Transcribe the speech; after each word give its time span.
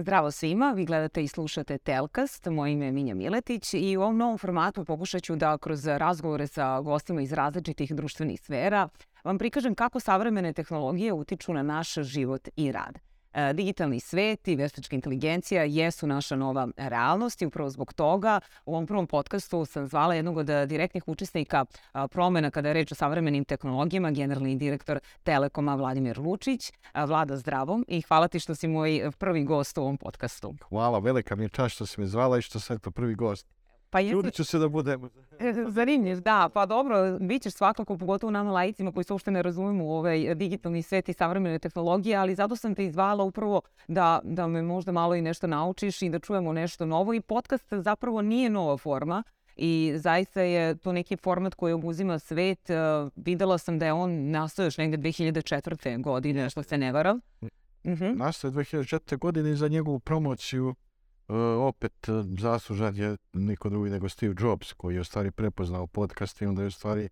Zdravo 0.00 0.30
svima, 0.30 0.72
vi 0.72 0.84
gledate 0.84 1.22
i 1.22 1.28
slušate 1.28 1.78
Telkast, 1.78 2.46
moje 2.46 2.72
ime 2.72 2.84
je 2.84 2.92
Minja 2.92 3.14
Miletić 3.14 3.74
i 3.74 3.96
u 3.96 4.02
ovom 4.02 4.16
novom 4.16 4.38
formatu 4.38 4.84
pokušat 4.84 5.22
ću 5.22 5.36
da 5.36 5.58
kroz 5.58 5.86
razgovore 5.86 6.46
sa 6.46 6.80
gostima 6.80 7.22
iz 7.22 7.32
različitih 7.32 7.94
društvenih 7.94 8.40
sfera 8.40 8.88
vam 9.24 9.38
prikažem 9.38 9.74
kako 9.74 10.00
savremene 10.00 10.52
tehnologije 10.52 11.12
utiču 11.12 11.52
na 11.52 11.62
naš 11.62 11.94
život 11.94 12.48
i 12.56 12.72
rad. 12.72 13.07
E, 13.32 13.52
digitalni 13.52 14.00
svet 14.00 14.48
i 14.48 14.56
veštačka 14.56 14.96
inteligencija 14.96 15.62
jesu 15.62 16.06
naša 16.06 16.36
nova 16.36 16.68
realnost 16.76 17.42
i 17.42 17.46
upravo 17.46 17.70
zbog 17.70 17.92
toga 17.92 18.40
u 18.66 18.72
ovom 18.74 18.86
prvom 18.86 19.06
podcastu 19.06 19.64
sam 19.64 19.86
zvala 19.86 20.14
jednog 20.14 20.36
od 20.36 20.46
direktnih 20.46 21.08
učesnika 21.08 21.64
promena 22.10 22.50
kada 22.50 22.68
je 22.68 22.74
reč 22.74 22.92
o 22.92 22.94
savremenim 22.94 23.44
tehnologijama, 23.44 24.10
generalni 24.10 24.56
direktor 24.56 24.98
Telekoma 25.22 25.74
Vladimir 25.74 26.18
Lučić. 26.18 26.72
Vlada 27.06 27.36
zdravo 27.36 27.80
i 27.88 28.00
hvala 28.00 28.28
ti 28.28 28.40
što 28.40 28.54
si 28.54 28.68
moj 28.68 29.10
prvi 29.18 29.44
gost 29.44 29.78
u 29.78 29.80
ovom 29.80 29.96
podcastu. 29.96 30.54
Hvala, 30.68 30.98
velika 30.98 31.36
mi 31.36 31.44
je 31.44 31.48
čast 31.48 31.74
što 31.74 31.86
si 31.86 32.00
me 32.00 32.06
zvala 32.06 32.38
i 32.38 32.42
što 32.42 32.60
sam 32.60 32.78
to 32.78 32.90
prvi 32.90 33.14
gost. 33.14 33.57
Pa 33.90 34.00
jesi... 34.00 34.12
Trudit 34.12 34.34
ću 34.34 34.44
se 34.44 34.58
da 34.58 34.68
budem. 34.68 35.10
Zanimljiv, 35.68 36.20
da. 36.20 36.50
Pa 36.54 36.66
dobro, 36.66 37.18
bit 37.20 37.42
ćeš 37.42 37.52
svakako, 37.52 37.98
pogotovo 37.98 38.30
nama 38.30 38.52
lajicima 38.52 38.92
koji 38.92 39.04
se 39.04 39.12
uopšte 39.12 39.30
ne 39.30 39.42
razumemo 39.42 39.84
u 39.84 39.92
ovaj 39.92 40.34
digitalni 40.34 40.82
svet 40.82 41.08
i 41.08 41.12
savremene 41.12 41.58
tehnologije, 41.58 42.16
ali 42.16 42.34
zato 42.34 42.56
sam 42.56 42.74
te 42.74 42.84
izvala 42.84 43.24
upravo 43.24 43.60
da, 43.88 44.20
da 44.24 44.46
me 44.46 44.62
možda 44.62 44.92
malo 44.92 45.14
i 45.14 45.22
nešto 45.22 45.46
naučiš 45.46 46.02
i 46.02 46.10
da 46.10 46.18
čujemo 46.18 46.52
nešto 46.52 46.86
novo. 46.86 47.14
I 47.14 47.20
podcast 47.20 47.72
zapravo 47.72 48.22
nije 48.22 48.50
nova 48.50 48.76
forma 48.76 49.22
i 49.56 49.92
zaista 49.96 50.40
je 50.40 50.76
to 50.76 50.92
neki 50.92 51.16
format 51.16 51.54
koji 51.54 51.72
obuzima 51.72 52.18
svet. 52.18 52.70
Uh, 52.70 53.10
videla 53.16 53.58
sam 53.58 53.78
da 53.78 53.86
je 53.86 53.92
on 53.92 54.30
nastao 54.30 54.64
još 54.64 54.78
negde 54.78 54.96
2004. 54.96 56.02
godine, 56.02 56.50
što 56.50 56.62
se 56.62 56.78
ne 56.78 56.92
varam. 56.92 57.20
Uh 57.40 57.48
-huh. 57.84 58.16
Nastao 58.16 58.48
je 58.48 58.52
2004. 58.52 59.18
godine 59.18 59.50
i 59.50 59.56
za 59.56 59.68
njegovu 59.68 59.98
promociju 59.98 60.74
E, 60.78 60.87
opet 61.58 62.08
e, 62.08 62.12
zaslužan 62.38 62.96
je 62.96 63.16
niko 63.32 63.68
drugi 63.68 63.90
nego 63.90 64.08
Steve 64.08 64.34
Jobs 64.38 64.72
koji 64.72 64.94
je 64.94 65.00
u 65.00 65.04
stvari 65.04 65.30
prepoznao 65.30 65.86
podcast 65.86 66.42
i 66.42 66.46
onda 66.46 66.62
je 66.62 66.68
u 66.68 66.70
stvari 66.70 67.08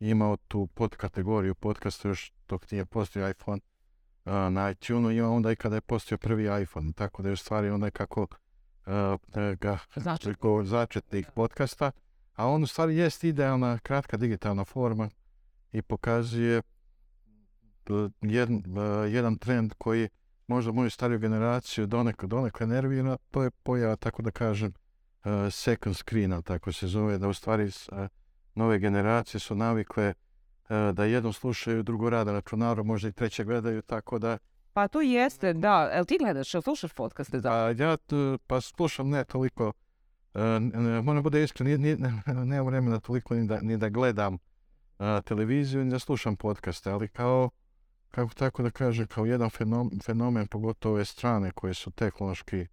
imao 0.00 0.36
tu 0.36 0.66
podkategoriju 0.66 1.54
podcasta 1.54 2.08
još 2.08 2.32
dok 2.48 2.70
nije 2.70 2.84
postao 2.84 3.30
iPhone 3.30 3.60
uh, 4.24 4.32
na 4.32 4.70
iTunes 4.70 5.16
ima 5.16 5.30
onda 5.30 5.52
i 5.52 5.56
kada 5.56 5.74
je 5.74 5.80
postao 5.80 6.18
prvi 6.18 6.62
iPhone. 6.62 6.92
Tako 6.92 7.22
da 7.22 7.28
je 7.28 7.32
u 7.32 7.36
stvari 7.36 7.70
onda 7.70 7.90
kako 7.90 8.20
uh, 8.22 9.56
ga 9.60 9.78
Začetnik. 9.96 10.38
začetnik 10.64 11.26
podcasta. 11.34 11.90
A 12.34 12.46
on 12.46 12.62
u 12.62 12.66
stvari 12.66 12.96
jest 12.96 13.24
idealna 13.24 13.78
kratka 13.78 14.16
digitalna 14.16 14.64
forma 14.64 15.08
i 15.72 15.82
pokazuje 15.82 16.62
jedan, 18.20 18.62
jedan 19.08 19.38
trend 19.38 19.72
koji 19.78 20.08
možda 20.50 20.72
moju 20.72 20.90
stariju 20.90 21.18
generaciju 21.18 21.86
donekle, 21.86 22.28
donekle 22.28 22.66
nervira, 22.66 23.16
to 23.30 23.42
je 23.42 23.50
pojava, 23.50 23.96
tako 23.96 24.22
da 24.22 24.30
kažem, 24.30 24.72
uh, 25.24 25.32
second 25.50 25.96
screen, 25.96 26.42
tako 26.42 26.72
se 26.72 26.86
zove, 26.86 27.18
da 27.18 27.28
u 27.28 27.34
stvari 27.34 27.64
uh, 27.64 27.98
nove 28.54 28.78
generacije 28.78 29.40
su 29.40 29.54
navikle 29.54 30.08
uh, 30.08 30.94
da 30.94 31.04
jednom 31.04 31.32
slušaju, 31.32 31.82
drugo 31.82 32.10
rade 32.10 32.32
računaru, 32.32 32.84
možda 32.84 33.08
i 33.08 33.12
treće 33.12 33.44
gledaju, 33.44 33.82
tako 33.82 34.18
da... 34.18 34.38
Pa 34.72 34.88
to 34.88 35.00
jeste, 35.00 35.52
da. 35.52 35.90
El 35.92 36.04
ti 36.04 36.18
gledaš, 36.18 36.54
el 36.54 36.62
slušaš 36.62 36.92
podcaste? 36.92 37.40
Da? 37.40 37.50
Pa 37.50 37.84
ja 37.84 37.96
pa 38.46 38.60
slušam 38.60 39.08
ne 39.08 39.24
toliko, 39.24 39.72
moram 41.02 41.22
bude 41.22 41.42
iskren, 41.42 41.80
nemam 42.26 42.66
vremena 42.66 43.00
toliko 43.00 43.34
ni 43.34 43.46
da, 43.46 43.60
ni 43.60 43.76
da 43.76 43.88
gledam 43.88 44.38
televiziju, 45.24 45.84
ni 45.84 45.90
da 45.90 45.98
slušam 45.98 46.36
podcaste, 46.36 46.90
ali 46.90 47.08
kao 47.08 47.50
kako 48.10 48.34
tako 48.34 48.62
da 48.62 48.70
kaže, 48.70 49.06
kao 49.06 49.26
jedan 49.26 49.50
fenomen, 49.50 50.00
fenomen 50.04 50.46
pogotovo 50.46 50.94
ove 50.94 51.04
strane 51.04 51.50
koje 51.50 51.74
su 51.74 51.90
tehnološki 51.90 52.66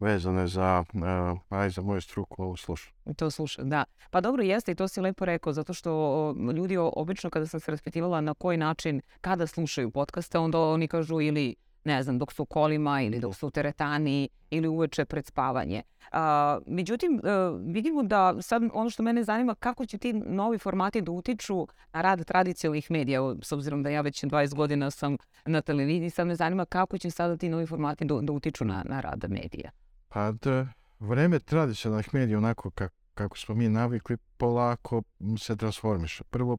vezane 0.00 0.46
za, 0.48 0.84
uh, 0.92 1.38
aj 1.48 1.70
za 1.70 1.82
moju 1.82 2.00
struku 2.00 2.42
ovu 2.42 2.56
slušu. 2.56 2.92
To 3.16 3.30
sluša, 3.30 3.62
da. 3.62 3.84
Pa 4.10 4.20
dobro 4.20 4.42
jeste 4.42 4.72
i 4.72 4.74
to 4.74 4.88
si 4.88 5.00
lepo 5.00 5.24
rekao, 5.24 5.52
zato 5.52 5.74
što 5.74 6.34
ljudi 6.56 6.76
obično 6.76 7.30
kada 7.30 7.46
sam 7.46 7.60
se 7.60 7.70
raspitivala 7.70 8.20
na 8.20 8.34
koji 8.34 8.56
način, 8.56 9.00
kada 9.20 9.46
slušaju 9.46 9.90
podcaste, 9.90 10.38
onda 10.38 10.60
oni 10.60 10.88
kažu 10.88 11.20
ili 11.20 11.54
ne 11.84 12.02
znam, 12.02 12.18
dok 12.18 12.32
su 12.32 12.42
u 12.42 12.46
kolima 12.46 13.02
ili 13.02 13.20
dok 13.20 13.34
su 13.34 13.46
u 13.46 13.50
teretani 13.50 14.28
ili 14.50 14.68
uveče 14.68 15.04
pred 15.04 15.26
spavanje. 15.26 15.82
A, 16.12 16.58
međutim, 16.66 17.20
e, 17.24 17.30
vidimo 17.72 18.02
da 18.02 18.42
sad 18.42 18.62
ono 18.72 18.90
što 18.90 19.02
mene 19.02 19.24
zanima 19.24 19.54
kako 19.54 19.86
će 19.86 19.98
ti 19.98 20.12
novi 20.12 20.58
formati 20.58 21.02
da 21.02 21.12
utiču 21.12 21.66
na 21.92 22.00
rad 22.00 22.24
tradicionalnih 22.24 22.90
medija, 22.90 23.20
s 23.42 23.52
obzirom 23.52 23.82
da 23.82 23.90
ja 23.90 24.00
već 24.00 24.24
20 24.24 24.54
godina 24.54 24.90
sam 24.90 25.16
na 25.46 25.60
televiziji, 25.60 26.10
sad 26.10 26.26
me 26.26 26.34
zanima 26.34 26.64
kako 26.64 26.98
će 26.98 27.10
sada 27.10 27.36
ti 27.36 27.48
novi 27.48 27.66
formati 27.66 28.04
da, 28.04 28.18
da 28.22 28.32
utiču 28.32 28.64
na, 28.64 28.84
na 28.88 29.00
rad 29.00 29.24
medija. 29.28 29.70
Pa 30.08 30.32
da, 30.32 30.66
vreme 31.00 31.38
tradicionalnih 31.38 32.14
medija 32.14 32.38
onako 32.38 32.70
kako 32.70 33.04
kako 33.14 33.38
smo 33.38 33.54
mi 33.54 33.68
navikli, 33.68 34.16
polako 34.36 35.02
se 35.38 35.56
transformiše. 35.56 36.24
Prvo, 36.24 36.58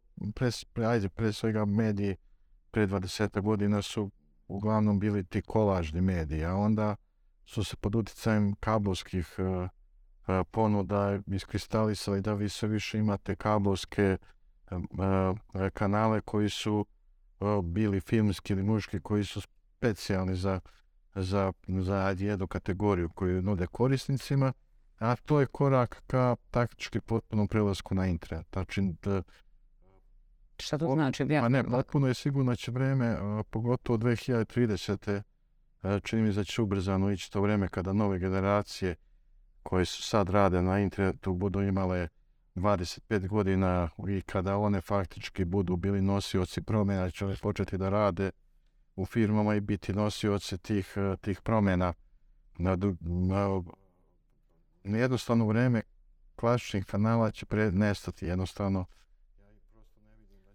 pre, 0.74 0.86
ajde, 0.86 1.10
pre 1.10 1.34
svega 1.34 1.66
mediji 1.66 2.16
pre 2.72 2.88
20 2.88 3.42
godina 3.42 3.82
su 3.82 4.10
uglavnom 4.48 5.00
bili 5.00 5.24
ti 5.24 5.42
kolažni 5.42 6.02
mediji, 6.02 6.44
a 6.46 6.56
onda 6.56 6.96
su 7.46 7.64
se 7.64 7.76
pod 7.76 7.96
utjecajem 7.96 8.56
kablovskih 8.60 9.36
uh, 9.38 9.70
ponuda 10.52 11.20
iskristalisali 11.28 12.22
da 12.22 12.34
vi 12.34 12.50
sve 12.50 12.70
više 12.70 12.98
imate 12.98 13.36
kablovske 13.36 14.18
uh, 14.72 14.78
kanale 15.74 16.22
koji 16.22 16.50
su 16.50 16.86
bili 17.64 18.02
filmski 18.02 18.54
ili 18.54 18.64
muški, 18.64 19.00
koji 19.00 19.26
su 19.26 19.42
specijalni 19.42 20.36
za, 20.36 20.60
za, 21.16 21.54
za 21.68 22.16
jednu 22.18 22.48
kategoriju 22.48 23.10
koju 23.10 23.42
nude 23.42 23.68
korisnicima, 23.68 24.54
a 25.00 25.16
to 25.16 25.40
je 25.40 25.46
korak 25.46 26.04
ka 26.08 26.36
taktički 26.52 27.02
potpunom 27.02 27.48
prelasku 27.48 27.96
na 27.96 28.08
internet. 28.08 28.48
Znači, 28.54 28.82
Šta 30.60 30.78
to 30.78 30.94
znači? 30.94 31.28
Pa 31.28 31.50
ne, 31.50 31.64
potpuno 31.64 32.08
je 32.08 32.14
sigurno 32.14 32.52
da 32.52 32.56
će 32.56 32.72
vreme, 32.72 33.18
pogotovo 33.50 33.98
2030. 33.98 35.22
čini 36.04 36.22
mi 36.22 36.34
da 36.34 36.44
će 36.44 36.62
ubrzano 36.62 37.12
ići 37.12 37.32
to 37.32 37.42
vreme 37.42 37.68
kada 37.68 37.94
nove 37.94 38.20
generacije 38.20 38.96
koje 39.64 39.86
su 39.86 40.04
sad 40.04 40.30
rade 40.30 40.62
na 40.62 40.80
internetu 40.80 41.34
budu 41.34 41.62
imale 41.62 42.08
25 42.56 43.28
godina 43.28 43.90
i 44.08 44.22
kada 44.22 44.58
one 44.58 44.82
faktički 44.82 45.46
budu 45.46 45.76
bili 45.76 46.02
nosioci 46.02 46.62
promjena, 46.62 47.12
će 47.12 47.26
početi 47.42 47.78
da 47.78 47.90
rade 47.90 48.32
u 48.96 49.06
firmama 49.06 49.56
i 49.56 49.60
biti 49.60 49.94
nosioci 49.94 50.58
tih, 50.58 50.96
tih 51.22 51.42
promjena. 51.42 51.94
Na, 52.58 52.78
na, 53.02 53.62
na 54.84 54.98
jednostavno 54.98 55.48
vreme 55.48 55.82
klasičnih 56.36 56.86
kanala 56.86 57.32
će 57.32 57.46
pre, 57.46 57.72
nestati 57.72 58.26
jednostavno 58.26 58.86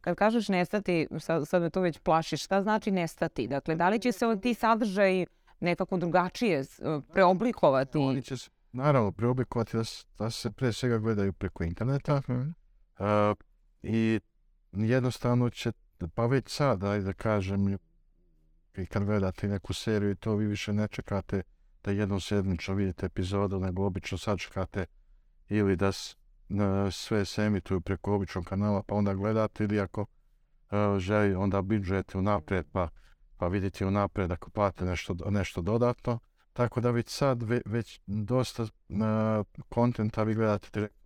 Kad 0.01 0.17
kažeš 0.17 0.49
nestati, 0.49 1.09
sad, 1.19 1.49
sad 1.49 1.63
me 1.63 1.71
to 1.71 1.81
već 1.81 1.99
plaši, 1.99 2.37
šta 2.37 2.63
znači 2.63 2.91
nestati? 2.91 3.49
Dakle, 3.49 3.75
da 3.75 3.89
li 3.89 4.01
će 4.01 4.13
se 4.13 4.27
ti 4.43 4.55
sadržaj 4.55 5.27
nekako 5.61 5.97
drugačije 5.97 6.65
preoblikovati? 7.13 7.99
Oni 7.99 8.23
će 8.23 8.37
se, 8.37 8.51
naravno, 8.73 9.13
preoblikovati 9.13 9.77
da, 9.77 9.83
da 10.19 10.31
se 10.31 10.51
pre 10.51 10.73
svega 10.73 10.99
gledaju 10.99 11.33
preko 11.33 11.65
interneta 11.65 12.23
uh, 12.29 13.37
i 13.83 14.21
jednostavno 14.73 15.51
će, 15.51 15.73
pa 16.15 16.27
već 16.27 16.49
sad, 16.49 16.85
ajde 16.85 17.05
da 17.05 17.13
kažem, 17.13 17.79
i 18.77 18.87
kad 18.87 19.05
gledate 19.05 19.49
neku 19.49 19.75
seriju 19.75 20.11
i 20.11 20.17
to 20.17 20.35
vi 20.35 20.47
više 20.47 20.73
ne 20.73 20.89
čekate 20.89 21.43
da 21.85 21.91
jednom 21.91 22.21
sedmično 22.21 22.75
vidite 22.75 23.07
epizodu, 23.07 23.61
nego 23.61 23.87
obično 23.87 24.19
sad 24.19 24.39
čekate 24.39 24.87
ili 25.49 25.77
da, 25.77 25.93
sve 26.91 27.25
se 27.25 27.43
emituju 27.43 27.81
preko 27.81 28.15
običnog 28.15 28.45
kanala, 28.45 28.83
pa 28.83 28.95
onda 28.95 29.15
gledate 29.15 29.65
ili 29.65 29.81
ako 29.81 30.01
uh, 30.01 30.99
želi, 30.99 31.35
onda 31.35 31.63
bidžujete 31.63 32.19
unaprijed, 32.19 32.67
pa, 32.73 32.89
pa 33.37 33.49
vidite 33.49 33.87
unaprijed 33.87 34.33
ako 34.33 34.51
plate 34.51 34.85
nešto, 34.85 35.17
nešto 35.31 35.63
dodatno. 35.63 36.19
Tako 36.53 36.81
da 36.81 36.91
već 36.91 37.09
sad 37.09 37.43
ve, 37.43 37.61
već 37.67 38.01
dosta 38.07 38.63
uh, 38.63 38.69
kontenta 39.69 40.23
vi 40.23 40.35
gledate 40.35 40.69
direktno. 40.73 41.01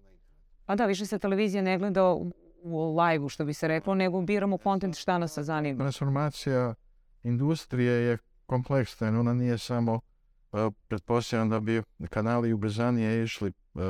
Pa 0.64 0.76
da, 0.76 0.86
više 0.86 1.06
se 1.06 1.18
televizija 1.18 1.62
ne 1.62 1.78
gleda 1.78 2.04
u, 2.04 2.32
u 2.62 2.96
live-u, 2.96 3.28
što 3.28 3.44
bi 3.44 3.54
se 3.54 3.68
reklo, 3.68 3.94
nego 3.94 4.20
biramo 4.20 4.58
kontent 4.58 4.96
šta 4.96 5.18
nas 5.18 5.38
zanima. 5.38 5.78
Transformacija 5.78 6.74
industrije 7.22 7.92
je 7.92 8.18
kompleksna, 8.46 9.20
ona 9.20 9.34
nije 9.34 9.58
samo 9.58 10.00
pretpostavljam 10.88 11.50
da 11.50 11.60
bi 11.60 11.82
kanali 12.10 12.52
ubrzanije 12.52 13.24
išli 13.24 13.52
uh, 13.74 13.82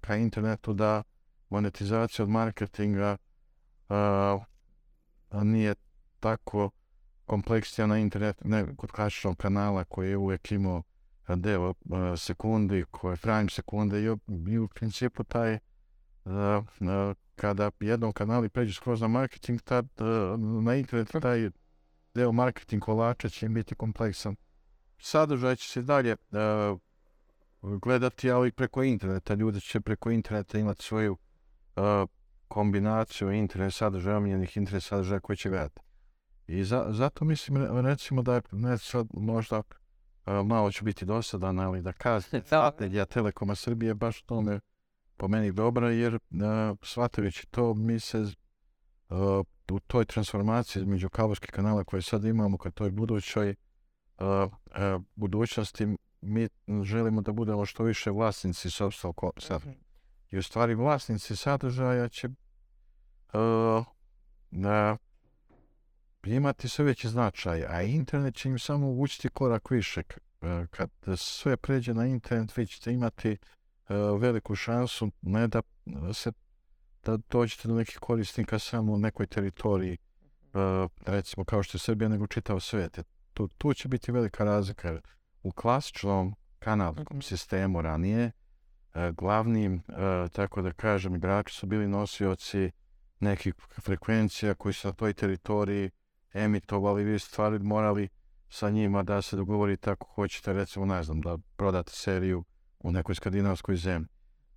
ka 0.00 0.16
internetu 0.16 0.72
da 0.72 1.02
monetizacija 1.50 2.22
od 2.22 2.30
marketinga 2.30 3.16
uh, 3.88 4.42
nije 5.42 5.74
tako 6.20 6.70
kompleksija 7.26 7.86
na 7.86 7.98
internetu, 7.98 8.48
ne 8.48 8.76
kod 8.76 8.90
klasičnog 8.90 9.36
kanala 9.36 9.84
koji 9.84 10.10
je 10.10 10.16
uvijek 10.16 10.52
imao 10.52 10.82
deo 11.28 11.68
uh, 11.68 11.74
sekundi, 12.16 12.84
koje 12.90 13.16
frame 13.16 13.50
sekunde 13.50 14.02
i, 14.02 14.16
i 14.50 14.58
u 14.58 14.68
principu 14.68 15.24
taj 15.24 15.58
kada 17.36 17.70
jednom 17.80 18.12
kanali 18.12 18.48
pređe 18.48 18.74
skroz 18.74 19.00
na 19.00 19.08
marketing, 19.08 19.60
tad 19.60 19.86
na 20.62 20.74
internetu 20.74 21.20
taj 21.20 21.50
deo 22.14 22.32
marketing 22.32 22.82
kolača 22.82 23.28
će 23.28 23.48
biti 23.48 23.74
kompleksan 23.74 24.36
sadržaj 24.98 25.56
će 25.56 25.68
se 25.68 25.82
dalje 25.82 26.12
uh, 26.12 26.78
gledati, 27.62 28.30
ali 28.30 28.52
preko 28.52 28.82
interneta. 28.82 29.34
Ljudi 29.34 29.60
će 29.60 29.80
preko 29.80 30.10
interneta 30.10 30.58
imati 30.58 30.82
svoju 30.82 31.12
uh, 31.12 31.82
kombinaciju 32.48 33.32
internet 33.32 33.74
sadržaja, 33.74 34.16
omiljenih 34.16 34.56
internet 34.56 34.82
sadržaja 34.82 35.20
koji 35.20 35.36
će 35.36 35.48
gledati. 35.48 35.80
I 36.46 36.64
za, 36.64 36.86
zato 36.88 37.24
mislim, 37.24 37.56
re- 37.56 37.82
recimo 37.82 38.22
da 38.22 38.34
je 38.34 38.42
ne 38.52 38.78
sad 38.78 39.06
možda 39.12 39.58
uh, 39.58 39.64
malo 40.46 40.70
će 40.70 40.84
biti 40.84 41.04
dosadan, 41.04 41.58
ali 41.58 41.82
da 41.82 41.92
kažem, 41.92 42.42
strategija 42.46 43.04
Telekoma 43.14 43.54
Srbije 43.54 43.94
baš 43.94 44.22
tome 44.22 44.60
po 45.16 45.28
meni 45.28 45.52
dobra, 45.52 45.90
jer 45.90 46.14
uh, 46.14 46.20
shvatajući 46.82 47.46
to 47.46 47.74
mi 47.74 48.00
se 48.00 48.24
u 49.70 49.80
toj 49.80 50.04
transformaciji 50.04 50.80
između 50.82 51.08
kabelskih 51.08 51.50
kanala 51.50 51.84
koje 51.84 52.02
sad 52.02 52.24
imamo 52.24 52.58
ka 52.58 52.70
toj 52.70 52.90
budućoj 52.90 53.54
budućnosti 55.14 55.96
mi 56.20 56.48
želimo 56.82 57.20
da 57.20 57.32
budemo 57.32 57.66
što 57.66 57.82
više 57.82 58.10
vlasnici 58.10 58.70
sopstvenog 58.70 59.16
ko- 59.16 59.40
sadržaja. 59.40 59.76
I 60.30 60.38
u 60.38 60.42
stvari 60.42 60.74
vlasnici 60.74 61.36
sadržaja 61.36 62.08
će 62.08 62.28
uh, 62.28 63.84
na, 64.50 64.96
imati 66.24 66.68
sve 66.68 66.84
veći 66.84 67.08
značaj, 67.08 67.64
a 67.68 67.82
internet 67.82 68.34
će 68.34 68.48
im 68.48 68.58
samo 68.58 68.86
uvučiti 68.86 69.28
korak 69.28 69.70
više. 69.70 70.02
Kad 70.70 70.90
sve 71.16 71.56
pređe 71.56 71.94
na 71.94 72.06
internet, 72.06 72.56
vi 72.56 72.66
ćete 72.66 72.92
imati 72.92 73.30
uh, 73.88 74.20
veliku 74.20 74.54
šansu 74.54 75.10
ne 75.22 75.48
da 75.48 75.62
se 76.14 76.32
da 77.04 77.18
dođete 77.30 77.68
do 77.68 77.74
nekih 77.74 77.98
korisnika 77.98 78.58
samo 78.58 78.92
u 78.92 78.98
nekoj 78.98 79.26
teritoriji, 79.26 79.98
uh, 80.52 80.90
recimo 81.06 81.44
kao 81.44 81.62
što 81.62 81.76
je 81.76 81.80
Srbija, 81.80 82.08
nego 82.08 82.26
čitav 82.26 82.60
svijet. 82.60 82.98
Tu, 83.38 83.48
tu 83.48 83.74
će 83.74 83.88
biti 83.88 84.12
velika 84.12 84.44
razlika. 84.44 85.00
U 85.42 85.52
klasičnom 85.52 86.34
kanalskom 86.58 87.16
Mhm. 87.16 87.20
sistemu 87.20 87.82
ranije, 87.82 88.30
uh, 88.94 89.02
glavnim, 89.16 89.74
uh, 89.88 90.30
tako 90.32 90.62
da 90.62 90.72
kažem, 90.72 91.14
igrači 91.14 91.54
su 91.54 91.66
bili 91.66 91.88
nosioci 91.88 92.70
nekih 93.20 93.54
frekvencija 93.80 94.54
koji 94.54 94.72
su 94.72 94.88
na 94.88 94.92
toj 94.92 95.12
teritoriji 95.12 95.90
emitovali, 96.32 97.04
vi 97.04 97.18
stvari 97.18 97.58
morali 97.58 98.08
sa 98.48 98.70
njima 98.70 99.02
da 99.02 99.22
se 99.22 99.36
dogovorite 99.36 99.90
ako 99.90 100.06
hoćete, 100.14 100.52
recimo, 100.52 100.86
ne 100.86 101.02
znam, 101.02 101.20
da 101.20 101.38
prodate 101.56 101.92
seriju 101.92 102.44
u 102.78 102.92
nekoj 102.92 103.14
skandinavskoj 103.14 103.76
zemlji. 103.76 104.08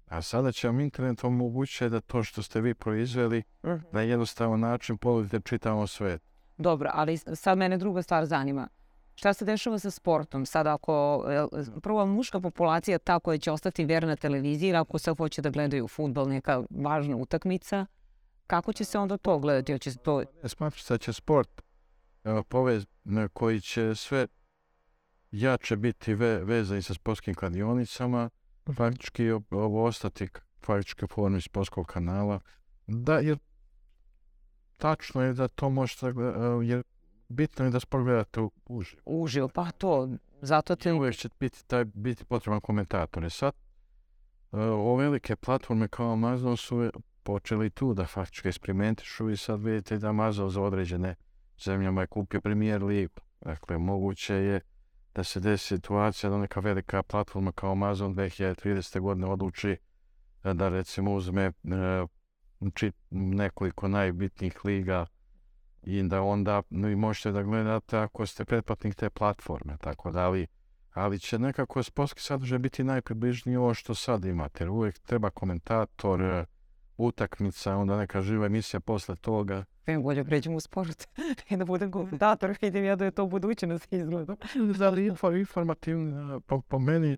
A 0.06 0.22
sada 0.22 0.52
će 0.52 0.68
vam 0.68 0.80
internet 0.80 1.24
omogućiti 1.24 1.90
da 1.90 2.00
to 2.02 2.24
što 2.24 2.44
ste 2.44 2.62
vi 2.62 2.74
proizveli 2.74 3.44
na 3.92 4.02
jednostavan 4.02 4.60
način 4.60 4.98
ponudite 4.98 5.40
čitavom 5.46 5.88
svijetu. 5.88 6.31
Dobro, 6.58 6.90
ali 6.94 7.18
sad 7.18 7.58
mene 7.58 7.78
druga 7.78 8.02
stvar 8.02 8.26
zanima. 8.26 8.68
Šta 9.16 9.34
se 9.34 9.46
dešava 9.46 9.80
sa 9.80 9.92
sportom? 9.92 10.46
Sad 10.46 10.68
ako, 10.68 11.26
prvo 11.82 12.06
muška 12.06 12.40
populacija 12.40 12.98
ta 12.98 13.20
koja 13.20 13.38
će 13.38 13.52
ostati 13.52 13.86
verna 13.86 14.16
televiziji, 14.16 14.76
ako 14.76 14.98
sad 14.98 15.18
hoće 15.18 15.42
da 15.42 15.50
gledaju 15.50 15.88
futbol, 15.88 16.28
neka 16.30 16.64
važna 16.70 17.16
utakmica, 17.16 17.86
kako 18.48 18.74
će 18.74 18.84
se 18.84 19.00
onda 19.00 19.18
to 19.18 19.40
gledati? 19.40 19.72
Hoće 19.74 19.92
se 19.92 19.98
to... 19.98 20.24
Ne 20.44 20.50
smatram 20.50 20.80
se 20.80 20.94
da 20.94 20.98
će 20.98 21.14
sport 21.14 21.62
povez, 22.50 22.86
koji 23.34 23.62
će 23.62 23.96
sve 23.96 24.28
jače 25.32 25.76
biti 25.76 26.14
ve, 26.14 26.44
vezani 26.44 26.82
sa 26.82 26.94
sportskim 26.94 27.36
kladionicama, 27.36 28.30
faktički 28.76 29.32
o- 29.32 29.42
ovo 29.52 29.84
ostati 29.86 30.28
faktički 30.66 31.06
u 31.06 31.08
formi 31.08 31.42
sportskog 31.42 31.88
kanala. 31.88 32.40
Da, 32.88 33.20
jer 33.20 33.38
tačno 34.82 35.22
je 35.22 35.34
da 35.34 35.48
to 35.48 35.70
možete, 35.70 36.06
e, 36.08 36.12
jer 36.64 36.84
bitno 37.30 37.66
je 37.66 37.72
da 37.72 37.80
sport 37.80 38.04
gledate 38.04 38.42
u- 38.42 38.52
uživo. 38.66 39.02
Uživo, 39.06 39.48
pa 39.48 39.72
to, 39.72 40.10
zato 40.42 40.76
te... 40.76 40.94
uvijek 40.94 41.16
će 41.16 41.30
biti, 41.40 41.68
taj, 41.68 41.86
biti 41.86 42.26
potreban 42.26 42.62
komentator. 42.62 43.24
I 43.24 43.30
sad, 43.30 43.54
uh, 44.52 44.60
ove 44.60 45.04
velike 45.04 45.36
platforme 45.36 45.88
kao 45.88 46.12
Amazon 46.14 46.58
su 46.58 46.92
počeli 47.24 47.70
tu 47.70 47.94
da 47.94 48.06
faktički 48.06 48.48
eksperimentišu 48.48 49.30
i 49.30 49.38
sad 49.38 49.64
vidite 49.64 49.98
da 49.98 50.10
Amazon 50.10 50.50
za 50.50 50.62
određene 50.62 51.16
zemljama 51.66 52.02
je 52.02 52.08
kupio 52.08 52.42
Premier 52.42 52.84
League. 52.84 53.16
Dakle, 53.42 53.78
moguće 53.78 54.36
je 54.36 54.62
da 55.16 55.24
se 55.24 55.40
desi 55.40 55.68
situacija 55.68 56.30
da 56.30 56.38
neka 56.38 56.60
velika 56.60 57.04
platforma 57.04 57.52
kao 57.52 57.72
Amazon 57.72 58.16
2030. 58.16 59.00
godine 59.00 59.28
odluči 59.28 59.78
da 60.44 60.70
recimo 60.70 61.14
uzme 61.14 61.52
či- 61.64 62.08
nekoliko 63.10 63.88
najbitnijih 63.88 64.66
liga 64.66 65.06
i 65.84 66.04
da 66.04 66.22
onda 66.22 66.62
no, 66.70 66.90
i 66.90 66.96
možete 66.96 67.32
da 67.32 67.44
gledate 67.44 67.98
ako 67.98 68.26
ste 68.26 68.46
pretplatnik 68.46 68.96
te 68.96 69.10
platforme, 69.10 69.78
tako 69.82 70.12
da 70.12 70.26
ali, 70.26 70.48
ali 70.94 71.20
će 71.20 71.40
nekako 71.40 71.84
sportski 71.84 72.22
sadržaj 72.22 72.60
biti 72.60 72.84
najpribližniji 72.84 73.56
ovo 73.56 73.74
što 73.74 73.96
sad 73.96 74.26
imate, 74.26 74.64
jer 74.64 74.70
uvijek 74.70 75.00
treba 75.00 75.30
komentator, 75.30 76.22
e, 76.22 76.46
utakmica, 76.98 77.76
onda 77.76 77.98
neka 77.98 78.22
živa 78.22 78.46
emisija 78.46 78.80
posle 78.80 79.16
toga. 79.16 79.66
Ne, 79.88 80.00
bolje 80.00 80.24
pređemo 80.24 80.56
u 80.56 80.60
sport 80.60 81.08
i 81.50 81.58
da 81.58 81.66
budem 81.66 81.92
komentator, 81.92 82.56
vidim 82.62 82.86
ja 82.86 82.96
da 82.96 83.06
je 83.06 83.12
to 83.12 83.26
budućnost 83.26 83.94
izgleda. 83.94 84.36
Ali 84.88 85.08
info, 85.08 85.32
informativno, 85.32 86.40
po, 86.40 86.62
po 86.62 86.80
meni, 86.80 87.14
e, 87.14 87.18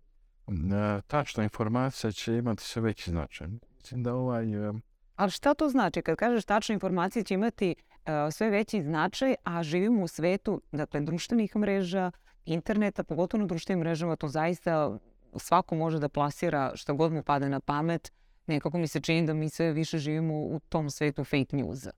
tačna 1.08 1.44
informacija 1.44 2.12
će 2.12 2.38
imati 2.38 2.64
sve 2.64 2.82
veći 2.82 3.12
značaj. 3.12 3.48
Mislim 3.78 4.04
da 4.04 4.16
ovaj, 4.16 4.70
e, 4.70 4.74
Ali 5.16 5.32
šta 5.32 5.54
to 5.54 5.70
znači? 5.70 6.02
Kad 6.02 6.16
kažeš 6.16 6.46
tačna 6.46 6.74
informacija 6.74 7.24
će 7.24 7.34
imati 7.34 7.76
e, 8.06 8.32
sve 8.32 8.50
veći 8.50 8.82
značaj, 8.82 9.36
a 9.44 9.64
živimo 9.64 10.04
u 10.04 10.08
svetu, 10.08 10.62
dakle, 10.72 11.02
društvenih 11.02 11.56
mreža, 11.56 12.12
interneta, 12.46 13.04
pogotovo 13.04 13.42
na 13.42 13.48
društvenim 13.48 13.80
mrežama, 13.80 14.16
to 14.16 14.28
zaista 14.28 14.98
svako 15.36 15.76
može 15.76 16.00
da 16.00 16.10
plasira 16.10 16.72
šta 16.76 16.94
god 16.94 17.12
mu 17.12 17.24
pade 17.24 17.50
na 17.50 17.60
pamet. 17.60 18.12
Nekako 18.48 18.78
mi 18.78 18.88
se 18.88 19.00
čini 19.00 19.28
da 19.28 19.34
mi 19.34 19.50
sve 19.50 19.72
više 19.72 19.98
živimo 19.98 20.34
u 20.34 20.60
tom 20.70 20.90
svetu 20.90 21.24
fake 21.24 21.58
newsa. 21.58 21.90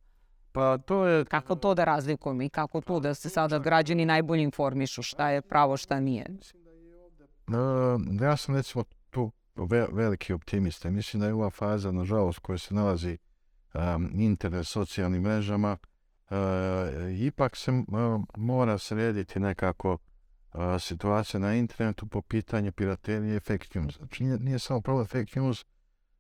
pa 0.52 0.78
to 0.78 1.06
je 1.06 1.26
Kako 1.26 1.56
to 1.56 1.74
da 1.74 1.84
razlikujemo 1.84 2.42
i 2.42 2.50
kako 2.50 2.82
to 2.82 3.00
da 3.00 3.14
se 3.14 3.30
sada 3.30 3.60
građani 3.60 4.06
najbolje 4.06 4.44
informišu 4.44 5.02
šta 5.02 5.30
je 5.30 5.42
pravo, 5.42 5.78
šta 5.78 6.00
nije? 6.00 6.26
Uh, 7.48 8.22
ja 8.22 8.38
sam 8.38 8.56
recimo 8.56 8.84
ve- 9.56 9.88
veliki 9.92 10.34
optimista. 10.34 10.90
Mislim 10.90 11.22
da 11.22 11.28
je 11.28 11.34
ova 11.34 11.50
faza, 11.50 11.92
nažalost, 11.92 12.40
koja 12.40 12.58
se 12.58 12.74
nalazi 12.74 13.18
um, 13.74 14.12
internet 14.14 14.68
socijalnim 14.68 15.22
mrežama, 15.22 15.78
uh, 16.30 16.38
ipak 17.20 17.56
se 17.56 17.72
uh, 17.72 17.86
mora 18.38 18.78
srediti 18.78 19.40
nekako 19.40 19.92
uh, 19.94 20.60
situacija 20.80 21.40
na 21.40 21.56
internetu 21.56 22.08
po 22.08 22.22
pitanju 22.22 22.72
piraterije 22.72 23.40
fake 23.40 23.80
news. 23.80 23.98
Znači 23.98 24.24
nije, 24.24 24.38
nije 24.40 24.60
samo 24.60 24.82
problem 24.82 25.06
fake 25.08 25.40
news, 25.40 25.66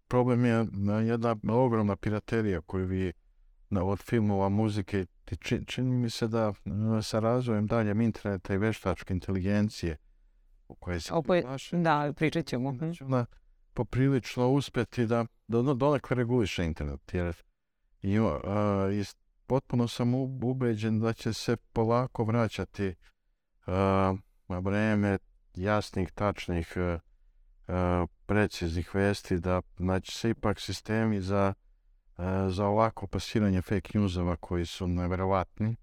problem 0.07 0.45
je 0.45 0.62
uh, 0.62 0.67
jedna 1.07 1.36
ogromna 1.50 1.95
piraterija 1.95 2.62
koju 2.62 2.86
vi 2.88 3.13
na, 3.69 3.83
od 3.83 4.00
filmova, 4.00 4.50
muzike, 4.50 5.05
ti 5.25 5.36
či- 5.38 5.65
čini 5.65 5.91
mi 5.95 6.09
se 6.09 6.27
da 6.27 6.50
uh, 6.50 6.55
sa 7.03 7.19
razvojem 7.19 7.67
daljem 7.67 8.01
interneta 8.01 8.53
i 8.53 8.57
veštačke 8.57 9.13
inteligencije 9.13 9.98
u 10.67 10.75
koje 10.75 11.00
se 11.00 11.13
Opet, 11.13 11.43
plaše, 11.43 11.77
da, 11.77 12.13
pričat 12.15 12.45
ćemo. 12.45 12.72
mhm. 12.72 12.91
će 12.91 13.03
ona 13.05 13.25
poprilično 13.74 14.50
uspjeti 14.50 15.05
da, 15.05 15.25
da 15.48 15.60
ono 15.60 15.74
donekle 15.74 16.15
reguliše 16.15 16.65
internet. 16.65 17.13
Jer 17.13 17.36
i, 18.01 18.19
uh, 18.19 18.31
i 18.93 19.03
s- 19.03 19.15
potpuno 19.48 19.88
sam 19.88 20.13
ubeđen 20.43 21.00
da 21.00 21.13
će 21.13 21.34
se 21.34 21.57
polako 21.57 22.24
vraćati 22.24 22.95
na 24.48 24.60
vreme 24.60 25.17
jasnih, 25.55 26.12
tačnih, 26.12 26.74
uh, 26.77 27.00
uh, 27.67 27.75
preciznih 28.25 28.95
vesti, 28.95 29.39
da 29.39 29.62
znači 29.77 30.12
se 30.12 30.29
ipak 30.29 30.60
sistemi 30.60 31.22
za, 31.22 31.53
uh, 32.17 32.24
za 32.50 32.65
ovako 32.65 33.07
pasiranje 33.07 33.62
fake 33.62 34.00
newsova 34.00 34.36
koji 34.36 34.65
su 34.65 34.88
neverovatni, 34.88 35.75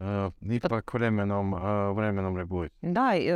uh, 0.00 0.06
ipak 0.52 0.94
vremenom, 0.94 1.54
vremenom 1.94 2.36
regulišu. 2.36 2.74
Da, 2.82 3.12
e, 3.16 3.32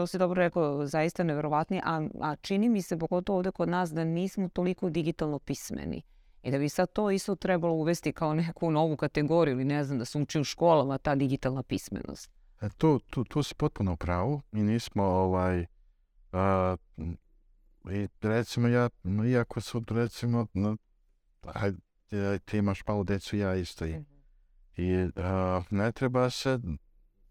to 0.00 0.06
si 0.06 0.18
dobro 0.18 0.38
rekao, 0.38 0.86
zaista 0.86 1.22
neverovatni, 1.24 1.80
a, 1.84 2.02
a 2.20 2.36
čini 2.36 2.68
mi 2.68 2.82
se 2.82 2.98
pogotovo 2.98 3.36
ovde 3.38 3.50
kod 3.50 3.68
nas 3.68 3.92
da 3.92 4.04
nismo 4.04 4.48
toliko 4.48 4.90
digitalno 4.90 5.38
pismeni. 5.38 6.02
I 6.42 6.50
da 6.50 6.58
bi 6.58 6.68
sad 6.68 6.92
to 6.92 7.10
isto 7.10 7.34
trebalo 7.34 7.74
uvesti 7.74 8.12
kao 8.12 8.34
neku 8.34 8.70
novu 8.70 8.96
kategoriju 8.96 9.52
ili 9.54 9.64
ne 9.64 9.84
znam 9.84 9.98
da 9.98 10.04
se 10.04 10.18
uči 10.18 10.40
u 10.40 10.44
školama 10.44 10.98
ta 10.98 11.14
digitalna 11.14 11.62
pismenost. 11.62 12.30
E, 12.60 12.68
Tu, 12.78 12.98
tu, 12.98 13.24
tu 13.24 13.42
si 13.42 13.54
potpuno 13.54 13.92
u 13.92 13.96
pravu. 13.96 14.40
Mi 14.52 14.62
nismo 14.62 15.02
ovaj... 15.04 15.66
A, 16.32 16.76
I 17.90 18.08
recimo 18.22 18.68
ja, 18.68 18.88
iako 19.30 19.60
su 19.60 19.82
recimo... 19.88 20.46
No, 20.54 20.76
aj, 21.42 21.72
ti- 22.44 22.58
imaš 22.58 22.86
malo 22.86 23.04
decu, 23.04 23.36
ja 23.36 23.54
isto. 23.54 23.86
I, 23.86 24.04
i 24.76 25.08
a, 25.16 25.62
ne 25.70 25.92
treba 25.92 26.30
se 26.30 26.58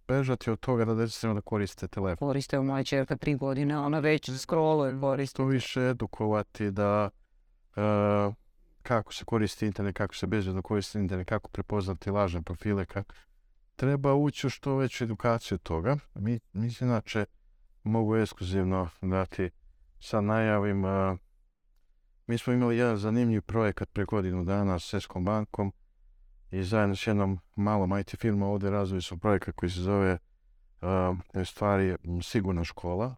bežati 0.10 0.52
od 0.52 0.60
toga 0.60 0.86
da 0.86 0.96
deca 0.96 1.34
da 1.34 1.42
koriste 1.42 1.88
telefon. 1.88 2.28
Koriste 2.28 2.60
moja 2.60 2.84
čerka 2.84 3.16
tri 3.16 3.36
godine, 3.36 3.78
ona 3.78 4.00
već 4.00 4.32
scrolluje, 4.38 5.00
koristi. 5.02 5.38
To 5.38 5.46
više 5.46 5.82
edukovati 5.82 6.72
da 6.72 7.10
a, 7.76 8.32
kako 8.82 9.14
se 9.14 9.26
koristi 9.26 9.66
internet, 9.66 9.96
kako 9.96 10.16
se 10.16 10.28
bezbedno 10.28 10.62
koristi 10.62 11.00
internet, 11.00 11.28
kako 11.28 11.50
prepoznati 11.50 12.12
lažne 12.12 12.42
profile, 12.42 12.86
kako, 12.86 13.14
treba 13.76 14.14
ući 14.14 14.48
u 14.48 14.50
što 14.50 14.76
veću 14.76 15.04
edukaciju 15.04 15.58
toga. 15.58 15.98
Mi, 16.16 16.40
mi 16.54 16.72
se 16.72 16.86
inače 16.86 17.26
mogu 17.84 18.16
ekskluzivno 18.16 18.90
dati 19.02 19.50
sad 20.00 20.24
najavim. 20.24 20.86
a, 20.86 21.18
mi 22.28 22.38
smo 22.38 22.54
imali 22.54 22.78
jedan 22.78 22.98
zanimljiv 22.98 23.42
projekat 23.42 23.90
pre 23.94 24.06
godinu 24.06 24.44
dana 24.44 24.80
s 24.80 24.94
Eskom 24.94 25.26
bankom 25.26 25.74
i 26.52 26.64
zajedno 26.64 26.96
s 26.96 27.08
jednom 27.08 27.40
malom 27.56 28.00
IT 28.00 28.16
firmom 28.20 28.50
ovdje 28.50 28.70
razvili 28.70 29.02
smo 29.02 29.18
projekat 29.18 29.56
koji 29.56 29.70
se 29.70 29.82
zove 29.82 30.18
a, 30.82 31.16
u 31.34 31.46
stvari 31.46 31.96
sigurna 32.22 32.64
škola 32.64 33.16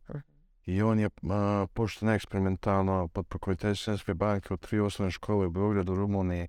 i 0.66 0.82
on 0.82 1.00
je 1.00 1.10
a, 1.30 1.68
pošto 1.74 2.12
eksperimentalno 2.12 3.08
pod 3.08 3.28
pokroviteljstvom 3.28 3.98
Svjetske 3.98 4.14
banke 4.14 4.54
u 4.54 4.58
tri 4.58 4.80
osnovne 4.80 5.12
škole 5.12 5.48
u 5.48 5.52
Beogradu, 5.52 5.96
Rumuniji 5.96 6.48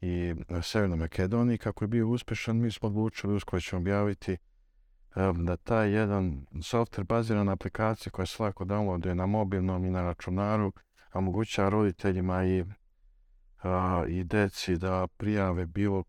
i 0.00 0.34
a, 0.48 0.62
Severnoj 0.62 0.98
Makedoniji. 0.98 1.58
Kako 1.58 1.84
je 1.84 1.88
bio 1.88 2.08
uspješan, 2.08 2.56
mi 2.56 2.70
smo 2.70 2.88
odlučili, 2.88 3.34
uskoro 3.34 3.60
ćemo 3.60 3.80
objaviti 3.80 4.36
a, 5.14 5.32
da 5.32 5.56
taj 5.56 5.90
jedan 5.90 6.46
software 6.52 7.04
baziran 7.04 7.46
na 7.46 7.52
aplikaciji 7.52 8.10
koja 8.10 8.26
se 8.26 8.42
lako 8.42 8.64
downloaduje 8.64 9.14
na 9.14 9.26
mobilnom 9.26 9.84
i 9.84 9.90
na 9.90 10.02
računaru, 10.02 10.72
omogućava 11.12 11.68
roditeljima 11.68 12.44
i, 12.44 12.64
a, 13.64 14.04
i 14.08 14.24
deci 14.24 14.76
da 14.76 15.06
prijave 15.06 15.66
bilo 15.66 16.04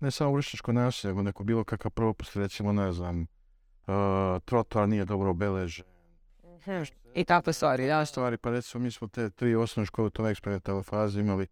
ne 0.00 0.10
samo 0.10 0.32
vršnjačko 0.32 0.72
nasilje, 0.72 1.08
nego 1.10 1.22
neko 1.22 1.44
bilo 1.44 1.64
kakav 1.64 1.90
propust, 1.90 2.36
recimo, 2.36 2.72
ne 2.72 2.92
znam, 2.92 3.20
uh, 3.20 3.26
trotoar 4.44 4.88
nije 4.88 5.04
dobro 5.04 5.30
obeležen. 5.30 5.84
I 7.14 7.24
takve 7.24 7.52
stvari, 7.52 7.86
da. 7.86 8.04
Stvari, 8.04 8.36
pa 8.36 8.50
recimo 8.50 8.84
mi 8.84 8.90
smo 8.90 9.08
te 9.08 9.30
tri 9.30 9.54
osnovne 9.54 9.86
škole 9.86 10.06
u 10.06 10.10
toj 10.10 10.30
eksperimentalnoj 10.30 10.82
fazi 10.82 11.20
imali 11.20 11.46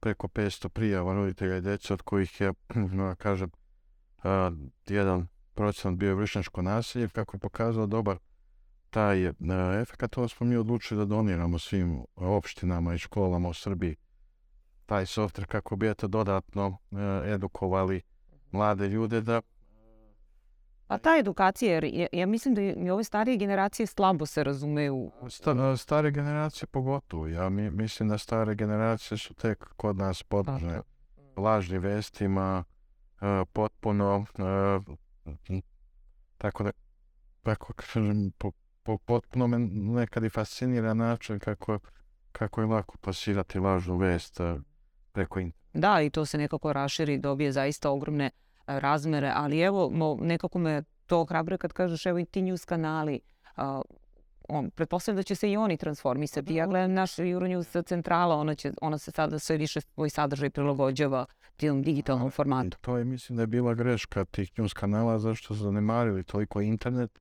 preko 0.00 0.28
500 0.28 0.68
prijava 0.68 1.14
roditelja 1.14 1.56
i 1.56 1.60
djece, 1.60 1.94
od 1.94 2.02
kojih 2.02 2.40
je, 2.40 2.52
no, 2.98 3.14
kažem, 3.18 3.50
uh, 4.18 4.24
jedan 4.88 5.26
procent 5.54 5.98
bio 5.98 6.16
vršnjačko 6.16 6.62
nasilje, 6.62 7.08
kako 7.08 7.36
je 7.36 7.40
pokazao 7.40 7.86
dobar 7.86 8.18
taj 8.90 9.28
uh, 9.28 9.34
efekt, 9.82 10.10
to 10.10 10.28
smo 10.28 10.46
mi 10.46 10.56
odlučili 10.56 10.98
da 10.98 11.04
doniramo 11.04 11.58
svim 11.58 12.04
opštinama 12.16 12.94
i 12.94 12.98
školama 12.98 13.48
u 13.48 13.54
Srbiji 13.54 13.96
taj 14.86 15.06
softver 15.06 15.46
kako 15.46 15.76
bi 15.76 15.88
eto 15.88 16.08
dodatno 16.08 16.66
uh, 16.66 16.98
edukovali 17.26 18.02
mlade 18.50 18.88
ljude 18.88 19.20
da 19.20 19.40
A 20.88 20.98
ta 20.98 21.16
edukacija, 21.18 21.72
jer 21.72 22.08
ja, 22.12 22.26
mislim 22.26 22.54
da 22.54 22.62
i 22.62 22.90
ove 22.90 23.04
starije 23.04 23.36
generacije 23.36 23.86
slabo 23.86 24.26
se 24.26 24.44
razumeju. 24.44 25.10
Sta, 25.28 25.76
stare 25.76 26.10
generacije 26.10 26.66
pogotovo. 26.66 27.26
Ja 27.26 27.48
mi, 27.48 27.70
mislim 27.70 28.08
da 28.08 28.18
stare 28.18 28.54
generacije 28.54 29.18
su 29.18 29.34
tek 29.34 29.64
kod 29.76 29.96
nas 29.96 30.22
podložne 30.22 30.80
lažnim 31.36 31.82
vestima, 31.82 32.64
uh, 33.20 33.48
potpuno 33.52 34.24
tako 36.38 36.62
da 36.62 36.70
kako 37.42 37.72
kažem, 37.72 38.32
po, 38.38 38.52
po, 38.82 38.98
potpuno 38.98 39.46
me 39.46 39.58
nekad 39.58 40.24
i 40.24 40.30
fascinira 40.30 40.94
način 40.94 41.38
kako, 41.38 41.78
kako 42.32 42.60
je 42.60 42.66
lako 42.66 42.98
plasirati 42.98 43.58
lažnu 43.58 43.96
vest 43.96 44.40
preko 45.14 45.40
interneta. 45.40 45.78
Da, 45.78 46.02
i 46.02 46.10
to 46.10 46.26
se 46.26 46.38
nekako 46.38 46.72
raširi, 46.72 47.18
dobije 47.18 47.52
zaista 47.52 47.90
ogromne 47.90 48.30
a, 48.66 48.78
razmere, 48.78 49.32
ali 49.34 49.60
evo, 49.60 49.90
nekako 50.20 50.58
me 50.58 50.82
to 51.06 51.24
hrabre 51.24 51.58
kad 51.58 51.72
kažeš, 51.72 52.06
evo 52.06 52.18
i 52.18 52.24
ti 52.24 52.42
news 52.42 52.64
kanali, 52.64 53.20
a, 53.56 53.82
on, 54.48 54.70
pretpostavljam 54.70 55.16
da 55.16 55.22
će 55.22 55.34
se 55.34 55.50
i 55.50 55.56
oni 55.56 55.76
transformisati. 55.76 56.54
Ja 56.54 56.66
gledam 56.66 56.92
naš 56.92 57.16
Euronews 57.16 57.86
centrala, 57.86 58.36
ona, 58.36 58.54
će, 58.54 58.72
ona 58.82 58.98
se 58.98 59.10
sada 59.10 59.38
sve 59.38 59.56
više 59.56 59.80
svoj 59.80 60.10
sadržaj 60.10 60.50
prilagođava 60.50 61.26
tom 61.56 61.82
digitalnom 61.82 62.30
formatu. 62.30 62.76
I 62.80 62.84
to 62.84 62.96
je, 62.96 63.04
mislim 63.04 63.36
da 63.36 63.42
je 63.42 63.46
bila 63.46 63.74
greška 63.74 64.24
tih 64.24 64.58
news 64.58 64.72
kanala 64.72 65.18
zašto 65.18 65.54
su 65.54 65.54
zanemarili 65.54 66.24
toliko 66.24 66.60
internet 66.60 67.20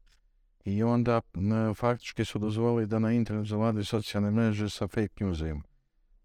i 0.66 0.84
onda 0.84 1.22
ne, 1.34 1.74
faktički 1.74 2.26
su 2.26 2.40
dozvolili 2.40 2.88
da 2.88 3.00
na 3.00 3.12
internet 3.12 3.48
zavladaju 3.48 3.86
socijalne 3.86 4.32
mreže 4.32 4.70
sa 4.70 4.88
fake 4.88 5.26
newsima. 5.26 5.62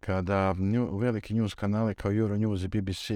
Kada 0.01 0.55
nju, 0.59 0.99
veliki 0.99 1.35
news 1.35 1.55
kanali 1.55 1.95
kao 1.95 2.13
Euronews 2.13 2.65
i 2.65 2.69
BBC 2.69 3.11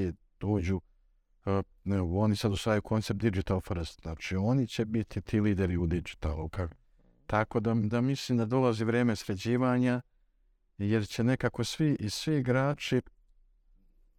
uh, 1.44 1.64
ne, 1.84 2.00
oni 2.00 2.36
sad 2.36 2.52
usvajaju 2.52 2.82
koncept 2.82 3.20
digital 3.20 3.60
first, 3.60 4.00
znači 4.02 4.36
oni 4.36 4.66
će 4.66 4.84
biti 4.84 5.20
ti 5.20 5.40
lideri 5.40 5.76
u 5.76 5.86
digitalu. 5.86 6.50
Tako 7.26 7.60
da, 7.60 7.74
da 7.74 8.00
mislim 8.00 8.38
da 8.38 8.44
dolazi 8.44 8.84
vreme 8.84 9.16
sređivanja, 9.16 10.00
jer 10.78 11.08
će 11.08 11.24
nekako 11.24 11.64
svi 11.64 11.96
i 12.00 12.10
svi 12.10 12.36
igrači 12.36 13.00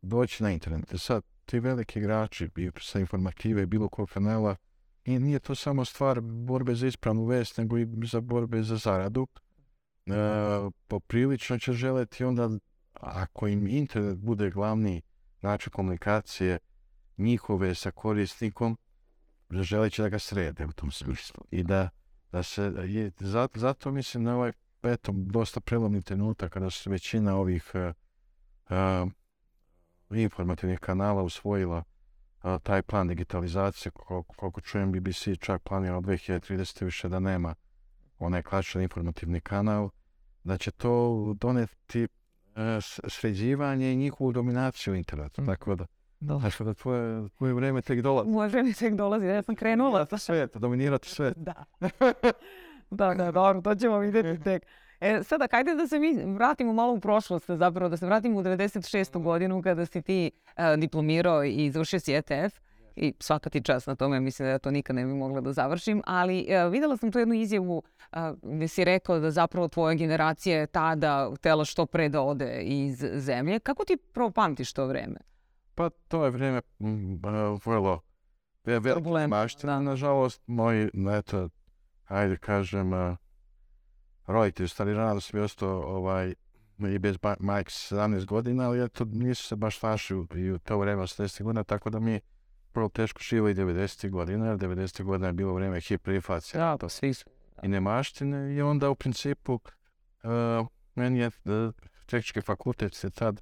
doći 0.01 0.43
na 0.43 0.51
internet. 0.51 0.93
E 0.93 0.97
Sad, 0.97 1.23
ti 1.45 1.59
veliki 1.59 1.99
igrači 1.99 2.49
sa 2.81 2.99
informative 2.99 3.65
bilo 3.65 3.89
kog 3.89 4.09
kanala, 4.09 4.55
i 5.05 5.19
nije 5.19 5.39
to 5.39 5.55
samo 5.55 5.85
stvar 5.85 6.21
borbe 6.21 6.75
za 6.75 6.87
ispravnu 6.87 7.25
vest, 7.25 7.57
nego 7.57 7.77
i 7.77 7.87
za 8.03 8.21
borbe 8.21 8.63
za 8.63 8.75
zaradu. 8.75 9.27
E, 10.05 10.11
poprilično 10.87 11.59
će 11.59 11.73
želeti 11.73 12.23
onda, 12.23 12.49
ako 12.93 13.47
im 13.47 13.67
internet 13.67 14.17
bude 14.17 14.49
glavni 14.49 15.01
način 15.41 15.71
komunikacije 15.71 16.59
njihove 17.17 17.75
sa 17.75 17.91
korisnikom, 17.91 18.77
želit 19.49 19.93
će 19.93 20.01
da 20.01 20.09
ga 20.09 20.19
srede 20.19 20.65
u 20.65 20.71
tom 20.71 20.91
smislu. 20.91 21.43
I 21.51 21.63
da, 21.63 21.89
da 22.31 22.43
se, 22.43 22.73
je, 22.85 23.11
zato, 23.19 23.59
zato 23.59 23.91
mislim 23.91 24.23
na 24.23 24.35
ovaj 24.35 24.51
eto, 24.83 25.11
dosta 25.15 25.59
prelomni 25.59 26.01
trenutak 26.01 26.51
kada 26.53 26.69
se 26.69 26.89
većina 26.89 27.35
ovih 27.35 27.71
uh, 27.73 27.91
uh, 28.69 29.11
informativnih 30.17 30.79
kanala 30.79 31.23
usvojila 31.23 31.83
taj 32.63 32.81
plan 32.81 33.07
digitalizacije, 33.07 33.91
koliko, 33.91 34.33
koliko 34.33 34.61
čujem 34.61 34.91
BBC 34.91 35.27
čak 35.39 35.61
planira 35.63 35.97
od 35.97 36.03
2030. 36.03 36.85
više 36.85 37.09
da 37.09 37.19
nema 37.19 37.55
onaj 38.25 38.41
klasičan 38.41 38.81
informativni 38.81 39.41
kanal, 39.41 39.89
da 40.43 40.57
će 40.57 40.71
to 40.71 41.33
doneti 41.39 42.03
uh, 42.03 42.61
sređivanje 43.07 43.93
i 43.93 43.95
njihovu 43.95 44.31
dominaciju 44.31 44.95
interneta. 44.95 45.41
Mm. 45.41 45.45
Tako 45.45 45.75
da, 45.75 45.85
Da. 46.19 46.39
Tako 46.39 46.63
da 46.63 46.73
tvoje, 46.73 47.29
tvoje 47.29 47.53
vreme 47.53 47.81
tek 47.81 48.01
dolazi. 48.01 48.29
Moje 48.29 48.49
vreme 48.49 48.73
tek 48.73 48.93
dolazi, 48.95 49.25
ja 49.25 49.41
sam 49.41 49.55
krenula. 49.55 49.89
Dominirati 49.89 50.17
svet, 50.17 50.57
dominirati 50.57 51.09
svet. 51.09 51.37
Da. 51.37 51.63
da, 52.99 53.13
da, 53.13 53.31
dobro, 53.31 53.61
to 53.61 53.75
ćemo 53.75 53.99
vidjeti 53.99 54.43
tek. 54.43 54.65
E, 54.99 55.23
sada, 55.23 55.47
hajde 55.51 55.75
da 55.75 55.87
se 55.87 55.99
mi 55.99 56.33
vratimo 56.35 56.73
malo 56.73 56.93
u 56.93 56.99
prošlost, 56.99 57.51
zapravo 57.51 57.89
da 57.89 57.97
se 57.97 58.05
vratimo 58.05 58.39
u 58.39 58.43
96. 58.43 59.23
godinu 59.23 59.61
kada 59.61 59.85
si 59.85 60.01
ti 60.01 60.31
uh, 60.45 60.79
diplomirao 60.79 61.43
i 61.43 61.71
završio 61.71 61.99
si 61.99 62.13
ETF 62.13 62.59
i 62.95 63.13
svaka 63.19 63.49
ti 63.49 63.61
čast 63.61 63.87
na 63.87 63.95
tome, 63.95 64.19
mislim 64.19 64.45
da 64.45 64.51
ja 64.51 64.59
to 64.59 64.71
nikad 64.71 64.95
ne 64.95 65.05
bi 65.05 65.13
mogla 65.13 65.41
da 65.41 65.53
završim, 65.53 66.01
ali 66.05 66.47
uh, 66.65 66.71
videla 66.71 66.97
sam 66.97 67.11
tu 67.11 67.19
jednu 67.19 67.35
izjavu 67.35 67.77
uh, 67.77 68.19
gdje 68.41 68.67
si 68.67 68.83
rekao 68.83 69.19
da 69.19 69.31
zapravo 69.31 69.67
tvoja 69.67 69.95
generacija 69.95 70.59
je 70.59 70.67
tada 70.67 71.31
htjela 71.37 71.65
što 71.65 71.85
pre 71.85 72.09
da 72.09 72.21
ode 72.21 72.61
iz 72.61 73.05
zemlje. 73.13 73.59
Kako 73.59 73.85
ti 73.85 73.97
prvo 73.97 74.31
pamtiš 74.31 74.73
to 74.73 74.85
vreme? 74.85 75.17
Pa 75.75 75.89
to 75.89 76.25
je 76.25 76.31
vrijeme 76.31 76.61
mm, 76.79 77.15
vrlo 77.65 78.01
ve- 78.63 78.79
velike 78.79 79.27
maština. 79.27 79.79
Nažalost, 79.79 80.41
moji, 80.47 80.89
eto, 81.17 81.49
ajde 82.07 82.37
kažem, 82.37 82.93
uh, 82.93 83.15
roditelji, 84.27 84.69
stari 84.69 84.93
rano 84.93 85.21
sam 85.21 85.41
ostao 85.41 85.81
ovaj, 85.81 86.33
i 86.79 86.99
bez 86.99 87.17
majke 87.39 87.71
sa 87.71 87.95
17 87.95 88.25
godina, 88.25 88.67
ali 88.67 88.83
eto, 88.83 89.05
nisu 89.05 89.43
se 89.43 89.55
baš 89.55 89.79
snašli 89.79 90.25
i 90.35 90.51
u 90.51 90.59
to 90.59 90.77
vrijeme 90.77 91.01
80 91.01 91.43
godina, 91.43 91.63
tako 91.63 91.89
da 91.89 91.99
mi 91.99 92.19
vrlo 92.75 92.89
teško 92.89 93.19
živio 93.21 93.49
i 93.49 93.55
90 93.55 94.09
godina, 94.09 94.45
jer 94.45 94.57
90 94.57 95.03
godina 95.03 95.27
je 95.27 95.33
bilo 95.33 95.53
vrijeme 95.53 95.79
hiperinflacije 95.81 96.61
Ja, 96.61 96.77
to 96.77 96.89
svi 96.89 97.13
su. 97.13 97.25
i 97.63 97.67
nemaštine 97.67 98.55
i 98.55 98.61
onda 98.61 98.89
u 98.89 98.95
principu 98.95 99.53
uh, 99.53 100.67
meni 100.95 101.19
je 101.19 101.27
uh, 101.27 101.73
tehnički 102.05 102.41
fakultet 102.41 102.93
se 102.93 103.09
tad 103.09 103.41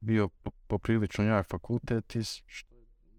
bio 0.00 0.28
po- 0.28 0.50
poprilično 0.66 1.24
jak 1.24 1.46
fakultet 1.46 2.14
i, 2.14 2.24
s- 2.24 2.42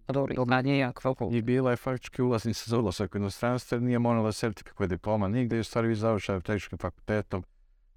A 0.06 0.14
dobro, 0.14 0.34
i 0.34 0.46
dalje 0.48 0.70
je 0.70 0.78
jak 0.78 1.02
fakultet. 1.02 1.38
i 1.38 1.42
bila 1.42 1.72
je 1.72 1.78
faktički 1.78 2.22
ulaznica 2.22 2.64
za 2.66 2.78
ulazak 2.80 3.16
u 3.16 3.18
inostranstvo 3.18 3.76
jer 3.76 3.82
nije 3.82 4.00
morala 4.00 4.32
sertifikuje 4.32 4.88
diploma 4.88 5.28
nigde 5.28 5.58
i 5.58 5.60
u 5.60 5.64
stvari 5.64 5.88
vi 5.88 5.96
završali 5.96 6.42
tehničkim 6.42 6.78
fakultetom 6.78 7.44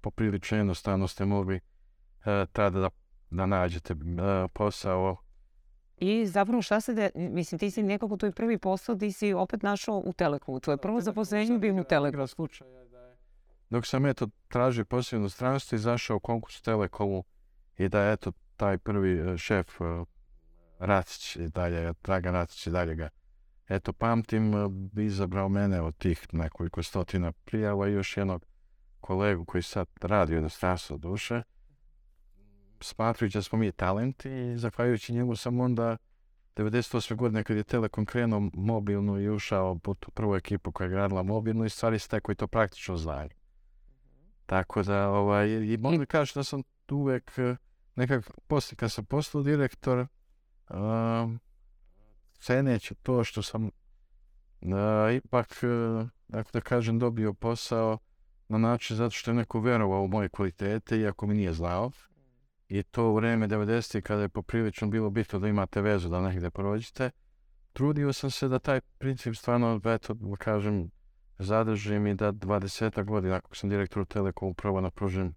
poprilično 0.01 0.57
jednostavno 0.57 1.07
ste 1.07 1.25
mogli 1.25 1.55
uh, 1.55 2.23
tada 2.51 2.79
da, 2.79 2.89
da 3.29 3.45
nađete 3.45 3.95
posao 4.53 5.17
I 6.01 6.25
zapravo 6.25 6.61
šta 6.61 6.81
se 6.81 6.93
de... 6.93 7.09
Mislim, 7.15 7.59
ti 7.59 7.71
si 7.71 7.83
nekako 7.83 8.17
tvoj 8.17 8.31
prvi 8.31 8.57
posao, 8.57 8.95
ti 8.95 9.11
si 9.11 9.33
opet 9.33 9.63
našao 9.63 10.01
u 10.05 10.13
Telekomu. 10.13 10.59
Tvoje 10.59 10.77
prvo 10.77 11.01
zaposlenje 11.01 11.57
bilo 11.57 11.81
u 11.81 11.83
Telekomu. 11.83 12.27
slučaja 12.27 12.85
da 12.85 12.99
je... 12.99 13.17
Dok 13.69 13.85
sam 13.85 14.05
eto 14.05 14.27
tražio 14.47 14.85
posao 14.85 15.17
u 15.17 15.19
inostranstvu, 15.19 15.75
izašao 15.75 16.17
u 16.17 16.19
konkurs 16.19 16.61
Telekomu 16.61 17.23
i 17.77 17.89
da 17.89 18.01
je 18.01 18.13
eto 18.13 18.31
taj 18.57 18.77
prvi 18.77 19.19
e, 19.19 19.37
šef 19.37 19.81
e, 19.81 19.83
Racić 20.79 21.35
i 21.35 21.47
dalje, 21.47 21.93
Dragan 22.03 22.33
Racić 22.33 22.67
i 22.67 22.71
dalje 22.71 22.95
ga 22.95 23.09
eto 23.67 23.93
pamtim, 23.93 24.53
e, 24.53 24.67
bi 24.69 25.05
izabrao 25.05 25.49
mene 25.49 25.81
od 25.81 25.97
tih 25.97 26.27
nekoliko 26.31 26.83
stotina 26.83 27.31
prijava 27.31 27.87
i 27.87 27.93
još 27.93 28.17
jednog 28.17 28.45
kolegu 28.99 29.45
koji 29.45 29.63
sad 29.63 29.87
radi 30.01 30.35
u 30.35 30.37
inostranstvu 30.37 30.97
duše. 30.97 31.43
Smatrujući 32.81 33.37
da 33.37 33.41
smo 33.41 33.57
mi 33.57 33.71
talenti 33.71 34.29
i 34.29 34.57
zahvaljujući 34.57 35.13
njemu 35.13 35.35
sam 35.35 35.59
onda 35.59 35.97
98. 36.55 37.15
godine 37.15 37.43
kad 37.43 37.57
je 37.57 37.63
Telekom 37.63 38.05
krenuo 38.05 38.49
mobilnu 38.53 39.19
i 39.19 39.29
ušao 39.29 39.79
po 39.79 39.93
tu 39.93 40.11
prvu 40.11 40.35
ekipu 40.35 40.71
koja 40.71 40.85
je 40.85 40.91
gradila 40.91 41.23
mobilnu 41.23 41.65
i 41.65 41.69
stvari 41.69 41.99
stekao 41.99 42.33
i 42.33 42.35
to 42.35 42.47
praktično 42.47 42.97
znanje. 42.97 43.29
Tako 44.45 44.83
da, 44.83 45.09
ovaj, 45.09 45.49
i 45.49 45.77
mogu 45.77 46.05
kažem 46.07 46.33
da 46.35 46.43
sam 46.43 46.63
tu 46.85 46.97
uvek 46.97 47.31
eh, 47.37 47.55
nekak, 47.95 48.31
poslije 48.47 48.75
kad 48.75 48.91
sam 48.91 49.05
postao 49.05 49.43
direktor, 49.43 50.07
um, 50.69 51.39
ceneći 52.39 52.95
to 52.95 53.23
što 53.23 53.41
sam 53.41 53.65
uh, 53.65 53.71
ipak, 55.15 55.47
uh, 55.47 56.07
tako 56.31 56.49
da 56.53 56.61
kažem, 56.61 56.99
dobio 56.99 57.33
posao 57.33 57.97
na 58.47 58.57
način 58.57 58.97
zato 58.97 59.09
što 59.09 59.31
je 59.31 59.35
neko 59.35 59.59
verovao 59.59 60.03
u 60.03 60.07
moje 60.07 60.29
kvalitete, 60.29 60.97
iako 60.97 61.27
mi 61.27 61.33
nije 61.33 61.53
znao. 61.53 61.91
I 62.71 62.83
to 62.83 63.09
u 63.09 63.15
vreme 63.15 63.47
90. 63.47 64.01
kada 64.01 64.21
je 64.21 64.29
poprilično 64.29 64.87
bilo 64.87 65.09
bitno 65.09 65.39
da 65.39 65.47
imate 65.47 65.81
vezu 65.81 66.09
da 66.09 66.21
negdje 66.21 66.49
prođete. 66.49 67.09
Trudio 67.73 68.13
sam 68.13 68.31
se 68.31 68.47
da 68.47 68.59
taj 68.59 68.81
princip 68.97 69.35
stvarno, 69.35 69.81
eto, 69.85 70.15
kažem, 70.37 70.89
zadržim 71.39 72.07
i 72.07 72.15
da 72.15 72.31
20 72.31 73.03
godina, 73.03 73.35
ako 73.35 73.55
sam 73.55 73.69
direktor 73.69 74.05
Telekom, 74.05 74.49
upravo 74.49 74.81
napružim 74.81 75.35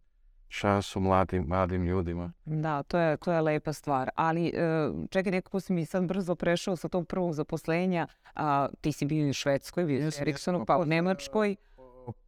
šansu 0.48 1.00
mladim, 1.00 1.44
mladim 1.48 1.84
ljudima. 1.84 2.32
Da, 2.44 2.82
to 2.82 2.98
je, 2.98 3.16
to 3.16 3.32
je 3.32 3.40
lepa 3.40 3.72
stvar. 3.72 4.10
Ali 4.14 4.46
e, 4.48 4.90
čekaj, 5.10 5.32
nekako 5.32 5.60
si 5.60 5.72
mi 5.72 5.86
sad 5.86 6.04
brzo 6.04 6.34
prešao 6.34 6.76
sa 6.76 6.88
tog 6.88 7.08
prvog 7.08 7.32
zaposlenja. 7.32 8.06
A, 8.34 8.68
ti 8.80 8.92
si 8.92 9.06
bio 9.06 9.30
u 9.30 9.32
Švedskoj, 9.32 9.84
bio 9.84 10.08
u 10.08 10.10
Ericssonu, 10.20 10.64
pa 10.66 10.78
u 10.78 10.84
Nemačkoj. 10.84 11.56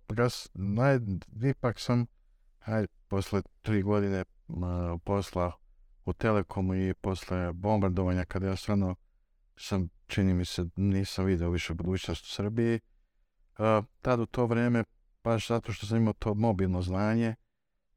Gas, 0.08 0.50
naj, 0.54 0.98
ipak 1.44 1.80
sam, 1.80 2.06
hajde, 2.58 2.88
posle 3.08 3.42
tri 3.62 3.82
godine 3.82 4.25
posla 5.05 5.53
u 6.05 6.12
Telekomu 6.12 6.75
i 6.75 6.95
posle 6.95 7.53
bombardovanja, 7.53 8.25
kada 8.25 8.47
ja 8.47 8.57
stvarno 8.57 8.95
sam, 9.57 9.88
čini 10.07 10.35
mi 10.35 10.45
se, 10.45 10.67
nisam 10.76 11.25
vidio 11.25 11.50
više 11.50 11.75
budućnost 11.75 12.25
u 12.25 12.29
Srbiji. 12.29 12.81
Tad 14.00 14.21
u 14.21 14.26
to 14.26 14.47
vreme, 14.47 14.85
baš 15.25 15.49
zato 15.49 15.73
što 15.73 15.87
sam 15.87 15.97
imao 15.97 16.12
to 16.12 16.35
mobilno 16.35 16.83
znanje, 16.83 17.35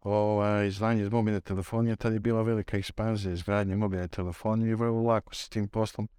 ovaj, 0.01 0.71
znanje 0.71 1.01
iz 1.01 1.09
mobilne 1.09 1.41
telefonije, 1.41 1.95
tad 1.95 2.13
je 2.13 2.19
bila 2.19 2.41
velika 2.41 2.77
ekspanzija 2.77 3.33
izgradnje 3.33 3.75
mobilne 3.75 4.07
telefonije 4.07 4.71
i 4.71 4.75
vrlo 4.75 5.01
lako 5.01 5.35
s 5.35 5.49
tim 5.49 5.67
poslom 5.67 6.09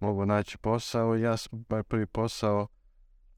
mogu 0.00 0.26
naći 0.26 0.58
posao. 0.58 1.16
Ja 1.16 1.36
sam 1.36 1.64
bar 1.68 1.84
prvi 1.84 2.06
posao 2.06 2.66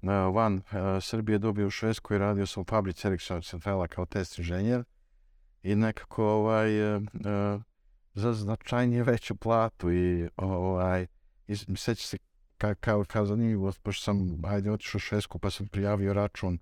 na 0.00 0.28
van 0.28 0.54
uh, 0.56 0.62
Srbije 1.00 1.38
dobio 1.38 1.66
u 1.66 1.70
Švedskoj, 1.70 2.18
radio 2.18 2.46
sam 2.46 2.60
u 2.60 2.64
fabrici 2.64 3.06
Ericsson 3.06 3.42
centrala 3.42 3.88
kao 3.88 4.06
test 4.06 4.38
inženjer 4.38 4.84
i 5.62 5.74
nekako 5.74 6.24
ovaj, 6.26 6.96
uh, 6.96 7.02
uh, 7.14 7.62
za 8.14 8.32
značajnije 8.32 9.02
veću 9.02 9.36
platu 9.36 9.92
i 9.92 10.28
ovaj, 10.36 11.06
i 11.46 11.56
s- 11.56 11.66
sjeća 11.76 12.02
se 12.02 12.18
ka, 12.58 12.74
kao, 12.74 13.04
kao 13.04 13.26
zanimljivost, 13.26 13.82
pošto 13.82 14.02
sam 14.04 14.18
ajde 14.44 14.70
otišao 14.70 14.96
u 14.96 15.00
Švedsku 15.00 15.38
pa 15.38 15.50
sam 15.50 15.66
prijavio 15.68 16.12
račun 16.12 16.58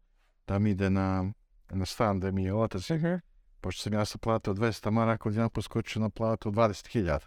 da 0.46 0.58
mi 0.58 0.70
ide 0.70 0.90
na, 0.90 1.32
na 1.70 1.86
stan 1.86 2.20
da 2.20 2.30
mi 2.30 2.44
je 2.44 2.54
otac, 2.54 2.82
pošto 3.60 3.82
sam 3.82 3.92
ja 3.92 4.04
sa 4.04 4.18
platu 4.18 4.50
od 4.50 4.56
200 4.58 4.90
maraka 4.90 5.28
odjedan 5.28 5.50
poskočio 5.50 6.02
na 6.02 6.10
platu 6.10 6.48
od 6.48 6.54
20.000 6.54 7.18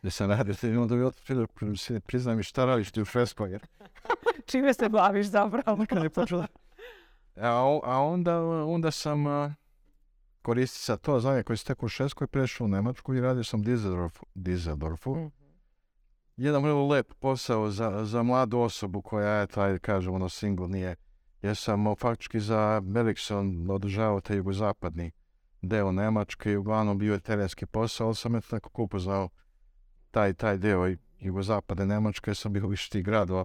gdje 0.00 0.10
sam 0.10 0.30
radio, 0.30 0.54
i 0.64 0.76
onda 0.76 0.94
bi 0.96 1.04
otac 1.04 1.20
pitao, 1.20 1.46
"Sine, 1.76 2.00
priznaj 2.00 2.36
mi 2.36 2.42
šta 2.42 2.64
radiš 2.64 2.90
ti 2.90 3.02
u 3.02 3.04
Švedskoj, 3.04 3.50
jer 3.50 3.66
Čime 4.46 4.74
se 4.74 4.88
baviš 4.88 5.26
zapravo? 5.26 5.86
kad 5.88 6.02
je 6.02 6.10
počela. 6.10 6.46
A, 7.36 7.48
a 7.84 7.98
onda, 7.98 8.42
onda 8.44 8.90
sam 8.90 9.24
koristi 10.48 10.78
sa 10.78 10.96
to 10.96 11.20
znanje 11.20 11.42
koje 11.42 11.56
stekao 11.56 11.86
u 11.86 11.88
Švedskoj, 11.88 12.26
prešao 12.26 12.64
u 12.64 12.68
Nemačku 12.68 13.14
i 13.14 13.20
radio 13.20 13.44
sam 13.44 13.60
u 13.60 13.64
Düsseldorfu. 13.64 14.22
Düsseldorfu. 14.34 15.16
Mhm. 15.16 15.28
Jedan 16.36 16.62
vrlo 16.62 16.86
lep 16.86 17.12
posao 17.20 17.70
za, 17.70 18.04
za 18.04 18.22
mladu 18.22 18.58
osobu 18.58 19.02
koja 19.02 19.28
je, 19.28 19.46
taj, 19.46 19.78
kažem, 19.78 20.14
ono, 20.14 20.28
single 20.28 20.68
nije. 20.68 20.96
Ja 21.42 21.54
sam 21.54 21.94
faktički 21.98 22.40
za 22.40 22.82
Ericsson 22.96 23.70
održavao 23.70 24.20
taj 24.20 24.36
jugozapadni 24.36 25.10
deo 25.62 25.92
Nemačke 25.92 26.52
i 26.52 26.56
uglavnom 26.56 26.98
bio 26.98 27.12
je 27.12 27.20
terenski 27.20 27.66
posao, 27.66 28.06
ali 28.06 28.16
sam 28.16 28.36
eto 28.36 28.56
nekako 28.56 28.82
upoznao 28.82 29.28
taj, 30.10 30.34
taj 30.34 30.58
deo 30.58 30.88
jugozapadne 31.20 31.86
Nemačke, 31.86 32.34
sam 32.34 32.52
bio 32.52 32.66
više 32.66 32.90
tih 32.90 33.04
gradova. 33.04 33.44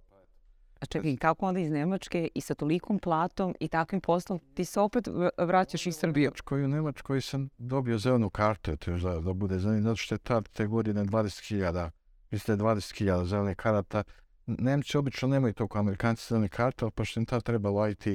A 0.84 0.86
čekaj, 0.86 1.18
kako 1.18 1.46
onda 1.46 1.60
iz 1.60 1.72
Nemačke 1.72 2.30
i 2.36 2.42
sa 2.42 2.56
tolikom 2.56 3.00
platom 3.00 3.56
i 3.60 3.68
takvim 3.68 4.02
poslom 4.02 4.40
ti 4.54 4.66
se 4.66 4.80
opet 4.80 5.08
vraćaš 5.38 5.88
iz 5.88 5.96
Srbije? 5.96 6.26
Nemačkoj, 6.26 6.64
u 6.64 6.68
Nemačkoj 6.68 7.22
sam 7.22 7.50
dobio 7.58 7.98
zelenu 7.98 8.30
kartu, 8.30 8.72
eto 8.72 8.92
još 8.92 9.02
da, 9.02 9.20
da 9.20 9.34
bude 9.34 9.60
zanimljivo, 9.60 9.90
zato 9.90 9.96
što 9.96 10.16
je 10.16 10.20
tad 10.20 10.50
te 10.50 10.68
godine 10.68 11.06
20.000, 11.06 11.90
mislim 12.32 12.58
da 12.58 12.70
je 12.70 12.76
20.000 12.76 13.26
zelenih 13.26 13.56
karata. 13.56 14.04
Nemci 14.46 14.98
obično 14.98 15.28
nemaju 15.28 15.54
toliko 15.54 15.80
Amerikanci 15.80 16.28
zelene 16.30 16.48
karte, 16.48 16.86
ali 16.86 16.92
pošto 16.92 17.20
im 17.20 17.26
tad 17.26 17.44
trebalo 17.44 17.88
IT 17.88 18.08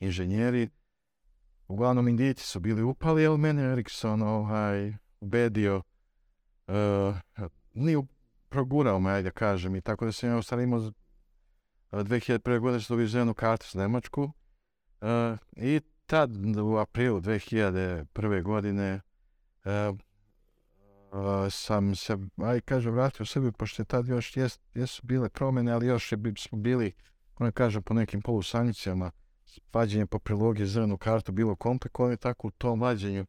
inženjeri, 0.00 0.68
uglavnom 1.68 2.08
Indijci 2.08 2.44
su 2.44 2.60
bili 2.60 2.82
upali, 2.82 3.26
ali 3.26 3.38
mene 3.38 3.62
je 3.62 3.72
Ericsson 3.72 4.22
ovaj, 4.22 4.92
ubedio, 5.20 5.82
uh, 6.66 6.74
nije 7.74 7.98
u- 7.98 8.06
progurao 8.48 9.00
me, 9.00 9.10
ajde 9.10 9.30
kažem, 9.30 9.76
i 9.76 9.80
tako 9.80 10.04
da 10.04 10.12
sam 10.12 10.30
ja 10.30 10.38
u 10.38 10.60
imao 10.60 10.92
2001. 11.92 12.58
godine 12.58 12.80
sam 12.80 12.94
dobio 12.94 13.08
zelenu 13.08 13.34
kartu 13.34 13.66
s 13.66 13.74
Nemačku 13.74 14.22
uh, 14.22 15.38
i 15.56 15.80
tad 16.06 16.30
u 16.56 16.76
aprilu 16.76 17.20
2001. 17.20 18.42
godine 18.42 19.00
uh, 19.64 19.98
sam 21.50 21.94
se, 21.94 22.16
aj 22.36 22.60
kaže, 22.60 22.90
vratio 22.90 23.26
Srbiju, 23.26 23.52
pošto 23.52 23.82
je 23.82 23.86
tad 23.86 24.08
još 24.08 24.36
jes, 24.36 24.58
jesu 24.74 25.02
bile 25.04 25.28
promjene, 25.28 25.72
ali 25.72 25.86
još 25.86 26.12
je, 26.12 26.16
bi- 26.16 26.34
smo 26.38 26.58
bili, 26.58 26.92
ono 27.38 27.52
kažem, 27.52 27.82
po 27.82 27.94
nekim 27.94 28.22
polusanicama, 28.22 29.10
vađenje 29.72 30.06
po 30.06 30.18
prilogi 30.18 30.66
zelenu 30.66 30.96
kartu 30.96 31.32
bilo 31.32 31.56
komplikovano 31.56 32.14
i 32.14 32.16
tako 32.16 32.48
u 32.48 32.50
tom 32.50 32.80
vađenju 32.80 33.26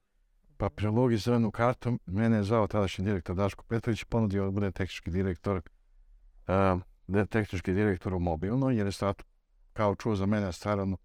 pa 0.57 0.69
prilogi 0.69 1.17
zelenu 1.17 1.51
kartu, 1.51 1.99
mene 2.05 2.37
je 2.37 2.43
zvao 2.43 2.67
tadašnji 2.67 3.05
direktor 3.05 3.35
Daško 3.35 3.63
Petrović 3.63 4.03
ponudio 4.03 4.45
da 4.45 4.51
bude 4.51 4.71
tehnički 4.71 5.11
direktor 5.11 5.61
da 6.47 6.79
tehnički 7.29 7.73
direktor 7.73 8.13
u 8.13 8.19
mobilno, 8.19 8.69
jer 8.69 8.85
je 8.85 8.91
sad 8.91 9.23
kao 9.73 9.95
čuo 9.95 10.15
za 10.15 10.25
mene 10.25 10.51
stvarno 10.51 10.97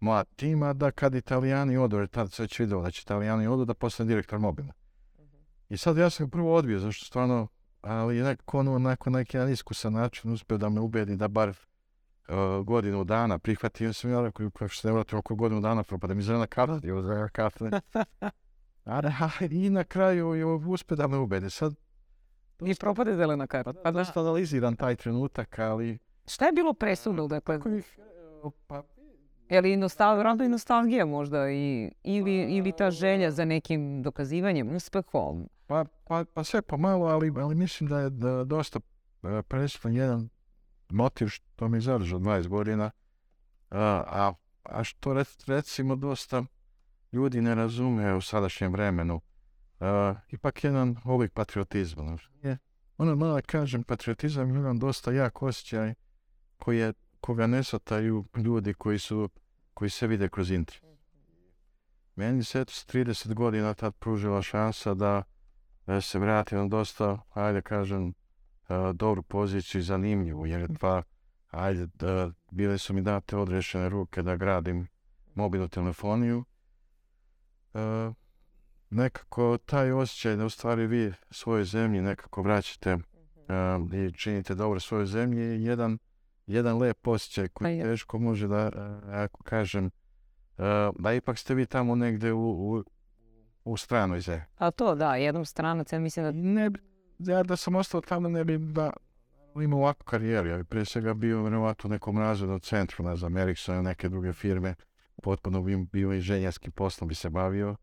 mlad 0.00 0.26
tima, 0.36 0.72
da 0.72 0.90
kad 0.90 1.14
italijani 1.14 1.76
odu, 1.76 1.96
jer 1.96 2.08
tad 2.08 2.32
se 2.32 2.42
već 2.42 2.58
vidio 2.58 2.80
da 2.80 2.90
će 2.90 3.02
italijani 3.04 3.46
odu, 3.46 3.64
da 3.64 3.74
postane 3.74 4.08
direktor 4.08 4.38
mobilna. 4.38 4.72
I 5.68 5.76
sad 5.76 5.96
ja 5.96 6.10
sam 6.10 6.30
prvo 6.30 6.54
odbio, 6.54 6.78
zašto 6.78 7.04
stvarno, 7.04 7.48
ali 7.80 8.22
nekako 8.22 8.58
ono, 8.58 8.78
nakon 8.78 9.12
neki 9.12 9.36
jedan 9.36 9.52
iskusan 9.52 9.92
način 9.92 10.32
uspio 10.32 10.58
da 10.58 10.68
me 10.68 10.80
ubedi 10.80 11.16
da 11.16 11.28
bar 11.28 11.48
uh, 11.48 12.66
godinu 12.66 13.04
dana 13.04 13.38
prihvatio 13.38 13.92
sam 13.92 14.10
ja 14.10 14.22
rekao, 14.22 14.50
kako 14.50 14.74
se 14.74 14.88
ne 14.88 14.94
vrati 14.94 15.16
oko 15.16 15.34
godinu 15.34 15.60
dana 15.60 15.82
propada 15.82 16.14
mi 16.14 16.22
zelena 16.22 16.46
karta, 16.46 16.86
je 16.86 17.02
zelena 17.02 17.28
karta. 17.28 17.70
A, 18.84 19.00
da, 19.00 19.30
I 19.50 19.70
na 19.70 19.84
kraju 19.84 20.34
je 20.34 20.44
uspio 20.44 20.96
da 20.96 21.06
me 21.06 21.16
ubede. 21.16 21.50
Sad, 21.50 21.74
I 22.64 22.74
propade 22.74 23.16
zelena 23.16 23.46
karta. 23.46 23.72
pa 23.72 23.82
Pa 23.82 23.90
da. 23.90 23.98
dosta 23.98 24.20
analiziram 24.20 24.76
taj 24.76 24.96
trenutak, 24.96 25.58
ali... 25.58 25.98
Šta 26.26 26.46
je 26.46 26.52
bilo 26.52 26.74
presudno? 26.74 27.26
Dakle, 27.28 27.54
e, 27.54 27.82
pa, 28.66 28.82
je 29.48 29.60
li 29.60 29.76
nostal, 29.76 30.42
i 30.42 30.48
nostalgija 30.48 31.06
možda 31.06 31.50
i, 31.50 31.90
ili, 32.02 32.56
ili 32.56 32.72
ta 32.72 32.90
želja 32.90 33.30
za 33.30 33.44
nekim 33.44 34.02
dokazivanjem, 34.02 34.76
uspehom? 34.76 35.48
pa, 35.70 35.84
pa, 36.04 36.24
pa 36.34 36.44
sve 36.44 36.62
pomalo, 36.62 37.06
ali, 37.06 37.32
ali 37.36 37.54
mislim 37.54 37.88
da 37.88 38.00
je 38.00 38.10
da, 38.10 38.44
dosta 38.44 38.80
e, 39.22 39.42
presudan 39.42 39.94
jedan 39.94 40.28
motiv 40.88 41.28
što 41.28 41.68
mi 41.68 41.80
zadržao 41.80 42.18
20 42.18 42.48
godina, 42.48 42.90
a, 43.70 44.04
a, 44.06 44.32
a 44.62 44.84
što 44.84 45.10
rec- 45.10 45.48
recimo 45.48 45.96
dosta 45.96 46.44
ljudi 47.12 47.40
ne 47.40 47.54
razume 47.54 48.14
u 48.14 48.20
sadašnjem 48.20 48.72
vremenu. 48.72 49.20
A, 49.80 50.14
ipak 50.28 50.64
jedan 50.64 50.96
oblik 51.04 51.32
patriotizma. 51.32 52.02
znaš. 52.02 52.30
Je, 52.42 52.58
ono 52.98 53.16
malo 53.16 53.34
da 53.34 53.42
kažem, 53.42 53.82
patriotizam 53.82 54.50
je 54.50 54.56
jedan 54.56 54.78
dosta 54.78 55.12
jak 55.12 55.42
osjećaj 55.42 55.94
koji 56.56 56.78
je, 56.78 56.92
koga 57.20 57.46
ne 57.46 57.64
shvataju 57.64 58.24
ljudi 58.36 58.74
koji 58.74 58.98
su 58.98 59.28
koji 59.74 59.90
se 59.90 60.06
vide 60.06 60.28
kroz 60.28 60.50
internet. 60.50 61.00
Meni 62.16 62.44
se 62.44 62.60
eto 62.60 62.72
s 62.72 62.86
30 62.86 63.34
godina 63.34 63.74
tad 63.74 63.94
pružila 63.94 64.42
šansa 64.42 64.94
da, 64.94 65.22
da 65.86 66.00
se 66.00 66.18
vratim 66.18 66.58
na 66.58 66.68
dosta, 66.68 67.18
ajde 67.30 67.62
kažem, 67.62 68.14
a, 68.68 68.92
dobru 68.92 69.22
poziciju 69.22 69.78
i 69.78 69.84
zanimljivu, 69.84 70.46
jer 70.46 70.60
je 70.60 70.68
dva, 70.68 71.02
ajde, 71.50 71.86
da, 71.94 72.30
bile 72.50 72.78
su 72.78 72.94
mi 72.94 73.02
date 73.02 73.36
odrešene 73.36 73.88
ruke 73.88 74.22
da 74.22 74.36
gradim 74.36 74.88
mobilnu 75.34 75.68
telefoniju. 75.68 76.44
A, 77.74 78.12
nekako 78.90 79.58
taj 79.58 79.92
osjećaj 79.92 80.36
da 80.36 80.44
u 80.44 80.50
stvari 80.50 80.86
vi 80.86 81.12
svojoj 81.30 81.64
zemlji 81.64 82.00
nekako 82.00 82.42
vraćate 82.42 82.98
a, 83.48 83.78
i 83.92 84.12
činite 84.12 84.54
dobro 84.54 84.80
svojoj 84.80 85.06
zemlji 85.06 85.40
je 85.40 85.64
jedan, 85.64 85.98
jedan 86.46 86.78
lep 86.78 87.06
osjećaj 87.06 87.48
Pa 87.48 87.52
koji 87.54 87.76
je. 87.76 87.84
teško 87.84 88.18
može 88.18 88.48
da, 88.48 88.70
a, 88.76 89.00
ako 89.10 89.42
kažem, 89.42 89.90
a, 90.58 90.92
da 90.98 91.12
ipak 91.12 91.38
ste 91.38 91.54
vi 91.54 91.66
tamo 91.66 91.94
negde 91.94 92.32
u, 92.32 92.50
u, 92.50 92.84
u 93.64 93.76
stranoj 93.76 94.20
zemlji. 94.20 94.44
A 94.58 94.70
to 94.70 94.94
da, 94.94 95.16
jednom 95.16 95.44
stranac, 95.44 95.92
ja 95.92 95.98
mislim 95.98 96.24
da... 96.24 96.32
Ne, 96.32 96.70
ja 97.18 97.42
da 97.42 97.56
sam 97.56 97.74
ostao 97.74 98.00
tamo 98.00 98.28
ne 98.28 98.44
bi 98.44 98.58
da, 98.58 98.92
imao 99.62 99.78
ovakvu 99.78 100.04
karijeru. 100.04 100.48
Ja 100.48 100.56
bi 100.56 100.64
prije 100.64 100.84
svega 100.84 101.14
bio 101.14 101.42
vjerovatno 101.42 101.88
u 101.88 101.90
nekom 101.90 102.18
razrednom 102.18 102.60
centru, 102.60 103.04
ne 103.04 103.16
znam, 103.16 103.36
Ericsson 103.36 103.74
ili 103.74 103.84
neke 103.84 104.08
druge 104.08 104.32
firme. 104.32 104.74
Potpuno 105.22 105.62
bi 105.62 105.76
bio 105.76 106.12
inženjerskim 106.12 106.72
poslom 106.72 107.08
bi 107.08 107.14
se 107.14 107.30
bavio. 107.30 107.76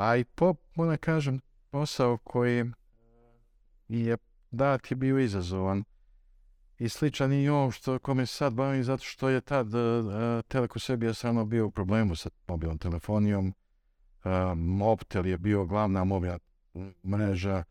A 0.00 0.16
i 0.16 0.24
po, 0.24 0.54
moram 0.74 0.96
kažem, 0.96 1.40
posao 1.70 2.18
koji 2.18 2.64
je 3.88 4.16
dat 4.50 4.90
je 4.90 4.96
bio 4.96 5.18
izazovan. 5.18 5.84
I 6.78 6.88
sličan 6.88 7.32
i 7.32 7.48
ovom 7.48 7.70
što 7.70 7.98
kome 7.98 8.26
se 8.26 8.34
sad 8.34 8.52
bavim, 8.52 8.84
zato 8.84 9.04
što 9.04 9.28
je 9.28 9.40
tad 9.40 9.74
uh, 9.74 9.80
Teleko 10.48 10.78
Srbija 10.78 11.14
stvarno 11.14 11.44
bio 11.44 11.66
u 11.66 11.70
problemu 11.70 12.16
sa 12.16 12.30
mobilnom 12.48 12.78
telefonijom. 12.78 13.46
Uh, 14.24 14.32
Mobtel 14.56 15.26
je 15.26 15.38
bio 15.38 15.64
glavna 15.64 16.04
mobilna 16.04 16.38
mreža, 17.04 17.64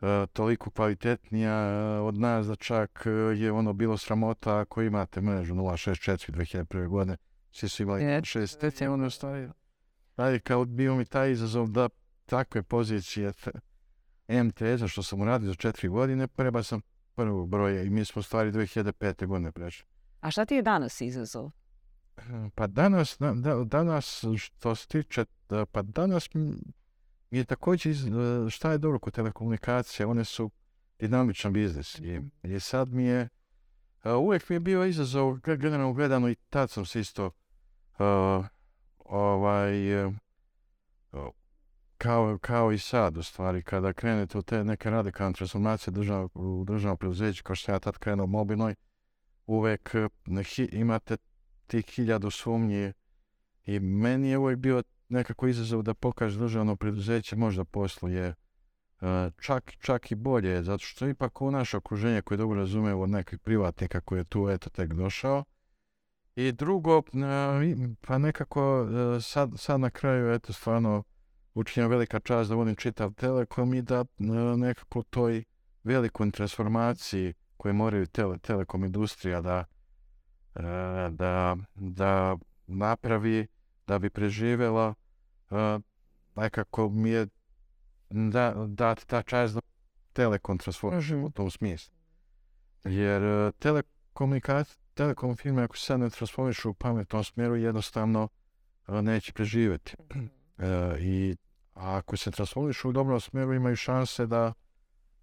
uh, 0.00 0.08
toliko 0.32 0.70
kvalitetnija 0.70 1.56
od 2.02 2.18
nas 2.18 2.46
da 2.46 2.56
čak 2.56 3.06
je 3.36 3.52
ono 3.52 3.72
bilo 3.72 3.96
sramota 3.96 4.58
ako 4.58 4.82
imate 4.82 5.20
mrežu 5.20 5.54
064 5.54 6.32
2001. 6.32 6.88
godine. 6.88 7.16
Svi 7.50 7.68
su 7.68 7.82
imali 7.82 8.02
Je, 8.02 8.20
6 8.20 8.88
ono 8.88 9.10
stvari. 9.10 9.48
Radi 10.16 10.40
kao 10.40 10.64
bio 10.64 10.94
mi 10.94 11.04
taj 11.04 11.30
izazov 11.30 11.68
da 11.68 11.88
takve 12.26 12.62
pozicije 12.62 13.32
MTS-a 14.28 14.88
što 14.88 15.02
sam 15.02 15.20
uradio 15.20 15.48
za 15.48 15.54
četiri 15.54 15.88
godine, 15.88 16.26
preba 16.28 16.62
sam 16.62 16.80
prvog 17.14 17.48
broja 17.48 17.82
i 17.82 17.90
mi 17.90 18.04
smo 18.04 18.22
stvari 18.22 18.52
2005. 18.52 19.26
godine 19.26 19.52
prešli. 19.52 19.86
A 20.20 20.30
šta 20.30 20.44
ti 20.44 20.54
je 20.54 20.62
danas 20.62 21.00
izazov? 21.00 21.50
Pa 22.54 22.66
danas, 22.66 23.16
da, 23.20 23.32
da- 23.32 23.64
danas 23.64 24.24
što 24.38 24.74
se 24.74 24.88
tiče, 24.88 25.24
pa 25.72 25.82
danas 25.82 26.28
je 27.30 27.44
također, 27.44 27.92
iz- 27.92 28.06
e, 28.06 28.10
šta 28.50 28.72
je 28.72 28.78
dobro 28.78 28.98
kod 28.98 29.14
telekomunikacije, 29.14 30.06
one 30.06 30.24
su 30.24 30.50
dinamičan 30.98 31.52
biznis 31.52 31.98
i, 31.98 32.20
i 32.44 32.60
sad 32.60 32.88
mi 32.88 33.04
je, 33.04 33.28
e, 34.04 34.12
uvijek 34.12 34.48
mi 34.48 34.56
je 34.56 34.60
bio 34.60 34.84
izazov, 34.84 35.34
ge- 35.36 35.56
generalno 35.56 35.92
gledano 35.92 36.28
i 36.28 36.36
tad 36.50 36.70
sam 36.70 36.86
se 36.86 37.00
isto, 37.00 37.30
e, 37.98 38.02
ovaj, 39.08 40.02
e, 40.04 40.12
o, 41.12 41.32
kao, 41.98 42.38
kao 42.40 42.72
i 42.72 42.78
sad, 42.78 43.16
u 43.16 43.22
stvari, 43.22 43.62
kada 43.62 43.92
krenete 43.92 44.38
u 44.38 44.42
te 44.42 44.64
neke 44.64 44.90
radikalne 44.90 45.32
transformacije 45.32 45.92
držav, 45.92 46.28
u 46.34 46.64
državnom 46.66 46.96
preduzeću, 46.96 47.42
kao 47.44 47.56
što 47.56 47.72
ja 47.72 47.78
tad 47.78 47.98
krenuo 47.98 48.26
mobilnoj, 48.26 48.74
uvek 49.46 49.94
e, 49.94 50.08
hi- 50.26 50.68
imate 50.72 51.16
tih 51.66 51.86
hiljadu 51.86 52.30
sumnji 52.30 52.92
i 53.64 53.80
meni 53.80 54.28
je 54.28 54.38
uvijek 54.38 54.58
bio 54.58 54.82
nekako 55.08 55.46
izazov 55.46 55.82
da 55.82 55.94
pokaže 55.94 56.38
državno 56.38 56.76
preduzeće 56.76 57.36
možda 57.36 57.64
posluje 57.64 58.24
e, 58.26 58.34
čak, 59.40 59.72
čak 59.78 60.10
i 60.10 60.14
bolje, 60.14 60.62
zato 60.62 60.84
što 60.84 61.08
ipak 61.08 61.42
u 61.42 61.50
naše 61.50 61.76
okruženje 61.76 62.22
koje 62.22 62.38
dobro 62.38 62.60
razume 62.60 62.94
od 62.94 63.10
nekih 63.10 63.38
privatnika 63.38 64.00
koji 64.00 64.18
je 64.18 64.24
tu 64.24 64.48
eto 64.50 64.70
tek 64.70 64.92
došao. 64.92 65.44
I 66.36 66.52
drugo, 66.52 66.98
e, 66.98 67.76
pa 68.00 68.18
nekako 68.18 68.88
e, 69.16 69.20
sad, 69.20 69.50
sad 69.56 69.80
na 69.80 69.90
kraju 69.90 70.32
eto 70.32 70.52
stvarno 70.52 71.02
učinjena 71.54 71.88
velika 71.88 72.20
čast 72.20 72.50
da 72.50 72.56
vodim 72.56 72.76
čitav 72.76 73.12
Telekom 73.14 73.74
i 73.74 73.82
da 73.82 74.00
e, 74.00 74.22
nekako 74.56 75.02
toj 75.02 75.44
velikoj 75.84 76.30
transformaciji 76.30 77.34
koje 77.56 77.72
moraju 77.72 78.06
tele, 78.06 78.38
telekom 78.38 78.84
industrija 78.84 79.40
da, 79.40 79.64
da, 81.10 81.56
da 81.74 82.36
napravi 82.66 83.46
da 83.86 83.98
bi 83.98 84.10
preživjela 84.10 84.94
nekako 86.36 86.88
mi 86.88 87.10
je 87.10 87.26
da, 88.10 88.54
dati 88.66 89.06
ta 89.06 89.22
čast 89.22 89.54
da 89.54 89.60
telekom 90.12 90.58
transformišem 90.58 91.24
u 91.24 91.30
tom 91.30 91.50
smislu. 91.50 91.94
Jer 92.84 93.52
telekomunikacija, 93.52 94.85
telekom 94.96 95.36
firme 95.36 95.62
ako 95.62 95.76
se 95.76 95.84
sad 95.84 96.00
ne 96.00 96.10
transformišu 96.10 96.70
u 96.70 96.74
pametnom 96.74 97.24
smjeru 97.24 97.56
jednostavno 97.56 98.28
e, 98.88 99.02
neće 99.02 99.32
preživjeti. 99.32 99.96
E, 100.58 100.96
I 101.00 101.36
ako 101.74 102.16
se 102.16 102.30
transformišu 102.30 102.88
u 102.88 102.92
dobrom 102.92 103.20
smjeru 103.20 103.54
imaju 103.54 103.76
šanse 103.76 104.26
da, 104.26 104.52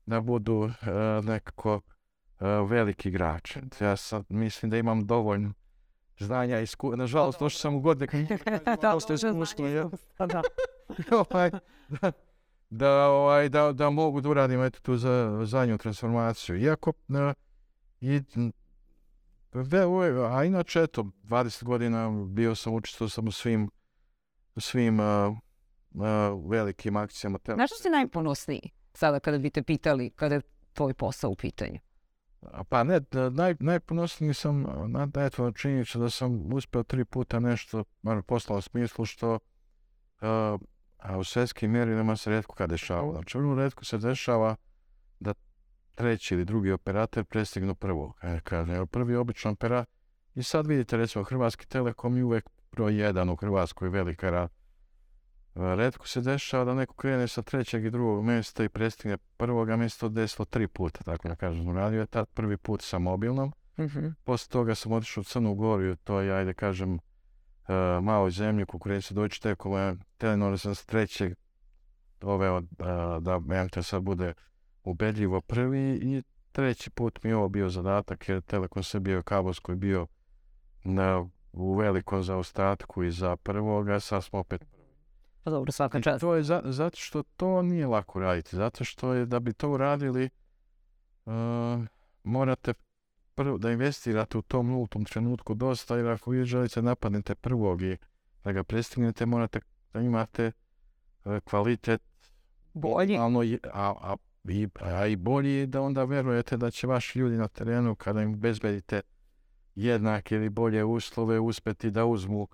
da 0.06 0.22
budu 0.22 0.66
e, 0.66 0.92
nekako 1.24 1.82
e, 2.40 2.46
veliki 2.46 3.10
igrač. 3.10 3.58
Ja 3.82 3.96
sad 3.96 4.26
mislim 4.30 4.70
da 4.70 4.78
imam 4.78 5.08
dovoljno 5.08 5.54
znanja 6.20 6.60
i 6.60 6.64
iskustva. 6.64 6.98
Nažalost, 6.98 7.40
došao 7.40 7.60
sam 7.60 7.76
u 7.76 7.80
godine 7.82 8.08
kad 8.08 8.22
Da, 8.82 8.92
dosta 8.92 9.14
iskustva, 9.14 9.70
ja. 9.70 9.90
Da. 10.20 10.42
ovaj, 11.32 11.52
da, 11.90 12.12
da, 12.70 13.08
ovaj, 13.08 13.50
da, 13.50 13.72
da 13.72 13.90
mogu 13.90 14.22
da 14.22 14.30
uradim 14.30 14.64
eto 14.64 14.80
tu 14.80 14.98
za 14.98 15.42
zadnju 15.46 15.78
transformaciju. 15.78 16.58
Iako, 16.58 16.94
i, 18.02 18.22
ve, 19.54 19.86
ove- 19.86 20.38
a 20.38 20.44
inače, 20.44 20.82
eto, 20.82 21.04
20 21.24 21.64
godina 21.64 22.26
bio 22.28 22.56
sam, 22.56 22.74
učestvovao 22.74 23.10
sam 23.10 23.28
u 23.28 23.32
svim, 23.32 23.70
u 24.56 24.60
svim 24.62 25.00
a, 25.00 25.36
a, 26.02 26.36
velikim 26.50 26.96
akcijama. 26.96 27.38
Te- 27.38 27.56
Na 27.56 27.68
što 27.68 27.76
si 27.76 27.90
najponosniji 27.90 28.70
sada 28.94 29.20
kada 29.20 29.38
bi 29.38 29.50
te 29.50 29.64
pitali 29.64 30.10
kada 30.10 30.36
je 30.36 30.42
tvoj 30.74 30.94
posao 30.94 31.32
u 31.32 31.36
pitanju? 31.36 31.80
Pa 32.70 32.84
ne, 32.84 33.00
da, 33.00 33.30
naj, 33.30 33.56
najponosniji 33.60 34.34
sam 34.34 34.66
na 34.88 35.08
eto, 35.16 35.52
činjenicu 35.52 36.00
da 36.00 36.10
sam 36.10 36.54
uspio 36.54 36.84
tri 36.84 37.06
puta 37.06 37.40
nešto, 37.40 37.84
bar 38.02 38.22
poslao 38.22 38.62
smislu 38.62 39.06
što 39.06 39.40
a, 40.22 40.58
a 40.98 41.18
u 41.18 41.24
svjetskim 41.24 41.72
mjerilima 41.72 42.16
se 42.18 42.30
rijetko 42.30 42.56
kad 42.56 42.70
dešava. 42.70 43.12
Znači, 43.14 43.38
vrlo 43.38 43.56
rijetko 43.56 43.86
se 43.86 43.98
dešava 43.98 44.50
da 44.50 44.56
treći 45.96 46.34
ili 46.34 46.46
drugi 46.46 46.72
operator 46.72 47.26
prestignu 47.26 47.76
prvog. 47.76 48.18
E, 48.22 48.40
kažem, 48.44 48.76
jer 48.76 48.88
prvi 48.88 49.14
je 49.14 49.20
obično 49.20 49.52
operator. 49.52 49.94
I 50.36 50.44
sad 50.44 50.68
vidite, 50.68 50.98
recimo, 50.98 51.24
Hrvatski 51.24 51.68
Telekom 51.68 52.18
je 52.18 52.24
uvijek 52.24 52.50
broj 52.72 53.02
jedan 53.02 53.30
u 53.30 53.36
Hrvatskoj, 53.36 53.90
velika 53.90 54.30
ra. 54.30 54.48
Redko 55.56 56.08
se 56.08 56.22
dešava 56.22 56.66
da 56.66 56.74
neko 56.74 56.96
krene 56.96 57.28
sa 57.28 57.42
trećeg 57.42 57.86
i 57.86 57.90
drugog 57.90 58.26
mjesta 58.26 58.64
i 58.64 58.70
prestigne 58.70 59.18
prvoga 59.18 59.76
mjesta 59.76 60.10
desilo 60.10 60.46
tri 60.46 60.68
puta, 60.68 61.04
tako 61.04 61.28
da 61.28 61.36
kažem. 61.36 61.78
Radio 61.78 62.00
je 62.00 62.06
tad 62.06 62.28
prvi 62.30 62.58
put 62.58 62.82
sa 62.82 63.00
mobilnom, 63.00 63.54
poslije 64.24 64.52
toga 64.52 64.76
sam 64.76 64.92
otišao 64.92 65.22
u 65.22 65.24
Crnu 65.24 65.56
Goru 65.56 65.84
i 65.84 65.92
u 65.92 65.96
toj, 65.96 66.32
ajde 66.32 66.54
kažem, 66.54 66.94
uh, 66.94 67.00
maloj 68.04 68.32
zemlji, 68.32 68.66
konkurenciju 68.66 69.16
Deutsche 69.16 69.42
Telekoma, 69.42 69.96
Telenor 70.18 70.60
sam 70.60 70.76
s 70.76 70.86
trećeg 70.86 71.34
doveo 72.22 72.58
uh, 72.58 72.64
da 73.22 73.40
Mjangter 73.40 73.84
sad 73.84 74.02
bude 74.02 74.34
ubedljivo 74.84 75.42
prvi 75.42 76.00
i 76.02 76.24
treći 76.52 76.90
put 76.90 77.24
mi 77.24 77.30
je 77.30 77.36
ovo 77.36 77.50
bio 77.50 77.70
zadatak 77.70 78.30
jer 78.30 78.42
Telekom 78.42 78.84
se 78.84 79.00
bio 79.00 79.24
kabelsko 79.24 79.72
je 79.72 79.76
bio 79.76 80.08
na, 80.84 81.26
u 81.54 81.76
velikom 81.76 82.24
zaostatku 82.24 83.04
i 83.04 83.12
za 83.12 83.36
prvoga, 83.36 84.00
sad 84.00 84.24
smo 84.24 84.40
opet 84.40 84.66
Pa 85.44 85.52
dobro, 85.52 85.72
svaka 85.72 86.02
čast. 86.02 86.22
to 86.22 86.36
je 86.36 86.44
za, 86.44 86.62
zato 86.66 86.98
što 86.98 87.24
to 87.24 87.62
nije 87.62 87.88
lako 87.88 88.20
raditi. 88.20 88.56
Zato 88.56 88.84
što 88.84 89.14
je 89.14 89.26
da 89.26 89.40
bi 89.40 89.54
to 89.54 89.72
uradili 89.72 90.30
uh, 91.26 91.34
morate 92.24 92.74
prvo 93.36 93.58
da 93.58 93.72
investirate 93.72 94.38
u 94.38 94.42
tom 94.42 94.68
nultom 94.68 95.06
trenutku 95.06 95.54
dosta 95.54 95.98
jer 95.98 96.08
ako 96.08 96.32
vi 96.32 96.46
želite 96.46 96.82
napadnete 96.82 97.36
prvog 97.36 97.82
i 97.82 97.98
da 98.44 98.52
ga 98.52 98.64
prestignete 98.64 99.26
morate 99.26 99.60
da 99.94 100.02
imate 100.02 100.52
uh, 101.26 101.40
kvalitet 101.40 102.02
Bolji. 102.74 103.18
a, 103.74 103.94
a, 104.02 104.16
i, 104.46 104.68
a 104.76 105.06
i 105.08 105.16
bolji 105.16 105.52
je 105.52 105.66
da 105.66 105.82
onda 105.82 106.04
verujete 106.04 106.58
da 106.58 106.72
će 106.72 106.88
vaši 106.88 107.20
ljudi 107.20 107.38
na 107.38 107.48
terenu 107.48 107.96
kada 107.96 108.22
im 108.22 108.36
bezbedite 108.36 109.02
jednake 109.76 110.36
ili 110.36 110.50
bolje 110.50 110.84
uslove 110.84 111.40
uspjeti 111.40 111.92
da 111.92 112.06
uzmu 112.06 112.48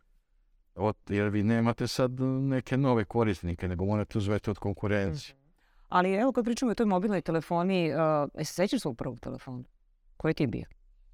od, 0.75 0.95
jer 1.09 1.29
vi 1.29 1.43
nemate 1.43 1.87
sad 1.87 2.11
neke 2.41 2.77
nove 2.77 3.05
korisnike, 3.05 3.67
nego 3.67 3.85
morate 3.85 4.17
uzeti 4.17 4.49
od 4.49 4.57
konkurencije. 4.59 5.35
Ali 5.89 6.13
evo 6.13 6.31
kad 6.31 6.45
pričamo 6.45 6.71
o 6.71 6.75
toj 6.75 6.85
mobilnoj 6.85 7.21
telefoniji, 7.21 7.91
uh, 7.91 7.97
se 8.37 8.53
sećaš 8.53 8.81
svog 8.81 8.97
prvog 8.97 9.19
telefona? 9.19 9.63
Koji 10.17 10.33
ti 10.33 10.43
je 10.43 10.47
bio? 10.47 10.65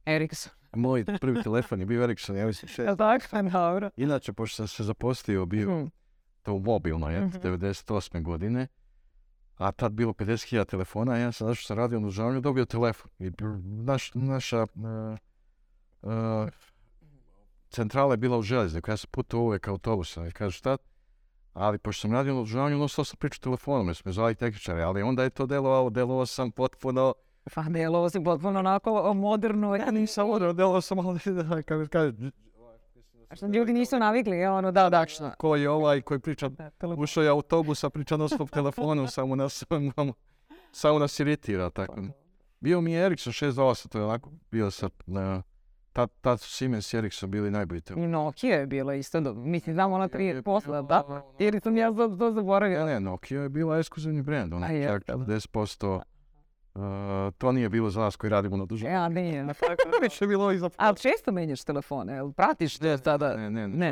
Ericsson. 0.06 0.54
Moj 0.76 1.06
prvi 1.22 1.44
telefon 1.44 1.80
je 1.80 1.86
bio 1.86 2.04
Ericsson, 2.04 2.36
ja 2.36 2.46
mislim 2.46 2.68
šest. 2.70 2.98
Tako? 2.98 3.26
Pa 3.32 3.42
dobro. 3.42 3.90
Inače, 3.98 4.34
pošto 4.34 4.56
sam 4.56 4.68
se 4.68 4.84
zaposlio, 4.84 5.46
bio 5.46 5.72
Mhm. 5.72 5.88
to 6.42 6.58
mobilno, 6.60 7.10
je, 7.10 7.22
Mhm. 7.22 7.38
98. 7.40 8.24
godine, 8.24 8.68
a 9.58 9.72
tad 9.72 9.92
bilo 9.92 10.14
50.000 10.14 10.66
telefona, 10.66 11.18
ja 11.18 11.32
sam, 11.32 11.48
zato 11.48 11.56
što 11.56 11.68
sam 11.68 11.78
radio 11.78 12.00
na 12.00 12.40
dobio 12.40 12.66
telefon. 12.66 13.12
I 13.20 13.32
naš, 13.64 14.12
naša 14.14 14.62
uh, 14.62 15.18
uh, 16.02 16.50
centrala 17.70 18.14
je 18.14 18.18
bila 18.18 18.38
u 18.38 18.42
željezniku, 18.42 18.92
ja 18.92 18.98
sam 18.98 19.10
putovao 19.12 19.46
uvijek 19.46 19.68
autobusom, 19.68 20.28
i 20.28 20.32
kaže 20.32 20.58
šta, 20.58 20.78
ali 21.54 21.78
pošto 21.78 22.02
sam 22.02 22.14
radio 22.14 22.34
na 22.34 22.40
održavanju, 22.40 22.78
non 22.78 22.90
stop 22.90 23.08
sam 23.08 23.18
pričao 23.18 23.44
telefonom, 23.44 23.88
jer 23.88 23.96
smo 23.96 24.12
zvali 24.12 24.36
tehničari, 24.36 24.82
ali 24.82 25.02
onda 25.02 25.24
je 25.24 25.30
to 25.30 25.46
delovalo, 25.46 25.90
delovao 25.90 26.26
sam 26.26 26.52
potpuno, 26.52 27.14
Pa 27.54 27.64
delo 27.64 28.10
si 28.10 28.24
potpuno 28.24 28.60
onako 28.60 29.14
moderno. 29.14 29.76
ja 29.76 29.92
nisam 29.92 30.30
odao, 30.30 30.54
delovao 30.54 30.82
sam, 30.82 31.00
ali 31.00 31.20
kako 31.64 31.86
kaže, 31.92 32.14
a 33.30 33.36
što 33.36 33.48
ljudi 33.48 33.74
nisu 33.74 34.00
navikli, 34.00 34.38
je 34.38 34.50
ono, 34.50 34.72
da, 34.72 34.90
da. 34.90 35.06
Ko 35.38 35.56
je 35.56 35.70
ovaj 35.70 36.02
koji 36.02 36.20
priča, 36.20 36.50
ušao 36.98 37.24
je 37.24 37.30
autobus, 37.30 37.84
a 37.84 37.90
priča 37.90 38.18
non 38.18 38.30
stop 38.30 38.50
telefonu, 38.50 39.08
samo 39.18 39.36
nas, 39.36 39.64
samo 40.72 41.00
nas 41.00 41.20
iritira, 41.20 41.70
tako. 41.70 42.02
Bio 42.60 42.82
mi 42.82 42.92
je 42.92 43.06
Ericsson 43.06 43.34
628, 43.34 43.88
to 43.88 43.98
je 43.98 44.06
onako 44.06 44.32
bio 44.52 44.72
sa, 44.72 44.90
na, 45.06 45.44
ta, 45.94 46.08
tad 46.08 46.40
Siemens 46.42 46.94
i 46.94 46.98
Ericsson 46.98 47.32
bili 47.32 47.52
najbolji 47.52 47.82
telefoni. 47.82 48.06
I 48.06 48.10
Nokia 48.10 48.60
je 48.60 48.68
bila 48.68 48.94
isto, 48.94 49.22
do, 49.22 49.34
mislim, 49.34 49.74
znam 49.74 49.94
ona 49.94 50.08
tri 50.08 50.42
posla, 50.42 50.82
da, 50.82 51.04
ono. 51.08 51.24
jer 51.40 51.60
sam 51.64 51.78
ja 51.78 51.94
to 52.20 52.32
zaboravio. 52.32 52.86
Ne, 52.86 52.94
ne, 52.94 53.00
Nokia 53.00 53.42
je 53.42 53.50
bila 53.50 53.78
ekskluzivni 53.78 54.22
brand, 54.22 54.54
ona 54.54 54.68
čak 54.68 55.04
10% 55.06 56.02
Uh, 56.76 56.82
to 57.34 57.52
nije 57.52 57.70
bilo 57.70 57.90
za 57.90 58.02
nas 58.02 58.16
koji 58.16 58.30
radimo 58.30 58.58
na 58.58 58.66
dužem. 58.66 58.92
Ja, 58.92 59.10
nije. 59.10 59.44
na 59.46 59.54
Već 60.02 60.22
je 60.22 60.28
bilo 60.28 60.52
i 60.52 60.58
za 60.58 60.70
Ali 60.78 60.98
često 60.98 61.32
menjaš 61.32 61.64
telefone, 61.64 62.14
jel 62.14 62.32
pratiš 62.32 62.78
to 62.78 62.98
sada? 62.98 63.36
Ne, 63.36 63.50
ne, 63.52 63.68
Ne. 63.68 63.92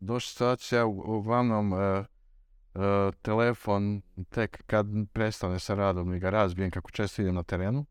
Došao 0.00 0.20
situacija, 0.22 0.86
u- 0.86 1.04
uglavnom 1.08 1.72
uh, 1.72 1.78
uh, 2.74 2.82
telefon 3.14 4.02
tek 4.28 4.62
kad 4.64 4.86
prestane 5.06 5.58
sa 5.58 5.74
radom 5.74 6.14
i 6.14 6.18
ga 6.18 6.30
razbijem 6.30 6.70
kako 6.70 6.90
često 6.90 7.22
idem 7.22 7.34
na 7.34 7.42
terenu, 7.42 7.86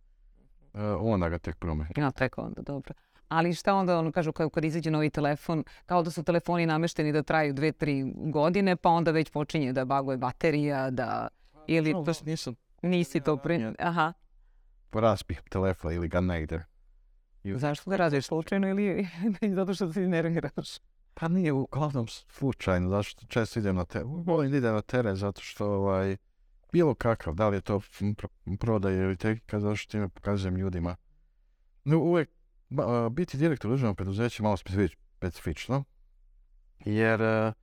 onda 0.99 1.29
ga 1.29 1.37
tek 1.37 1.55
promenim. 1.55 1.93
Ja, 1.97 2.11
tek 2.11 2.37
onda, 2.37 2.61
dobro. 2.61 2.93
Ali 3.27 3.53
šta 3.53 3.75
onda, 3.75 3.99
ono 3.99 4.11
kažu, 4.11 4.31
kad, 4.31 4.49
kad 4.49 4.65
izađe 4.65 4.91
novi 4.91 5.09
telefon, 5.09 5.63
kao 5.85 6.03
da 6.03 6.11
su 6.11 6.23
telefoni 6.23 6.65
namešteni 6.65 7.11
da 7.11 7.23
traju 7.23 7.53
dve, 7.53 7.71
tri 7.71 8.03
godine, 8.15 8.75
pa 8.75 8.89
onda 8.89 9.11
već 9.11 9.29
počinje 9.29 9.73
da 9.73 9.85
baguje 9.85 10.17
baterija, 10.17 10.89
da... 10.89 11.27
Ili 11.67 11.91
to, 11.91 11.97
Nažalost, 11.97 12.25
nisam 12.25 12.55
nisi 12.81 13.19
to 13.19 13.37
pri... 13.37 13.53
ranije- 13.55 13.75
Aha. 13.79 14.13
Poraspih 14.93 15.41
telefon 15.49 15.93
ili 15.93 16.07
ga 16.07 16.21
negdje. 16.21 16.65
I- 17.43 17.57
Zašto 17.57 17.89
ga 17.89 17.97
radiš 17.97 18.25
slučajno 18.25 18.67
ili 18.69 19.07
zato 19.55 19.73
što 19.73 19.93
se 19.93 19.99
nerviraš? 19.99 20.69
Pa 21.13 21.27
nije 21.27 21.51
uglavnom 21.53 22.07
slučajno, 22.07 22.89
zašto 22.89 23.25
često 23.27 23.59
idem 23.59 23.75
na 23.75 23.85
teren. 23.85 24.07
Volim 24.07 24.51
da 24.51 24.57
idem 24.57 24.73
na 24.73 24.81
teren 24.81 25.15
zato 25.15 25.41
što 25.41 25.65
ovaj, 25.67 26.17
bilo 26.71 26.95
kakav, 26.95 27.33
da 27.33 27.49
li 27.49 27.57
je 27.57 27.61
to 27.61 27.81
prodaje 28.59 28.97
ili 28.97 29.17
tehnika, 29.17 29.59
zato 29.59 29.75
što 29.75 29.91
time 29.91 30.09
pokazujem 30.09 30.55
ljudima. 30.57 30.95
No, 31.83 31.97
uvijek 31.99 32.29
ba- 32.69 33.09
biti 33.09 33.37
direktor 33.37 33.71
državnog 33.71 33.97
preduzeća 33.97 34.41
je 34.41 34.43
malo 34.43 34.57
specifič- 34.57 34.97
specifično, 35.17 35.83
jer 36.85 37.21
e, 37.21 37.53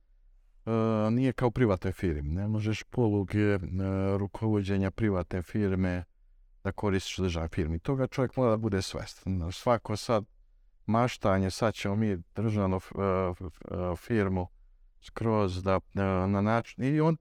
nije 1.11 1.33
kao 1.33 1.51
privatnoj 1.51 1.91
firmi. 1.93 2.29
Ne 2.29 2.47
možeš 2.47 2.83
poluge 2.83 3.39
e, 3.39 3.59
rukovođenja 4.17 4.91
privatne 4.91 5.41
firme 5.41 6.03
da 6.63 6.71
koristiš 6.71 7.19
u 7.19 7.21
državnoj 7.21 7.49
firmi. 7.49 7.79
Toga 7.79 8.07
čovjek 8.07 8.35
mora 8.35 8.51
da 8.51 8.57
bude 8.57 8.81
svestan. 8.81 9.51
Svako 9.51 9.97
sad 9.97 10.25
maštanje, 10.85 11.51
sad 11.51 11.73
ćemo 11.73 11.95
mi 11.95 12.17
državnu 12.35 12.77
e, 12.77 13.01
e, 13.01 13.95
firmu 13.95 14.47
skroz 15.01 15.63
da 15.63 15.79
e, 15.93 16.01
na 16.27 16.41
način, 16.41 16.83
i 16.83 17.01
on 17.01 17.17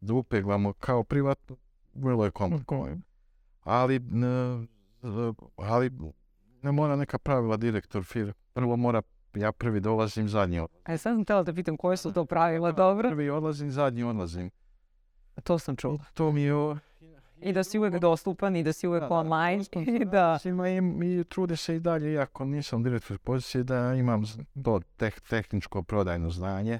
da 0.00 0.14
upeglamo 0.14 0.72
kao 0.72 1.04
privatno, 1.04 1.56
vrlo 1.94 2.24
je 2.24 2.30
komplikovano. 2.30 3.00
Ali, 3.62 4.00
ali 5.56 5.90
ne 6.62 6.72
mora 6.72 6.96
neka 6.96 7.18
pravila 7.18 7.56
direktor 7.56 8.04
firme. 8.04 8.32
Prvo 8.52 8.76
mora, 8.76 9.02
ja 9.34 9.52
prvi 9.52 9.80
dolazim, 9.80 10.28
zadnji 10.28 10.58
odlazim. 10.58 10.94
E, 10.94 10.98
sad 10.98 11.14
sam 11.14 11.24
htjela 11.24 11.42
da 11.42 11.54
pitam 11.54 11.76
koje 11.76 11.96
su 11.96 12.12
to 12.12 12.24
pravila, 12.24 12.72
dobro? 12.72 13.08
Prvi 13.08 13.30
odlazim, 13.30 13.70
zadnji 13.70 14.02
odlazim. 14.02 14.50
To 15.42 15.58
sam 15.58 15.76
čula. 15.76 16.04
To 16.14 16.32
mi 16.32 16.42
je 16.42 16.76
I 17.42 17.52
da 17.52 17.64
si 17.64 17.78
uvijek 17.78 17.98
dostupan 17.98 18.56
i 18.56 18.62
da 18.62 18.72
si 18.72 18.88
uvijek 18.88 19.02
Da, 19.02 19.08
da, 19.08 19.14
online. 19.14 19.64
da, 20.12 20.38
svima 20.38 20.68
i, 20.68 20.76
i 21.02 21.24
trude 21.24 21.56
se 21.56 21.76
i 21.76 21.80
dalje, 21.80 22.12
iako 22.12 22.44
nisam 22.44 22.82
direktor 22.82 23.18
pozicije, 23.18 23.64
da 23.64 23.94
imam 23.94 24.22
to 24.64 24.80
teh- 24.98 25.28
tehničko 25.28 25.82
prodajno 25.82 26.30
znanje, 26.30 26.78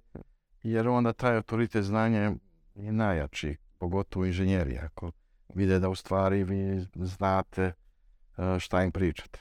jer 0.62 0.88
onda 0.88 1.12
taj 1.12 1.36
autoritet 1.36 1.84
znanja 1.84 2.32
je 2.74 2.92
najjači, 2.92 3.56
pogotovo 3.78 4.24
inženjeri, 4.26 4.78
ako 4.78 5.12
vide 5.54 5.78
da 5.78 5.88
u 5.88 5.94
stvari 5.94 6.44
vi 6.44 6.86
znate 6.94 7.62
e, 7.62 7.72
šta 8.58 8.82
im 8.82 8.92
pričate. 8.92 9.40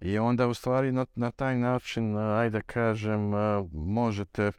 I 0.00 0.18
onda 0.18 0.46
u 0.46 0.54
stvari 0.54 0.92
na, 0.92 1.06
na 1.14 1.30
taj 1.30 1.58
način, 1.58 2.16
e, 2.16 2.20
ajde 2.20 2.58
da 2.58 2.62
kažem, 2.62 3.34
e, 3.34 3.38
možete 3.72 4.52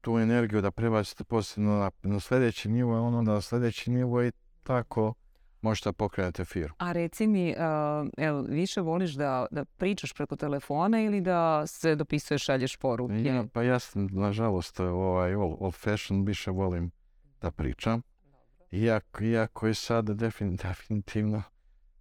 tu 0.00 0.18
energiju 0.18 0.60
da 0.60 0.70
prebacite 0.70 1.24
posebno 1.24 1.78
na, 1.78 1.90
na 2.02 2.20
sljedeći 2.20 2.68
nivo, 2.68 2.96
a 2.96 3.00
onda 3.00 3.32
na 3.32 3.40
sljedeći 3.40 3.90
nivo 3.90 4.22
i 4.24 4.32
tako 4.62 5.14
možete 5.62 5.92
pokrenuti 5.92 6.44
firmu. 6.44 6.74
a 6.78 6.92
reci 6.92 7.26
mi, 7.26 7.50
uh, 7.50 8.08
jel 8.18 8.44
više 8.48 8.80
voliš 8.80 9.12
da, 9.12 9.46
da 9.50 9.64
pričaš 9.64 10.12
preko 10.12 10.36
telefona 10.36 11.02
ili 11.02 11.20
da 11.20 11.66
se 11.66 11.94
dopisuješ, 11.94 12.44
šalješ 12.44 12.76
poruke? 12.76 13.22
Ja, 13.22 13.44
pa 13.52 13.62
ja 13.62 13.78
sam, 13.78 14.06
nažalost, 14.12 14.80
ovaj, 14.80 15.34
old, 15.34 15.56
old 15.60 15.74
fashion 15.74 16.24
više 16.24 16.50
volim 16.50 16.90
da 17.40 17.50
pričam. 17.50 18.02
Iako, 18.70 19.24
iako 19.24 19.66
je 19.66 19.74
defin, 20.02 20.56
definitivno 20.56 21.42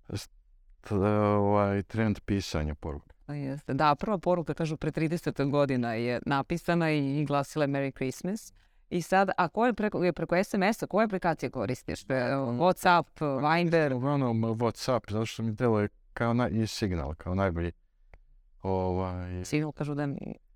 st- 0.10 0.96
ovaj, 1.38 1.84
trend 1.84 2.20
pisanja 2.26 2.76
poruka. 2.76 3.16
Pa 3.30 3.36
Jeste. 3.36 3.74
Da, 3.74 3.96
prva 3.96 4.18
poruka, 4.18 4.54
kažu, 4.54 4.78
pre 4.78 4.92
30 4.92 5.50
godina 5.50 5.94
je 5.94 6.20
napisana 6.26 6.92
i 6.92 7.26
glasila 7.26 7.64
je 7.64 7.68
Merry 7.68 7.92
Christmas. 7.96 8.54
I 8.90 9.02
sad, 9.02 9.30
a 9.38 9.48
koje 9.48 9.74
preko, 9.74 10.04
je 10.04 10.14
preko 10.14 10.44
SMS-a, 10.44 10.88
koje 10.88 11.06
aplikacije 11.06 11.50
koristiš? 11.50 12.04
E, 12.04 12.06
Whatsapp, 12.34 13.06
Viber? 13.20 13.94
Uglavnom 13.94 14.44
Whatsapp, 14.44 15.12
zato 15.12 15.26
što 15.26 15.44
mi 15.44 15.52
deluje 15.52 15.88
kao 16.14 16.34
naj, 16.34 16.50
i 16.54 16.68
signal, 16.68 17.16
kao 17.16 17.36
najbolji. 17.36 17.72
Ovaj, 18.62 19.46
Signal 19.46 19.72
kažu 19.72 19.96
da, 19.96 20.04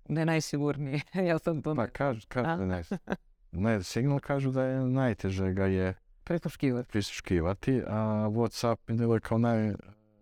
je 0.08 0.24
najsigurniji. 0.24 1.00
ja 1.28 1.38
sam 1.38 1.62
to 1.62 1.74
pa 1.74 1.86
kažu, 1.86 2.26
kažu 2.28 2.48
A? 2.48 2.56
da 2.56 2.64
ne, 2.66 2.82
ne, 3.52 3.82
signal 3.82 4.18
kažu 4.18 4.50
da 4.50 4.62
je 4.62 4.80
najteže 4.80 5.52
ga 5.52 5.66
je 5.66 5.94
prisluškivati. 6.24 6.88
prisluškivati, 6.88 7.82
a 7.86 8.28
Whatsapp 8.30 8.76
mi 8.88 8.96
deluje 8.96 9.20
kao 9.20 9.38
naj, 9.38 9.72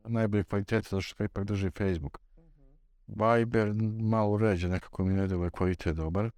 najbolje 0.05 0.45
kvalitete, 0.45 0.89
zato 0.91 1.01
što 1.01 1.15
ga 1.19 1.25
ipak 1.25 1.45
drži 1.45 1.71
Facebook. 1.71 2.22
Viber 3.07 3.75
malo 4.01 4.31
uređen, 4.31 4.71
nekako 4.71 5.05
mi 5.05 5.15
ne 5.15 5.27
deluje 5.27 5.51
kvalitet 5.51 5.97
dobar. 5.97 6.31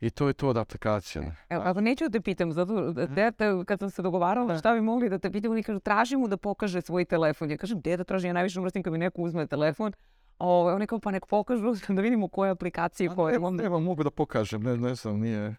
I 0.00 0.10
to 0.10 0.28
je 0.28 0.34
to 0.34 0.48
od 0.48 0.56
aplikacije. 0.56 1.22
ne. 1.22 1.36
Evo, 1.48 1.62
ako 1.66 1.80
neću 1.80 2.04
da 2.04 2.10
te 2.10 2.20
pitam, 2.20 2.52
zato 2.52 2.92
da 2.92 3.06
dete, 3.06 3.44
kad 3.66 3.78
sam 3.78 3.90
se 3.90 4.02
dogovarala 4.02 4.58
šta 4.58 4.74
bi 4.74 4.80
mogli 4.80 5.08
da 5.08 5.18
te 5.18 5.30
pitam, 5.30 5.50
oni 5.52 5.62
kažu 5.62 5.80
traži 5.80 6.16
mu 6.16 6.28
da 6.28 6.36
pokaže 6.36 6.80
svoj 6.80 7.04
telefon. 7.04 7.50
Ja 7.50 7.56
kažem, 7.56 7.78
gdje 7.78 7.96
da 7.96 8.04
tražim, 8.04 8.28
ja 8.28 8.32
najviše 8.32 8.60
mrzim 8.60 8.82
kad 8.82 8.92
mi 8.92 8.98
neko 8.98 9.22
uzme 9.22 9.46
telefon. 9.46 9.92
Ovo, 10.38 10.74
oni 10.74 10.86
kao, 10.86 10.98
pa 10.98 11.10
nek 11.10 11.26
pokažu 11.26 11.74
da 11.94 12.02
vidimo 12.02 12.28
koje 12.28 12.50
aplikacije 12.50 13.08
koje. 13.08 13.32
Nemam, 13.32 13.56
nemam, 13.56 13.82
mogu 13.82 14.02
da 14.04 14.10
pokažem, 14.10 14.62
ne, 14.62 14.76
ne 14.76 14.94
znam, 14.94 15.20
nije, 15.20 15.56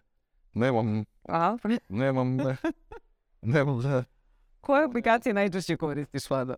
nemam, 0.54 1.04
A, 1.28 1.56
nemam, 1.88 2.36
ne, 2.36 2.56
nemam, 3.42 3.78
ne, 3.78 4.04
koje 4.62 4.84
aplikacije 4.84 5.34
najčešće 5.34 5.76
koristiš, 5.76 6.30
Vlada? 6.30 6.54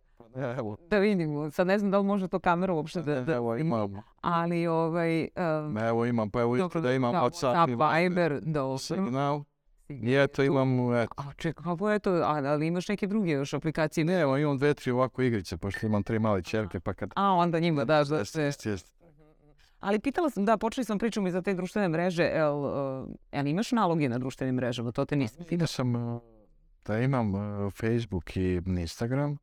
evo, 0.59 0.77
Da 0.91 0.99
vidimo, 0.99 1.51
sad 1.51 1.67
ne 1.67 1.79
znam 1.79 1.91
da 1.91 1.99
li 1.99 2.05
može 2.05 2.29
to 2.29 2.39
kamera 2.39 2.73
uopšte 2.73 3.03
da, 3.03 3.21
da 3.21 3.35
evo 3.35 3.57
imam, 3.57 4.03
ali 4.21 4.67
ovaj... 4.67 5.29
um, 5.67 5.79
evo 5.79 6.07
imam, 6.07 6.31
pa 6.31 6.41
evo 6.41 6.57
dobro, 6.57 6.81
da 6.81 6.93
imam 6.93 7.13
da, 7.13 7.21
WhatsApp, 7.21 7.69
i 7.69 8.09
Viber, 8.09 8.41
dobro. 8.43 8.79
Signal, 8.79 9.43
i 9.89 10.15
eto 10.15 10.43
imam, 10.43 10.95
eto, 10.95 11.15
A 11.17 11.33
čekaj, 11.37 11.65
kako 11.65 11.91
je 11.91 11.99
to, 11.99 12.11
ali 12.25 12.67
imaš 12.67 12.89
neke 12.89 13.07
druge 13.07 13.31
još 13.31 13.55
aplikacije? 13.55 14.05
ne, 14.05 14.21
evo 14.21 14.37
imam 14.39 14.59
dve, 14.59 14.75
tri 14.75 14.91
ovako 14.91 15.23
igrice, 15.23 15.57
pošto 15.57 15.87
imam 15.87 16.03
tri 16.03 16.19
male 16.19 16.43
čerke, 16.43 16.81
pa 16.81 16.95
kad... 16.95 17.11
A, 17.17 17.31
onda 17.31 17.59
njima 17.59 17.85
daš 17.85 18.09
da 18.09 18.25
se... 18.25 18.43
jest, 18.43 18.67
jest. 18.67 18.95
Ali 19.81 19.99
pitala 19.99 20.31
sam, 20.31 20.45
da, 20.45 20.57
počeli 20.57 20.85
sam 20.85 20.99
pričom 20.99 21.27
i 21.27 21.31
za 21.31 21.43
te 21.43 21.55
društvene 21.55 21.89
mreže, 21.89 22.23
jel, 22.23 22.57
uh, 22.57 23.09
jel 23.33 23.47
imaš 23.47 23.73
naloge 23.73 24.09
na 24.09 24.19
društvenim 24.19 24.55
mrežama, 24.55 24.93
to 24.93 25.05
te 25.05 25.17
nisam 25.17 25.45
Vidio 25.51 25.67
sam 25.67 25.95
uh, 25.95 26.23
da 26.87 27.01
imam 27.01 27.35
uh, 27.35 27.73
Facebook 27.73 28.37
i 28.37 28.61
Instagram. 28.67 29.39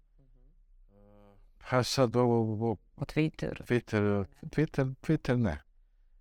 A 1.69 1.83
sad 1.83 2.15
ovo, 2.15 2.41
ovo 2.41 2.77
O 2.95 3.05
Twitter. 3.05 3.63
Twitter, 3.63 4.25
Twitter, 4.49 4.93
Twitter 5.01 5.35
ne. 5.35 5.61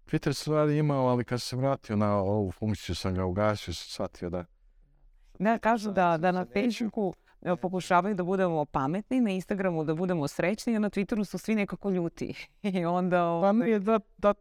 Twitter 0.06 0.32
stvari 0.32 0.78
imao, 0.78 1.06
ali 1.06 1.24
kad 1.24 1.40
sam 1.40 1.48
se 1.48 1.56
vratio 1.56 1.96
na 1.96 2.16
ovu 2.16 2.50
funkciju 2.50 2.94
sam 2.94 3.14
ga 3.14 3.24
ugasio, 3.24 3.74
sam 3.74 3.88
shvatio 3.88 4.30
da... 4.30 4.44
Da, 5.38 5.58
kažu 5.58 5.92
da, 5.92 6.16
da 6.16 6.32
na. 6.32 6.46
Facebooku 6.52 7.14
pokušavaju 7.60 8.14
da 8.14 8.24
budemo 8.24 8.64
pametni, 8.64 9.20
na 9.20 9.30
Instagramu 9.30 9.84
da 9.84 9.94
budemo 9.94 10.28
srećni, 10.28 10.76
a 10.76 10.78
na 10.78 10.90
Twitteru 10.90 11.24
su 11.24 11.38
svi 11.38 11.54
nekako 11.54 11.90
ljuti. 11.90 12.34
I 12.62 12.84
onda... 12.84 13.16
Pa 13.16 13.26
ovaj, 13.26 13.52
nije 13.52 13.78
da, 13.78 14.00
da 14.18 14.34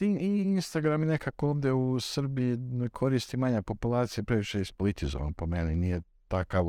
Instagram 0.00 1.02
je 1.02 1.08
nekako 1.08 1.48
ovdje 1.48 1.72
u 1.72 2.00
Srbiji 2.00 2.58
koristi 2.92 3.36
manja 3.36 3.62
populacija, 3.62 4.24
previše 4.24 4.60
ispolitizovan 4.60 5.34
po 5.34 5.46
meni, 5.46 5.76
nije 5.76 6.00
takav, 6.28 6.66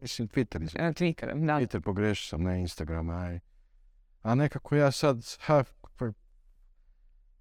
mislim 0.00 0.28
Twitter, 0.28 0.62
iz- 0.62 0.74
Twitter, 0.74 1.46
da. 1.46 1.52
Twitter 1.52 1.80
pogrešio 1.80 2.28
sam, 2.28 2.42
ne 2.42 2.60
Instagram, 2.60 3.10
aj. 3.10 3.40
A 4.22 4.34
nekako 4.34 4.76
ja 4.76 4.90
sad, 4.90 5.24
ha, 5.40 5.64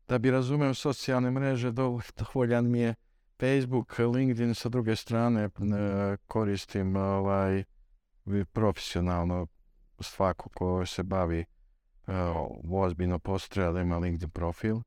da 0.07 0.17
bi 0.17 0.31
razumio 0.31 0.73
socijalne 0.73 1.31
mreže, 1.31 1.71
dov- 1.71 2.11
dovoljan 2.19 2.71
mi 2.71 2.79
je 2.79 2.95
Facebook, 3.39 3.99
LinkedIn 3.99 4.53
sa 4.53 4.69
druge 4.69 4.95
strane 4.95 5.43
e, 5.43 5.49
koristim 6.27 6.95
ovaj, 6.95 7.63
profesionalno 8.45 9.47
svako 9.99 10.49
ko 10.49 10.85
se 10.85 11.03
bavi 11.03 11.39
e, 11.39 11.45
ozbiljno 12.71 13.19
postoja 13.19 13.71
da 13.71 13.81
ima 13.81 13.97
LinkedIn 13.97 14.29
profil. 14.29 14.77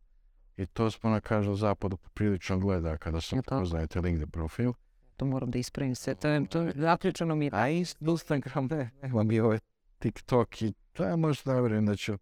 I 0.58 0.66
to 0.66 0.90
smo 0.90 1.10
na 1.10 1.20
kažu 1.20 1.54
zapadu 1.54 1.96
poprilično 1.96 2.58
gleda 2.58 2.96
kada 2.96 3.20
se 3.20 3.36
Je 3.36 3.42
poznajete 3.42 4.00
LinkedIn 4.00 4.30
profil. 4.30 4.72
To 5.16 5.24
moram 5.24 5.50
da 5.50 5.58
ispravim 5.58 5.94
se. 5.94 6.14
To 6.14 6.28
je, 6.28 6.46
to 6.46 6.62
je 6.62 6.72
zaključeno 6.76 7.34
mi 7.34 7.44
je. 7.44 7.50
A 7.54 7.68
Instagram, 7.68 8.68
ne, 8.70 8.90
nema 9.02 9.22
mi 9.22 9.40
ovaj 9.40 9.58
TikTok 9.98 10.62
i 10.62 10.72
to 10.92 11.04
ja 11.04 11.16
možda 11.16 11.54
ne 11.54 11.60
vjerujem 11.60 11.86
da 11.86 11.96
ću, 11.96 12.18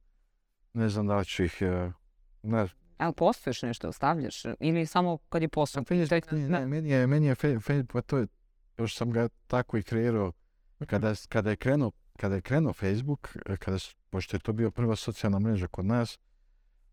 ne 0.73 0.89
znam 0.89 1.07
da 1.07 1.17
li 1.17 1.25
ću 1.25 1.45
ih, 1.45 1.59
e, 1.61 1.93
ne, 2.43 2.69
Ali 2.99 3.15
postuješ 3.15 3.63
nešto, 3.63 3.93
stavljaš? 3.93 4.43
Ili 4.61 4.87
samo 4.87 5.19
kad 5.29 5.43
je 5.43 5.49
postoje? 5.49 5.85
ne, 6.33 6.67
meni 6.67 6.91
je, 6.91 7.07
meni 7.07 7.27
je 7.27 7.35
Fe- 7.35 7.61
Facebook, 7.61 7.93
pa 7.93 8.01
to 8.01 8.19
je, 8.19 8.27
još 8.79 8.97
sam 8.97 9.11
ga 9.11 9.29
tako 9.47 9.77
i 9.77 9.83
kreirao, 9.83 10.33
kada, 10.87 11.15
kada 11.29 11.51
je 11.51 11.57
krenuo, 11.57 11.91
kada 12.17 12.35
je 12.35 12.41
krenuo 12.41 12.73
Facebook, 12.73 13.37
e, 13.47 13.57
kada, 13.57 13.79
pošto 14.11 14.37
je 14.37 14.41
to 14.41 14.53
bio 14.53 14.71
prva 14.71 14.97
socijalna 14.97 15.39
mreža 15.39 15.67
kod 15.67 15.85
nas, 15.85 16.19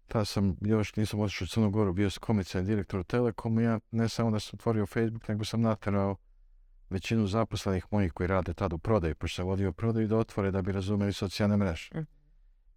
ta 0.07 0.25
sam, 0.25 0.55
još 0.61 0.95
nisam 0.95 1.19
otišao 1.19 1.45
u 1.45 1.47
Crnu 1.47 1.69
Goru, 1.69 1.93
bio 1.93 2.09
sam 2.09 2.21
komercijalni 2.21 2.69
direktor 2.69 2.99
u 2.99 3.03
Telekomu, 3.03 3.61
ja 3.61 3.79
ne 3.91 4.09
samo 4.09 4.31
da 4.31 4.39
sam 4.39 4.51
otvorio 4.53 4.85
Facebook, 4.85 5.27
nego 5.27 5.45
sam 5.45 5.61
naterao 5.61 6.15
većinu 6.89 7.27
zaposlenih 7.27 7.85
mojih 7.91 8.11
koji 8.13 8.27
rade 8.27 8.53
tad 8.53 8.73
u 8.73 8.77
prodaju, 8.77 9.15
pošto 9.15 9.35
sam 9.35 9.45
vodio 9.45 9.71
prodaju, 9.71 10.07
da 10.07 10.17
otvore 10.17 10.51
da 10.51 10.61
bi 10.61 10.71
razumeli 10.71 11.13
socijalne 11.13 11.57
mreže. 11.57 11.89
Mhm. 11.93 12.03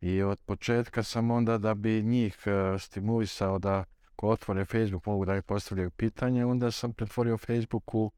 I 0.01 0.23
od 0.23 0.39
početka 0.47 1.03
sam 1.03 1.31
onda 1.31 1.59
da 1.59 1.75
bi 1.75 2.03
njih 2.03 2.39
e, 2.47 2.79
stimulisao 2.79 3.59
da 3.59 3.85
ko 4.17 4.29
otvore 4.29 4.65
Facebook 4.65 5.07
mogu 5.07 5.25
da 5.25 5.35
mi 5.35 5.43
postavljaju 5.43 5.91
pitanje, 5.91 6.45
onda 6.45 6.71
sam 6.71 6.93
pretvorio 6.93 7.39
Facebook 7.39 7.95
u, 7.95 8.11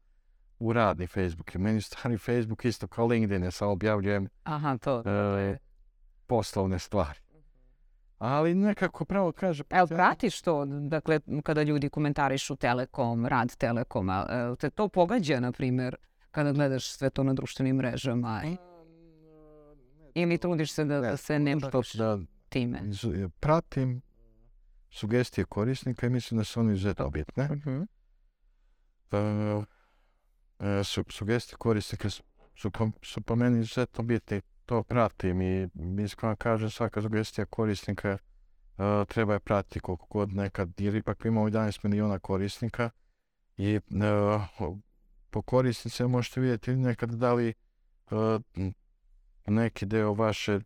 u 0.59 0.73
radni 0.73 1.07
Facebook. 1.07 1.55
I 1.55 1.57
meni 1.57 1.81
stari 1.81 2.17
Facebook 2.17 2.65
isto 2.65 2.87
kao 2.87 3.07
LinkedIn, 3.07 3.43
ja 3.43 3.51
samo 3.51 3.71
objavljujem 3.71 4.27
Aha, 4.43 4.77
to. 4.77 5.03
e, 5.09 5.57
poslovne 6.27 6.79
stvari. 6.79 7.19
Ali 8.19 8.55
nekako 8.55 9.05
pravo 9.05 9.31
kaže... 9.31 9.63
Evo, 9.69 9.87
pratiš 9.87 10.41
to, 10.41 10.65
dakle, 10.65 11.19
kada 11.43 11.63
ljudi 11.63 11.89
komentarišu 11.89 12.55
Telekom, 12.55 13.25
rad 13.25 13.55
Telekoma, 13.55 14.25
te 14.59 14.69
to 14.69 14.87
pogađa, 14.87 15.39
na 15.39 15.51
primjer, 15.51 15.95
kada 16.31 16.51
gledaš 16.51 16.91
sve 16.91 17.09
to 17.09 17.23
na 17.23 17.33
društvenim 17.33 17.75
mrežama 17.75 18.41
ili 20.13 20.37
trudiš 20.37 20.71
se 20.71 20.85
da, 20.85 20.99
da 20.99 21.17
se 21.17 21.39
ne 21.39 21.55
baviš 21.55 21.93
da 21.93 22.19
time? 22.49 22.81
pratim 23.39 24.01
sugestije 24.91 25.45
korisnika 25.45 26.07
i 26.07 26.09
mislim 26.09 26.37
da 26.37 26.43
su 26.43 26.59
oni 26.59 26.73
izuzetno 26.73 27.09
bitne. 27.09 27.43
Mhm. 27.43 27.81
E, 29.11 29.17
e, 30.59 30.83
su, 30.83 31.03
sugestije 31.09 31.57
korisnika 31.57 32.09
su, 32.09 32.23
su, 32.55 32.71
po, 32.71 32.89
su 33.01 33.21
po 33.21 33.35
meni 33.35 33.59
izuzetno 33.59 34.03
bitni. 34.03 34.41
To 34.69 34.83
pratim 34.83 35.41
i 35.41 35.69
iskreno 36.03 36.35
kažem 36.35 36.69
svaka 36.69 37.01
sugestija 37.01 37.45
korisnika 37.45 38.09
e, 38.09 38.17
treba 39.07 39.33
je 39.33 39.39
pratiti 39.39 39.79
koliko 39.79 40.07
god 40.09 40.33
nekad, 40.33 40.81
jer 40.81 40.95
ipak 40.95 41.25
imamo 41.25 41.49
11 41.49 41.79
miliona 41.83 42.19
korisnika 42.19 42.89
i 43.57 43.75
e, 43.75 43.79
po 45.29 45.41
korisnicima 45.41 46.09
možete 46.09 46.41
vidjeti 46.41 46.75
nekad 46.75 47.09
da 47.09 47.33
li 47.33 47.53
m, 48.55 48.73
neki 49.47 49.85
deo 49.85 50.13
vaše, 50.13 50.59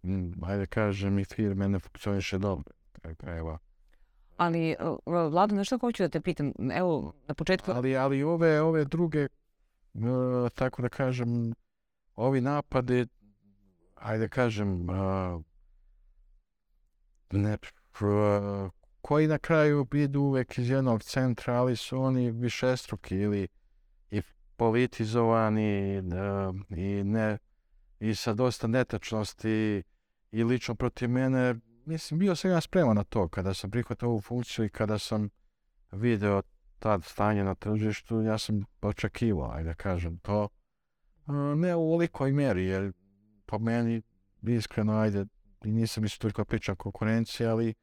ajde 0.43 0.65
kažem, 0.65 1.19
i 1.19 1.25
firme 1.25 1.69
ne 1.69 1.79
funkcioniše 1.79 2.37
dobro. 2.37 2.73
Krajeva. 3.17 3.57
Ali, 4.37 4.75
Vlado, 5.05 5.55
nešto 5.55 5.77
hoću 5.77 6.03
da 6.03 6.09
te 6.09 6.21
pitam. 6.21 6.53
Evo, 6.73 7.13
na 7.27 7.33
početku... 7.33 7.71
Ali, 7.71 7.97
ali 7.97 8.23
ove, 8.23 8.61
ove 8.61 8.85
druge, 8.85 9.27
tako 10.53 10.81
da 10.81 10.89
kažem, 10.89 11.53
ovi 12.15 12.41
napadi, 12.41 13.07
ajde 14.03 14.29
kažem, 14.29 14.89
a, 14.89 15.39
ne, 17.31 17.57
a, 18.01 18.69
koji 19.01 19.27
na 19.27 19.37
kraju 19.37 19.87
idu 19.93 20.21
uvek 20.21 20.57
iz 20.57 20.69
jednog 20.69 21.03
centra, 21.03 21.53
ali 21.53 21.75
su 21.75 21.99
oni 22.01 22.31
višestruki 22.31 23.15
ili 23.15 23.47
i 24.11 24.21
politizovani 24.55 25.97
i 26.69 27.03
ne 27.03 27.37
i 27.99 28.15
sa 28.15 28.33
dosta 28.33 28.67
netačnosti 28.67 29.83
i 30.31 30.43
lično 30.43 30.75
protiv 30.75 31.09
mene. 31.09 31.55
Mislim, 31.85 32.19
bio 32.19 32.35
sam 32.35 32.51
ja 32.51 32.61
spreman 32.61 32.95
na 32.95 33.03
to 33.03 33.27
kada 33.27 33.53
sam 33.53 33.71
prihvatio 33.71 34.09
ovu 34.09 34.21
funkciju 34.21 34.65
i 34.65 34.69
kada 34.69 34.99
sam 34.99 35.29
video 35.91 36.41
tad 36.79 37.03
stanje 37.03 37.43
na 37.43 37.55
tržištu, 37.55 38.21
ja 38.21 38.37
sam 38.37 38.65
očekivao, 38.81 39.51
ajde 39.51 39.73
kažem 39.73 40.17
to. 40.17 40.49
Ne 41.55 41.75
u 41.75 41.81
ovolikoj 41.81 42.31
mjeri, 42.31 42.65
jer 42.65 42.91
po 43.53 43.59
meni, 43.59 44.01
iskreno, 44.41 44.93
ajde, 44.93 45.25
nisam 45.63 46.05
isto 46.05 46.21
toliko 46.21 46.45
pričao 46.45 46.73
o 46.73 46.75
konkurenciji, 46.75 47.47
ali 47.47 47.73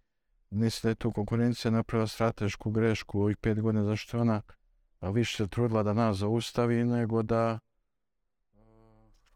mislim 0.50 0.80
da 0.82 0.88
je 0.88 0.94
tu 0.94 1.12
konkurencija 1.12 1.70
napravila 1.70 2.06
stratešku 2.06 2.70
grešku 2.70 3.20
ovih 3.20 3.36
pet 3.36 3.60
godina, 3.60 3.84
zašto 3.84 4.16
je 4.16 4.20
ona 4.20 4.42
više 5.00 5.36
se 5.36 5.48
trudila 5.48 5.82
da 5.82 5.92
nas 5.92 6.16
zaustavi 6.16 6.84
nego 6.84 7.22
da 7.22 7.58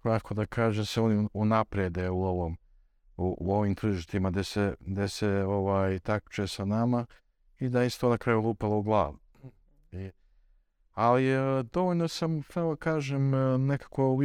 kako 0.02 0.34
da 0.34 0.46
kaže 0.46 0.86
se 0.86 1.00
oni 1.00 1.28
unaprede 1.32 2.10
u 2.10 2.24
ovom 2.24 2.56
u, 3.16 3.36
u 3.40 3.54
ovim 3.54 3.74
tržištima 3.74 4.30
gde 4.30 4.44
se, 4.44 4.74
gde 4.80 5.08
se 5.08 5.28
ovaj 5.28 5.98
takmiče 5.98 6.46
sa 6.46 6.64
nama 6.64 7.06
i 7.58 7.68
da 7.68 7.84
isto 7.84 8.08
na 8.08 8.18
kraju 8.18 8.40
lupalo 8.40 8.78
u 8.78 8.82
glavu. 8.82 9.18
I, 9.92 10.10
ali 10.94 11.28
e, 11.28 11.62
dovoljno 11.72 12.08
sam, 12.08 12.42
pravo 12.42 12.76
kažem, 12.76 13.34
e, 13.34 13.58
nekako 13.58 14.08
u 14.08 14.22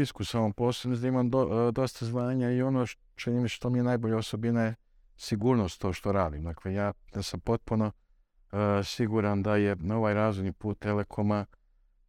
poslu, 0.54 0.96
da 0.96 1.08
imam 1.08 1.30
do- 1.30 1.68
e, 1.70 1.72
dosta 1.72 2.06
znanja 2.06 2.52
i 2.52 2.62
ono 2.62 2.86
š- 2.86 2.98
čini 3.16 3.40
mi 3.40 3.50
što 3.50 3.70
mi 3.70 3.80
je 3.80 3.84
najbolja 3.84 4.18
osobina 4.18 4.62
je 4.64 4.76
sigurnost 5.18 5.82
to 5.82 5.94
što 5.94 6.12
radim. 6.12 6.44
Dakle, 6.44 6.74
ja 6.74 6.94
sam 7.22 7.40
potpuno 7.40 7.92
e, 8.52 8.56
siguran 8.84 9.44
da 9.44 9.56
je 9.56 9.76
na 9.76 9.98
ovaj 9.98 10.14
razvojni 10.14 10.52
put 10.54 10.80
Telekoma 10.80 11.46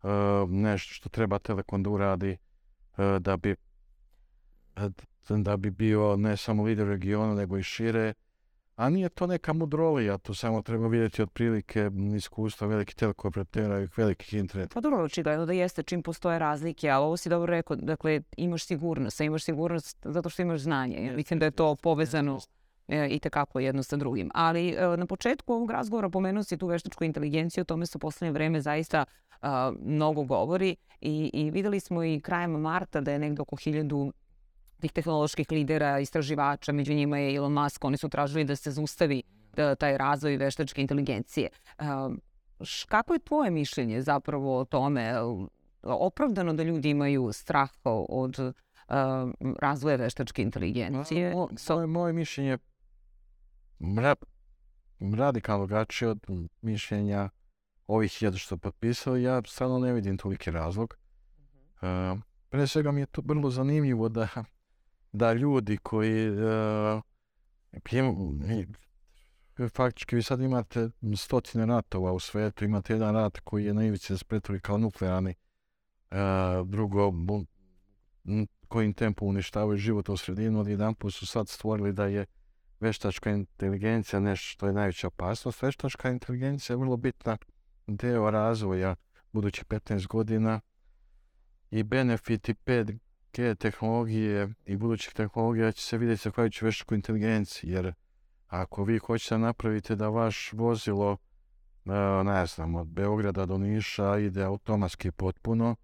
e, 0.03 0.07
nešto 0.49 0.94
što 0.94 1.09
treba 1.09 1.38
Telekom 1.38 1.83
da 1.83 1.90
uradi 1.90 2.31
e, 2.99 3.18
da 3.20 3.37
bi 3.37 3.57
da 5.29 5.57
bi 5.57 5.70
bio 5.70 6.16
ne 6.16 6.37
samo 6.37 6.62
lider 6.62 6.87
u 6.87 6.90
regionu, 6.90 7.35
nego 7.35 7.59
i 7.59 7.62
šire. 7.62 8.14
A 8.81 8.90
nije 8.90 9.09
to 9.09 9.27
neka 9.27 9.53
mudrolija, 9.53 10.19
to 10.19 10.35
samo 10.35 10.62
treba 10.62 10.88
vidjeti 10.88 11.23
otprilike 11.23 11.90
iskustva 12.16 12.66
velikih 12.66 12.95
telekoperatera 12.95 13.81
i 13.81 13.88
velikih 13.97 14.35
internet. 14.35 14.75
Pa 14.75 14.81
dobro, 14.81 15.05
očigledno 15.05 15.47
da 15.47 15.53
jeste 15.53 15.83
čim 15.83 16.03
postoje 16.03 16.38
razlike, 16.38 16.90
ali 16.90 17.05
ovo 17.05 17.16
si 17.16 17.29
dobro 17.29 17.51
rekao, 17.51 17.77
dakle, 17.77 18.21
imaš 18.37 18.64
sigurnost, 18.64 19.21
a 19.21 19.25
imaš 19.25 19.45
sigurnost 19.45 19.99
zato 20.05 20.29
što 20.29 20.43
imaš 20.43 20.61
znanje. 20.61 21.07
Ja 21.07 21.16
mislim 21.16 21.38
da 21.38 21.45
je 21.45 21.51
to 21.51 21.77
povezano 21.77 22.38
e, 22.88 23.09
i 23.09 23.19
tekako 23.19 23.61
jedno 23.61 23.83
sa 23.83 23.97
drugim. 23.97 24.31
Ali 24.35 24.69
e, 24.69 24.97
na 24.97 25.07
početku 25.07 25.53
ovog 25.53 25.71
razgovora 25.71 26.11
pomenuo 26.11 26.43
si 26.43 26.59
tu 26.59 26.66
veštačku 26.66 27.05
inteligenciju, 27.05 27.62
o 27.62 27.64
tome 27.64 27.87
se 27.87 27.99
u 27.99 28.01
poslednje 28.01 28.33
vreme 28.33 28.61
zaista 28.61 29.05
a, 29.43 29.73
mnogo 29.81 30.25
govori 30.25 30.77
i, 31.01 31.31
i 31.33 31.51
videli 31.51 31.81
smo 31.81 32.05
i 32.05 32.21
krajem 32.21 32.51
marta 32.51 33.01
da 33.01 33.12
je 33.12 33.19
negdje 33.19 33.43
oko 33.43 33.57
hiljadu 33.57 34.12
tih 34.81 34.93
tehnoloških 34.93 35.47
lidera, 35.51 35.99
istraživača, 36.01 36.73
među 36.73 36.95
njima 36.95 37.19
je 37.19 37.35
Elon 37.37 37.53
Musk, 37.53 37.85
oni 37.85 37.97
su 37.97 38.09
tražili 38.09 38.45
da 38.45 38.57
se 38.57 38.71
zaustavi 38.71 39.23
e, 39.57 39.75
taj 39.77 39.99
razvoj 39.99 40.37
veštačke 40.37 40.81
inteligencije. 40.81 41.49
Š- 42.61 42.87
kako 42.88 43.12
je 43.12 43.19
tvoje 43.19 43.51
mišljenje 43.51 44.03
zapravo 44.03 44.59
o 44.59 44.64
tome? 44.64 45.14
Opravdano 45.83 46.53
da 46.55 46.62
ljudi 46.62 46.90
imaju 46.90 47.33
strah 47.33 47.71
od 48.09 48.38
e, 48.38 48.53
razvoja 49.61 49.97
veštačke 49.97 50.43
inteligencije? 50.43 51.35
Mo- 51.35 51.75
Moje, 51.75 51.87
moje 51.87 52.12
mišljenje 52.12 52.59
mra, 53.81 54.14
radikalno 55.16 55.66
drugačije 55.66 56.09
od 56.09 56.27
mišljenja 56.62 57.29
ovih 57.87 58.12
hiljada 58.12 58.37
što 58.37 58.49
su 58.49 58.59
potpisali. 58.59 59.23
Ja 59.23 59.43
stvarno 59.47 59.79
ne 59.79 59.93
vidim 59.93 60.19
toliki 60.19 60.51
razlog. 60.51 60.97
E, 61.83 62.16
pre 62.49 62.66
svega 62.66 62.93
mi 62.93 63.01
je 63.01 63.07
to 63.07 63.23
vrlo 63.25 63.51
zanimljivo 63.51 64.09
da, 64.09 64.29
da 65.12 65.33
ljudi 65.33 65.77
koji 65.77 66.27
e, 66.27 67.01
i- 68.42 68.66
faktički 69.68 70.16
vi 70.16 70.23
sad 70.23 70.40
imate 70.40 70.91
stotine 71.16 71.66
ratova 71.66 72.12
u 72.12 72.18
svetu, 72.20 72.64
imate 72.64 72.93
jedan 72.93 73.14
rat 73.14 73.41
koji 73.41 73.64
je 73.64 73.74
na 73.74 73.85
ivici 73.85 74.18
se 74.18 74.24
kao 74.61 74.78
nuklearni, 74.78 75.35
e, 76.11 76.16
drugo 76.64 77.12
kojim 78.68 78.93
tempom 78.93 79.28
uništavaju 79.28 79.78
život 79.78 80.09
u 80.09 80.16
sredinu, 80.16 80.61
odjedan 80.61 80.95
put 80.95 81.14
su 81.14 81.26
sad 81.26 81.49
stvorili 81.49 81.93
da 81.93 82.07
je 82.07 82.26
veštačka 82.80 83.30
inteligencija 83.30 84.20
nešto 84.20 84.47
što 84.47 84.66
je 84.66 84.72
najveća 84.72 85.07
opasnost. 85.07 85.62
Veštačka 85.62 86.11
inteligencija 86.11 86.74
je 86.74 86.78
vrlo 86.78 86.97
bitna 86.97 87.37
deo 87.87 88.30
razvoja 88.30 88.97
budućih 89.32 89.64
15 89.64 90.07
godina 90.07 90.61
i 91.70 91.82
benefiti 91.82 92.55
5G 93.33 93.55
tehnologije 93.55 94.49
i 94.66 94.76
budućih 94.76 95.12
tehnologija 95.12 95.72
će 95.72 95.83
se 95.83 95.99
vidjeti 95.99 96.22
zahvaljujući 96.22 96.64
veštačkoj 96.64 96.97
inteligenciji, 96.97 97.70
jer 97.70 97.93
ako 98.47 98.85
vi 98.85 98.99
hoćete 98.99 99.35
da 99.35 99.39
napravite 99.39 99.97
da 99.97 100.09
vaš 100.09 100.53
vozilo, 100.53 101.16
e, 101.87 102.24
ne 102.24 102.47
znam, 102.47 102.74
od 102.74 102.87
Beograda 102.87 103.47
do 103.47 103.59
Niša 103.59 104.18
ide 104.18 104.45
automatski 104.45 105.11
potpuno, 105.11 105.76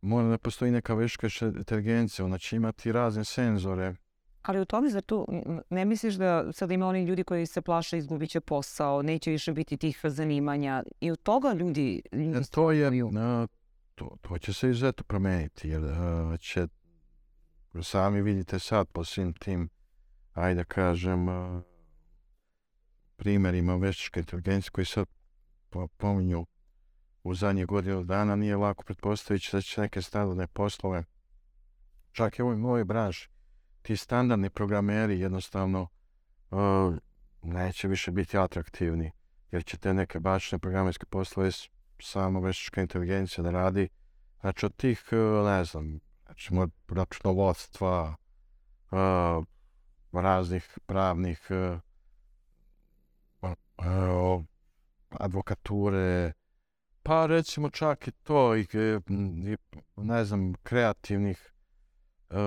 mora 0.00 0.28
da 0.28 0.38
postoji 0.38 0.70
neka 0.70 0.94
veštačka 0.94 1.46
inteligencija, 1.46 2.24
ona 2.24 2.38
će 2.38 2.56
imati 2.56 2.92
razne 2.92 3.24
senzore, 3.24 3.94
Ali 4.42 4.60
u 4.60 4.64
tome, 4.64 4.90
zar 4.90 5.02
tu 5.02 5.26
ne 5.70 5.84
misliš 5.84 6.14
da 6.14 6.52
sad 6.52 6.70
ima 6.70 6.86
oni 6.86 7.04
ljudi 7.04 7.24
koji 7.24 7.46
se 7.46 7.62
plaše 7.62 7.98
izgubit 7.98 8.30
će 8.30 8.40
posao, 8.40 9.02
neće 9.02 9.30
više 9.30 9.52
biti 9.52 9.76
tih 9.76 10.00
zanimanja 10.04 10.82
i 11.00 11.10
od 11.10 11.22
toga 11.22 11.52
ljudi, 11.52 12.02
ljudi 12.12 12.38
E, 12.38 12.42
to 12.50 12.72
je, 12.72 12.90
to, 14.00 14.16
to 14.20 14.38
će 14.38 14.52
se 14.52 14.70
izuzetno 14.70 15.04
promijeniti, 15.04 15.68
jer 15.68 15.84
uh, 15.84 16.40
će, 16.40 16.66
sami 17.82 18.22
vidite 18.22 18.58
sad 18.58 18.88
po 18.88 19.04
svim 19.04 19.32
tim, 19.32 19.68
ajde 20.32 20.64
kažem, 20.64 21.28
uh, 21.28 21.62
primjerima 23.16 23.76
veštačke 23.76 24.20
inteligencije 24.20 24.70
koji 24.70 24.84
sad 24.84 25.06
pominju 25.96 26.46
u 27.22 27.34
zadnjih 27.34 27.66
godinu 27.66 28.04
dana, 28.04 28.36
nije 28.36 28.56
lako 28.56 28.84
pretpostaviti 28.84 29.48
da 29.52 29.62
će 29.62 29.80
neke 29.80 30.02
standardne 30.02 30.46
poslove, 30.46 31.04
čak 32.12 32.38
i 32.38 32.42
u 32.42 32.48
ovoj 32.48 32.84
branši, 32.84 33.28
ti 33.82 33.96
standardni 33.96 34.50
programeri 34.50 35.20
jednostavno 35.20 35.88
uh, 36.50 36.94
neće 37.42 37.88
više 37.88 38.10
biti 38.10 38.38
atraktivni, 38.38 39.10
jer 39.50 39.64
će 39.64 39.76
te 39.76 39.94
neke 39.94 40.20
bačne 40.20 40.58
programerske 40.58 41.06
poslove 41.06 41.50
samo 42.02 42.40
veštačka 42.40 42.80
inteligencija 42.80 43.44
da 43.44 43.50
radi. 43.50 43.88
Znači 44.40 44.66
od 44.66 44.76
tih, 44.76 45.04
ne 45.44 45.64
znam, 45.64 46.00
znači 46.24 46.54
od 46.54 46.70
računovodstva, 46.88 48.16
uh, 48.90 49.44
raznih 50.12 50.78
pravnih 50.86 51.48
uh, 51.50 51.80
advokature, 55.10 56.32
pa 57.02 57.26
recimo 57.26 57.70
čak 57.70 58.08
i 58.08 58.10
to, 58.10 58.56
i, 58.56 58.66
i 58.70 59.56
ne 59.96 60.24
znam, 60.24 60.54
kreativnih, 60.62 61.52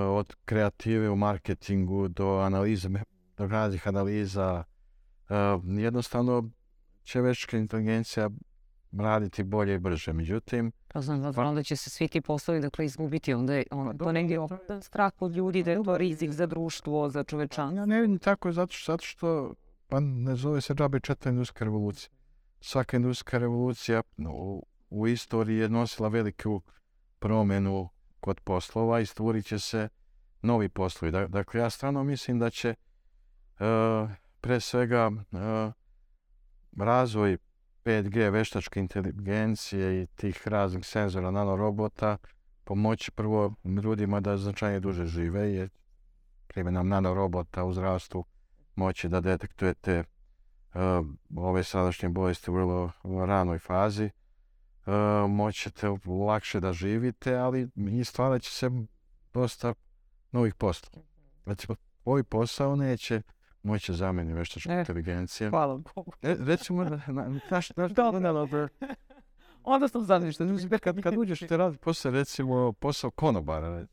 od 0.10 0.36
kreative 0.46 1.10
u 1.10 1.16
marketingu 1.16 2.08
do 2.08 2.38
analize, 2.38 2.90
do 3.38 3.48
raznih 3.48 3.88
analiza, 3.88 4.64
jednostavno 5.64 6.50
će 7.04 7.22
veštačka 7.22 7.58
inteligencija 7.58 8.30
raditi 9.00 9.44
bolje 9.44 9.76
i 9.76 9.80
brže. 9.80 10.14
Međutim... 10.14 10.72
Pa 10.88 11.02
znam, 11.02 11.22
da, 11.22 11.42
onda 11.42 11.64
će 11.64 11.76
se 11.76 11.90
svi 11.90 12.08
ti 12.08 12.22
poslovi 12.22 12.62
dakle, 12.62 12.86
izgubiti, 12.86 13.34
onda 13.34 13.54
je 13.54 13.64
on, 13.72 13.98
to 13.98 14.12
negdje 14.12 14.40
strah 14.82 15.12
od 15.20 15.32
ljudi 15.32 15.64
da 15.64 15.72
je 15.72 15.84
to 15.84 15.98
rizik 15.98 16.32
za 16.32 16.46
društvo, 16.46 17.10
za 17.10 17.24
čovečanstvo. 17.24 17.80
Ja 17.80 17.86
ne 17.86 18.02
vidim 18.02 18.20
tako 18.20 18.52
zato 18.52 18.74
što, 18.74 18.92
zato 18.92 19.06
što 19.06 19.54
pa 19.88 20.00
ne 20.00 20.36
zove 20.36 20.62
se 20.62 20.74
džabe 20.74 21.00
četvrta 21.00 21.30
industrijska 21.30 21.66
revolucija. 21.66 22.10
Svaka 22.62 22.98
industrijska 22.98 23.38
revolucija 23.38 24.02
u, 24.18 24.66
u 24.90 25.08
istoriji 25.08 25.58
je 25.58 25.70
nosila 25.70 26.08
veliku 26.08 26.62
promjenu 27.20 27.90
kod 28.20 28.40
poslova 28.40 29.00
i 29.00 29.06
stvorit 29.06 29.46
će 29.46 29.60
se 29.60 29.90
novi 30.42 30.70
poslovi. 30.70 31.12
Dakle, 31.12 31.60
ja 31.60 31.70
stvarno 31.70 32.04
mislim 32.04 32.40
da 32.40 32.50
će 32.50 32.70
uh, 32.70 34.10
pre 34.42 34.60
svega 34.60 35.08
uh, 35.08 35.74
razvoj 36.78 37.38
5G 37.86 38.30
veštačke 38.30 38.80
inteligencije 38.80 40.02
i 40.02 40.08
tih 40.08 40.48
raznih 40.48 40.86
senzora 40.86 41.32
nanorobota 41.32 42.18
pomoći 42.64 43.12
prvo 43.12 43.54
ljudima 43.84 44.20
da 44.20 44.38
značajnije 44.38 44.80
duže 44.80 45.06
žive 45.06 45.54
jer 45.54 45.70
primjenom 46.48 46.88
nanorobota 46.88 47.64
u 47.64 47.74
zdravstvu 47.74 48.26
moći 48.76 49.10
da 49.10 49.22
detektujete 49.22 50.04
uh, 50.74 50.82
ove 51.36 51.64
sadašnje 51.64 52.10
bolesti 52.10 52.52
u 52.52 52.54
vrlo 52.54 52.92
ranoj 53.26 53.60
fazi. 53.60 54.10
Uh, 54.86 55.30
moćete 55.30 55.88
lakše 56.06 56.60
da 56.60 56.74
živite, 56.74 57.36
ali 57.36 57.70
i 57.92 58.04
stvarat 58.04 58.42
će 58.42 58.52
se 58.52 58.70
dosta 59.34 59.74
novih 60.32 60.56
poslova. 60.56 61.06
Recimo, 61.46 61.76
ovaj 62.06 62.24
posao 62.24 62.76
neće 62.76 63.22
moće 63.64 63.94
zameni 63.94 64.34
veštačka 64.34 64.74
e, 64.74 64.80
inteligencija. 64.80 65.50
Hvala 65.50 65.78
Bogu. 65.96 66.12
E, 66.22 66.36
recimo, 66.40 66.84
na, 66.84 67.02
naš, 67.08 67.70
naš, 67.76 67.92
Onda 69.64 69.88
sam 69.88 70.32
što 70.32 70.46
kad, 70.82 71.02
kad 71.02 71.18
uđeš 71.22 71.40
te 71.40 71.58
radi 71.58 71.78
posao, 71.78 72.12
recimo, 72.12 72.72
posao 72.74 73.12
konobara, 73.12 73.86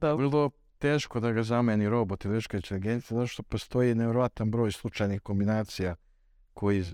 da. 0.00 0.14
vrlo 0.14 0.50
teško 0.78 1.20
da 1.20 1.32
ga 1.32 1.42
zameni 1.42 1.88
robot 1.88 2.24
ili 2.24 2.34
veštačka 2.34 2.56
inteligencija, 2.56 3.16
zato 3.16 3.26
što 3.26 3.42
postoji 3.42 3.94
nevjerojatan 3.94 4.50
broj 4.50 4.72
slučajnih 4.72 5.20
kombinacija 5.20 5.94
koji, 6.54 6.80
uh, 6.80 6.86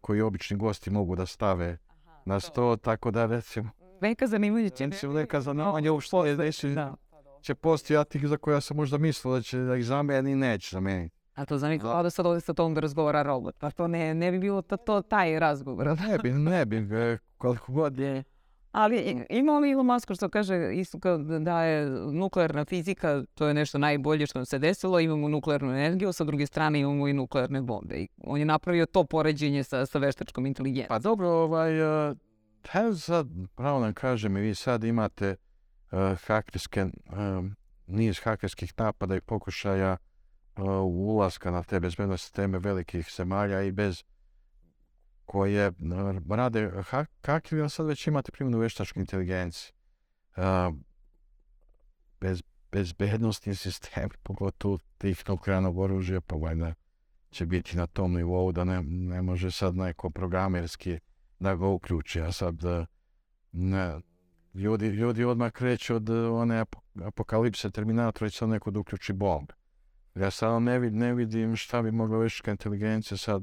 koji 0.00 0.20
obični 0.20 0.56
gosti 0.56 0.90
mogu 0.90 1.16
da 1.16 1.26
stave 1.26 1.78
Aha, 1.88 2.22
na 2.24 2.40
sto, 2.40 2.52
to. 2.52 2.76
tako 2.76 3.10
da 3.10 3.26
recimo... 3.26 3.70
Neka 4.00 4.26
zanimanja 4.26 4.68
će. 4.68 4.86
Recimo, 4.86 5.12
neka 5.12 5.40
zanimanja 5.40 5.92
u 5.92 6.00
što 6.00 6.24
je, 6.26 6.36
da, 6.36 6.94
će 7.40 7.54
postojati 7.54 8.28
za 8.28 8.36
koja 8.36 8.60
sam 8.60 8.76
možda 8.76 8.98
mislio 8.98 9.34
da 9.34 9.42
će 9.42 9.58
da 9.58 9.76
ih 9.76 9.84
zameni, 9.84 10.34
neće 10.34 10.68
zameniti. 10.76 11.23
A 11.34 11.44
to 11.44 11.58
znam 11.58 11.78
kao 11.78 12.02
da 12.02 12.10
sad 12.10 12.26
ovdje 12.26 12.40
sa 12.40 12.54
tom 12.54 12.74
da 12.74 12.80
razgovara 12.80 13.22
robot. 13.22 13.54
Pa 13.58 13.70
to 13.70 13.88
ne, 13.88 14.14
ne 14.14 14.32
bi 14.32 14.38
bilo 14.38 14.62
to, 14.62 14.76
to 14.76 15.02
taj 15.02 15.38
razgovor. 15.38 15.86
ne 15.86 16.18
bi, 16.22 16.32
ne 16.32 16.66
bi, 16.66 17.18
koliko 17.38 17.72
god 17.72 17.98
je. 17.98 18.24
Ali 18.74 19.26
ima 19.30 19.58
li 19.58 19.70
Elon 19.70 19.86
Musk 19.86 20.12
što 20.14 20.28
kaže 20.28 20.74
isto 20.74 21.00
kao 21.00 21.18
da 21.18 21.62
je 21.62 21.90
nuklearna 22.12 22.64
fizika, 22.64 23.22
to 23.34 23.48
je 23.48 23.54
nešto 23.54 23.78
najbolje 23.78 24.26
što 24.26 24.38
nam 24.38 24.46
se 24.46 24.58
desilo, 24.58 25.00
imamo 25.00 25.28
nuklearnu 25.28 25.72
energiju, 25.72 26.12
sa 26.12 26.24
druge 26.24 26.46
strane 26.46 26.80
imamo 26.80 27.08
i 27.08 27.12
nuklearne 27.12 27.62
bombe. 27.62 27.96
I 27.96 28.08
on 28.24 28.38
je 28.38 28.44
napravio 28.44 28.86
to 28.86 29.04
poređenje 29.04 29.64
sa, 29.64 29.86
sa 29.86 29.98
veštačkom 29.98 30.46
inteligencijom. 30.46 30.88
Pa 30.88 30.98
dobro, 30.98 31.28
ovaj, 31.28 31.82
uh, 32.10 32.16
sad, 32.98 33.26
pravo 33.54 33.80
nam 33.80 33.92
kažem, 33.92 34.34
vi 34.34 34.54
sad 34.54 34.84
imate 34.84 35.36
uh, 35.92 35.98
hakerske, 36.26 36.84
uh, 36.84 37.44
niz 37.86 38.20
hakerskih 38.20 38.72
napada 38.76 39.16
i 39.16 39.20
pokušaja 39.20 39.96
ulaska 40.82 41.50
na 41.50 41.62
te 41.62 41.80
bezbednostne 41.80 42.34
teme 42.34 42.58
velikih 42.58 43.08
zemalja 43.16 43.62
i 43.62 43.72
bez 43.72 44.04
koje 45.24 45.72
rade 46.30 46.70
kakvi 47.20 47.60
on 47.60 47.70
sad 47.70 47.86
već 47.86 48.06
imate 48.06 48.32
primjenu 48.32 48.58
veštačke 48.58 49.00
inteligencije. 49.00 49.72
Bez 52.20 52.42
bezbednostni 52.72 53.54
sistem, 53.54 54.08
pogotovo 54.26 54.78
tih 54.98 55.28
nuklearnog 55.28 55.78
oružja, 55.78 56.20
pa 56.20 56.36
valjda 56.36 56.74
će 57.30 57.46
biti 57.46 57.76
na 57.76 57.86
tom 57.86 58.14
nivou 58.14 58.52
da 58.52 58.64
ne, 58.64 58.82
ne 58.82 59.22
može 59.22 59.50
sad 59.50 59.76
neko 59.76 60.10
programerski 60.10 60.98
da 61.38 61.54
ga 61.54 61.66
uključi. 61.66 62.20
A 62.20 62.32
sad 62.32 62.54
ne, 63.52 64.00
ljudi, 64.54 64.86
ljudi 64.86 65.24
odmah 65.24 65.52
kreću 65.52 65.94
od 65.94 66.10
one 66.10 66.64
apokalipse 67.04 67.70
Terminatora 67.70 68.26
i 68.26 68.30
sad 68.30 68.48
neko 68.48 68.70
da 68.70 68.80
uključi 68.80 69.12
bombe. 69.12 69.54
Ja 70.14 70.30
samo 70.30 70.60
ne, 70.60 70.78
vid, 70.78 70.94
ne 70.94 71.14
vidim 71.14 71.56
šta 71.56 71.82
bi 71.82 71.90
mogla 71.90 72.18
veštačka 72.18 72.50
inteligencija 72.50 73.18
sad 73.18 73.42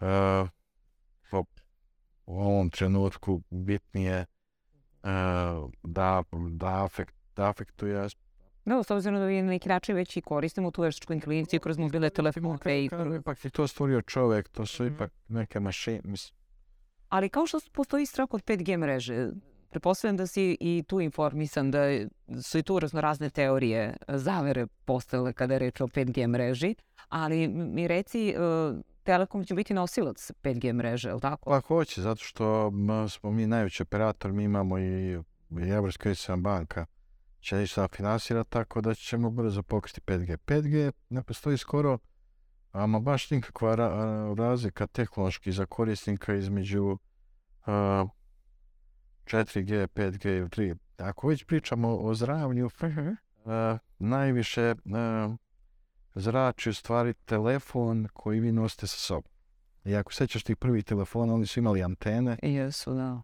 uh, 0.00 0.48
u 2.26 2.40
ovom 2.40 2.70
trenutku 2.70 3.42
bitnije 3.50 4.24
uh, 5.02 5.70
da, 5.82 6.22
da, 6.50 6.84
afekt, 6.84 7.14
da 7.36 7.48
afektuje 7.48 8.08
No, 8.64 8.82
s 8.82 8.90
obzirom 8.90 9.18
da 9.18 9.26
vi 9.26 9.42
na 9.42 9.48
neki 9.48 9.68
način 9.68 9.94
već 9.94 10.16
i 10.16 10.20
koristimo 10.20 10.70
tu 10.70 10.82
veštačku 10.82 11.12
inteligenciju 11.12 11.60
kroz 11.60 11.78
mobile 11.78 12.10
telefone. 12.10 12.58
I... 12.66 12.88
Ipak 13.18 13.44
je 13.44 13.50
to 13.50 13.66
stvorio 13.66 14.02
čovjek, 14.02 14.48
to 14.48 14.66
su 14.66 14.84
mm. 14.84 14.86
ipak 14.86 15.12
neke 15.28 15.60
mašine. 15.60 16.00
Ali 17.08 17.28
kao 17.28 17.46
što 17.46 17.58
postoji 17.72 18.06
strah 18.06 18.28
od 18.30 18.44
5G 18.44 18.76
mreže, 18.76 19.28
Pretpostavljam 19.70 20.16
da 20.16 20.26
si 20.26 20.56
i 20.60 20.84
tu 20.86 21.00
informisan 21.00 21.70
da 21.70 21.80
su 22.42 22.58
i 22.58 22.62
tu 22.62 22.78
razno 22.78 23.00
razne 23.00 23.30
teorije 23.30 23.96
zavere 24.08 24.66
postale 24.66 25.32
kada 25.32 25.54
je 25.54 25.58
reč 25.58 25.80
o 25.80 25.86
5G 25.86 26.26
mreži, 26.26 26.74
ali 27.08 27.48
mi 27.48 27.88
reci, 27.88 28.28
e, 28.28 28.34
Telekom 29.02 29.44
će 29.44 29.54
biti 29.54 29.74
nosilac 29.74 30.30
5G 30.42 30.72
mreže, 30.72 31.08
je 31.08 31.14
li 31.14 31.20
tako? 31.20 31.50
Pa 31.50 31.60
hoće, 31.60 32.02
zato 32.02 32.24
što 32.24 32.72
smo 33.08 33.30
mi 33.30 33.46
najveći 33.46 33.82
operator, 33.82 34.32
mi 34.32 34.44
imamo 34.44 34.78
i 34.78 35.18
Evropska 35.50 36.02
kreditna 36.02 36.36
banka 36.36 36.86
će 37.40 37.56
ništa 37.56 37.88
finansira, 37.88 38.44
tako 38.44 38.80
da 38.80 38.94
ćemo 38.94 39.30
brzo 39.30 39.62
pokriti 39.62 40.00
5G. 40.00 40.36
5G 40.36 40.92
ne 41.08 41.22
postoji 41.22 41.58
skoro, 41.58 41.98
ama 42.72 43.00
baš 43.00 43.30
nikakva 43.30 43.74
razlika 44.38 44.86
tehnološki 44.86 45.52
za 45.52 45.66
korisnika 45.66 46.34
između 46.34 46.84
uh, 46.84 46.98
4G, 49.26 49.86
5G, 49.86 50.48
3. 50.48 50.76
Ako 50.98 51.28
već 51.28 51.44
pričamo 51.44 51.96
o 51.96 52.14
zdravlju, 52.14 52.66
uh, 52.66 53.78
najviše 53.98 54.74
uh, 54.84 55.34
zrači 56.14 56.70
u 56.70 56.74
stvari 56.74 57.14
telefon 57.14 58.08
koji 58.12 58.40
vi 58.40 58.52
nosite 58.52 58.86
sa 58.86 58.96
sobom. 58.96 59.30
I 59.84 59.96
ako 59.96 60.12
sećaš 60.12 60.42
tih 60.42 60.56
prvih 60.56 60.84
telefona, 60.84 61.34
oni 61.34 61.46
su 61.46 61.60
imali 61.60 61.82
antene. 61.82 62.38
Jesu, 62.42 62.94
da. 62.94 63.22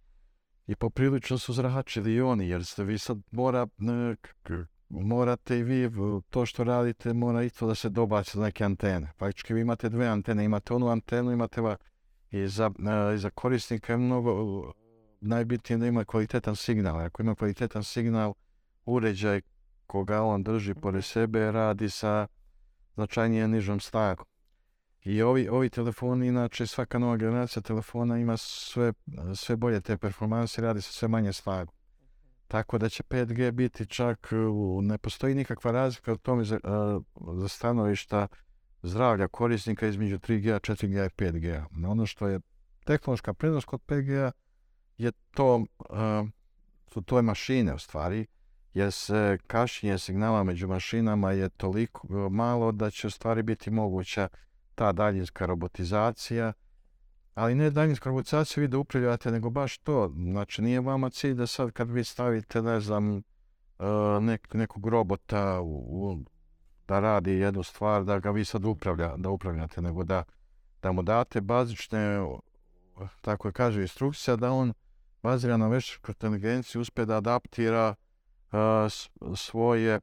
I 0.67 0.75
poprilično 0.75 1.39
su 1.39 1.53
zračili 1.53 2.15
i 2.15 2.21
oni, 2.21 2.49
jer 2.49 2.65
ste 2.65 2.85
vi 2.85 2.99
sad 2.99 3.19
mora, 3.31 3.67
morate 4.89 5.59
i 5.59 5.63
vi 5.63 5.91
to 6.31 6.47
što 6.47 6.65
radite, 6.65 7.13
mora 7.13 7.43
i 7.43 7.51
to 7.51 7.67
da 7.67 7.75
se 7.75 7.89
dobaci 7.89 8.39
neke 8.39 8.65
antene. 8.65 9.13
Faktički 9.19 9.55
vi 9.55 9.61
imate 9.61 9.89
dve 9.89 10.07
antene, 10.07 10.45
imate 10.45 10.75
onu 10.75 10.89
antenu, 10.89 11.33
imate 11.33 11.61
va, 11.61 11.77
i 12.31 12.49
za, 12.49 12.71
i 13.15 13.19
za 13.19 13.31
korisnika 13.31 13.93
je 13.93 13.97
mnogo 13.97 14.73
najbitnije 15.23 15.79
da 15.79 15.87
ima 15.87 16.05
kvalitetan 16.05 16.57
signal. 16.57 17.01
Ako 17.01 17.23
ima 17.23 17.35
kvalitetan 17.35 17.85
signal, 17.85 18.35
uređaj 18.85 19.41
koga 19.87 20.23
on 20.23 20.43
drži 20.43 20.75
pored 20.75 21.05
sebe 21.05 21.53
radi 21.53 21.91
sa 21.91 22.27
značajnije 22.95 23.49
nižom 23.49 23.81
snagom. 23.81 24.27
I 25.05 25.23
ovi, 25.23 25.49
ovi 25.49 25.71
telefoni, 25.71 26.27
inače 26.27 26.67
svaka 26.67 26.99
nova 26.99 27.17
generacija 27.17 27.63
telefona 27.63 28.19
ima 28.19 28.37
sve, 28.37 28.93
sve 29.35 29.57
bolje 29.57 29.81
te 29.81 29.97
performanse, 29.97 30.63
radi 30.63 30.83
sa 30.83 30.93
sve 30.93 31.09
manje 31.09 31.33
snagom. 31.33 31.75
Tako 32.49 32.79
da 32.79 32.89
će 32.89 33.03
5G 33.03 33.51
biti 33.51 33.87
čak, 33.87 34.29
ne 34.83 34.99
postoji 34.99 35.35
nikakva 35.35 35.73
razlika 35.73 36.13
u 36.13 36.17
tome 36.17 36.45
za, 36.45 36.59
za 37.37 37.49
stanovišta 37.49 38.27
zdravlja 38.83 39.29
korisnika 39.29 39.87
između 39.87 40.19
3G, 40.19 40.73
4G 40.73 41.07
i 41.07 41.09
5G. 41.09 41.65
No, 41.71 41.91
Ono 41.91 42.07
što 42.07 42.29
je 42.29 42.41
tehnološka 42.85 43.35
prednost 43.35 43.67
kod 43.67 43.81
5G 43.87 44.31
je 45.03 45.13
to, 45.35 45.65
a, 45.91 46.25
su 46.93 47.03
to 47.03 47.23
mašine 47.23 47.75
u 47.75 47.79
stvari, 47.79 48.27
jer 48.75 48.93
se 48.93 49.39
kašnjenje 49.47 49.99
signala 49.99 50.45
među 50.45 50.69
mašinama 50.69 51.33
je 51.33 51.49
toliko 51.49 52.09
e, 52.11 52.31
malo 52.31 52.73
da 52.73 52.91
će 52.91 53.07
u 53.07 53.11
stvari 53.11 53.43
biti 53.43 53.71
moguća 53.71 54.29
ta 54.75 54.93
daljinska 54.93 55.47
robotizacija, 55.47 56.53
ali 57.35 57.55
ne 57.55 57.71
daljinska 57.71 58.09
robotizacija 58.09 58.61
vi 58.63 58.69
da 58.69 58.79
upravljate, 58.79 59.31
nego 59.31 59.51
baš 59.51 59.79
to. 59.79 60.13
Znači, 60.17 60.63
nije 60.63 60.81
vama 60.81 61.11
cilj 61.11 61.35
da 61.35 61.47
sad 61.47 61.71
kad 61.71 61.91
vi 61.91 62.05
stavite, 62.05 62.63
ne 62.63 62.81
znam, 62.81 63.17
e, 63.17 63.23
nek, 64.21 64.55
nekog 64.55 64.87
robota 64.87 65.61
u, 65.61 65.75
u- 66.11 66.25
da 66.89 67.01
radi 67.01 67.33
jednu 67.33 67.63
stvar, 67.63 68.05
da 68.05 68.19
ga 68.19 68.31
vi 68.31 68.45
sad 68.45 68.65
upravlja, 68.65 69.17
da 69.17 69.31
upravljate, 69.31 69.83
nego 69.83 70.05
da, 70.05 70.25
da 70.83 70.93
mu 70.93 71.03
date 71.03 71.41
bazične, 71.41 72.19
tako 73.21 73.49
je 73.49 73.53
kaže 73.53 73.83
instrukcija, 73.83 74.37
da 74.37 74.53
on 74.53 74.73
bazira 75.23 75.57
na 75.57 75.69
veštačkoj 75.69 76.13
inteligenciji 76.13 76.81
uspije 76.81 77.07
da 77.07 77.17
adaptira 77.17 77.95
s- 78.89 79.09
svoje 79.37 79.95
e, 79.95 80.01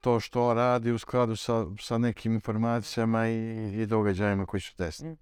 to 0.00 0.20
što 0.20 0.54
radi 0.54 0.92
u 0.92 0.98
skladu 0.98 1.36
sa, 1.36 1.66
sa 1.80 1.98
nekim 1.98 2.32
informacijama 2.32 3.28
i, 3.28 3.38
i 3.74 3.86
događajima 3.86 4.46
koji 4.46 4.60
su 4.60 4.74
desni. 4.78 5.16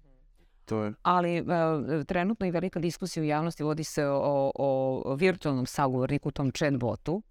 To 0.65 0.83
je, 0.83 0.93
Ali 1.03 1.37
e, 1.37 1.43
trenutno 2.05 2.47
i 2.47 2.51
velika 2.51 2.79
diskusija 2.79 3.23
u 3.23 3.25
javnosti 3.25 3.63
vodi 3.63 3.83
se 3.83 4.05
o, 4.05 4.51
o 4.55 5.15
virtualnom 5.15 5.65
sagovorniku, 5.65 6.31
tom 6.31 6.51
chatbotu. 6.51 7.21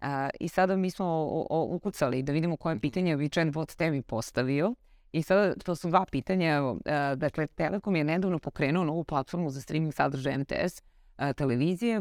E, 0.00 0.06
I 0.40 0.48
sada 0.48 0.76
mi 0.76 0.90
smo 0.90 1.06
o- 1.06 1.46
o- 1.50 1.64
ukucali 1.66 2.22
da 2.22 2.32
vidimo 2.32 2.56
koje 2.56 2.78
pitanje 2.80 3.16
bi 3.16 3.28
chatbot 3.28 3.74
tebi 3.74 4.02
postavio. 4.02 4.74
I 5.12 5.22
sada 5.22 5.54
to 5.54 5.74
su 5.74 5.88
dva 5.88 6.06
pitanja. 6.10 6.54
Evo, 6.54 6.78
e, 6.84 7.16
dakle, 7.16 7.46
Telekom 7.46 7.96
je 7.96 8.04
nedavno 8.04 8.38
pokrenuo 8.38 8.84
novu 8.84 9.04
platformu 9.04 9.50
za 9.50 9.60
streaming 9.60 9.94
sadržaja 9.94 10.38
MTS 10.38 10.82
e, 11.18 11.32
televizije. 11.32 12.00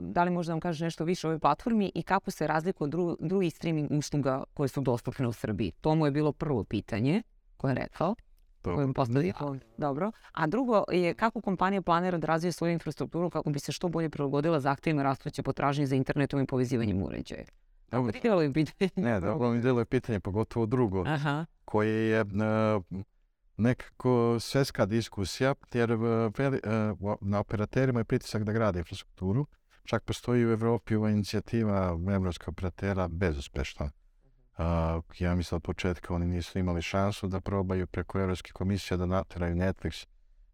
Da 0.00 0.24
li 0.24 0.30
možda 0.30 0.52
nam 0.52 0.60
kaže 0.60 0.84
nešto 0.84 1.04
više 1.04 1.26
o 1.26 1.30
ovoj 1.30 1.38
platformi 1.38 1.92
i 1.94 2.02
kako 2.02 2.30
se 2.30 2.46
razlikuje 2.46 2.86
od 2.86 2.94
dru- 2.94 3.16
drugih 3.20 3.54
streaming 3.54 3.90
usluga 3.92 4.44
koje 4.54 4.68
su 4.68 4.80
dostupne 4.80 5.28
u 5.28 5.32
Srbiji? 5.32 5.72
To 5.80 5.94
mu 5.94 6.06
je 6.06 6.10
bilo 6.10 6.32
prvo 6.32 6.64
pitanje 6.64 7.22
koje 7.56 7.70
je 7.70 7.74
rekao 7.74 8.14
koju 8.74 8.92
postavio. 8.94 9.32
Dobro. 9.76 10.12
A 10.32 10.46
drugo 10.46 10.84
je 10.92 11.14
kako 11.14 11.40
kompanija 11.40 11.82
planira 11.82 12.18
da 12.18 12.26
razvije 12.26 12.52
svoju 12.52 12.72
infrastrukturu 12.72 13.30
kako 13.30 13.50
bi 13.50 13.58
se 13.58 13.72
što 13.72 13.88
bolje 13.88 14.10
prilagodila 14.10 14.60
zahtjevima 14.60 15.02
rastuće 15.02 15.42
potražnje 15.42 15.86
za 15.86 15.96
internetom 15.96 16.40
i 16.40 16.46
povezivanjem 16.46 17.02
uređaja. 17.02 17.44
Evo, 17.92 18.10
Htjelo 18.10 18.42
je 18.42 18.52
pitanje. 18.52 18.90
ne, 18.96 19.20
dobro 19.20 19.50
mi 19.50 19.60
djeluje 19.60 19.84
pitanje, 19.84 20.20
pogotovo 20.20 20.66
drugo, 20.66 21.04
Aha. 21.06 21.46
koje 21.64 22.08
je 22.08 22.20
e, 22.20 22.24
nekako 23.56 24.36
svjetska 24.40 24.86
diskusija, 24.86 25.54
jer 25.72 25.90
e, 25.90 25.94
e, 25.94 26.58
na 27.20 27.40
operaterima 27.40 28.00
je 28.00 28.04
pritisak 28.04 28.44
da 28.44 28.52
grade 28.52 28.78
infrastrukturu. 28.78 29.46
Čak 29.84 30.04
postoji 30.04 30.46
u 30.46 30.50
Europi 30.50 30.94
ova 30.94 31.10
inicijativa 31.10 31.98
evropskog 32.08 32.48
operatera 32.48 33.08
bezuspešna. 33.08 33.90
A, 34.58 35.00
ja 35.18 35.34
mislim 35.34 35.56
od 35.56 35.62
početka 35.62 36.14
oni 36.14 36.26
nisu 36.26 36.58
imali 36.58 36.82
šansu 36.82 37.26
da 37.28 37.40
probaju 37.40 37.86
preko 37.86 38.20
Europske 38.20 38.52
komisije 38.52 38.96
da 38.98 39.06
nateraju 39.06 39.54
Netflix, 39.54 40.06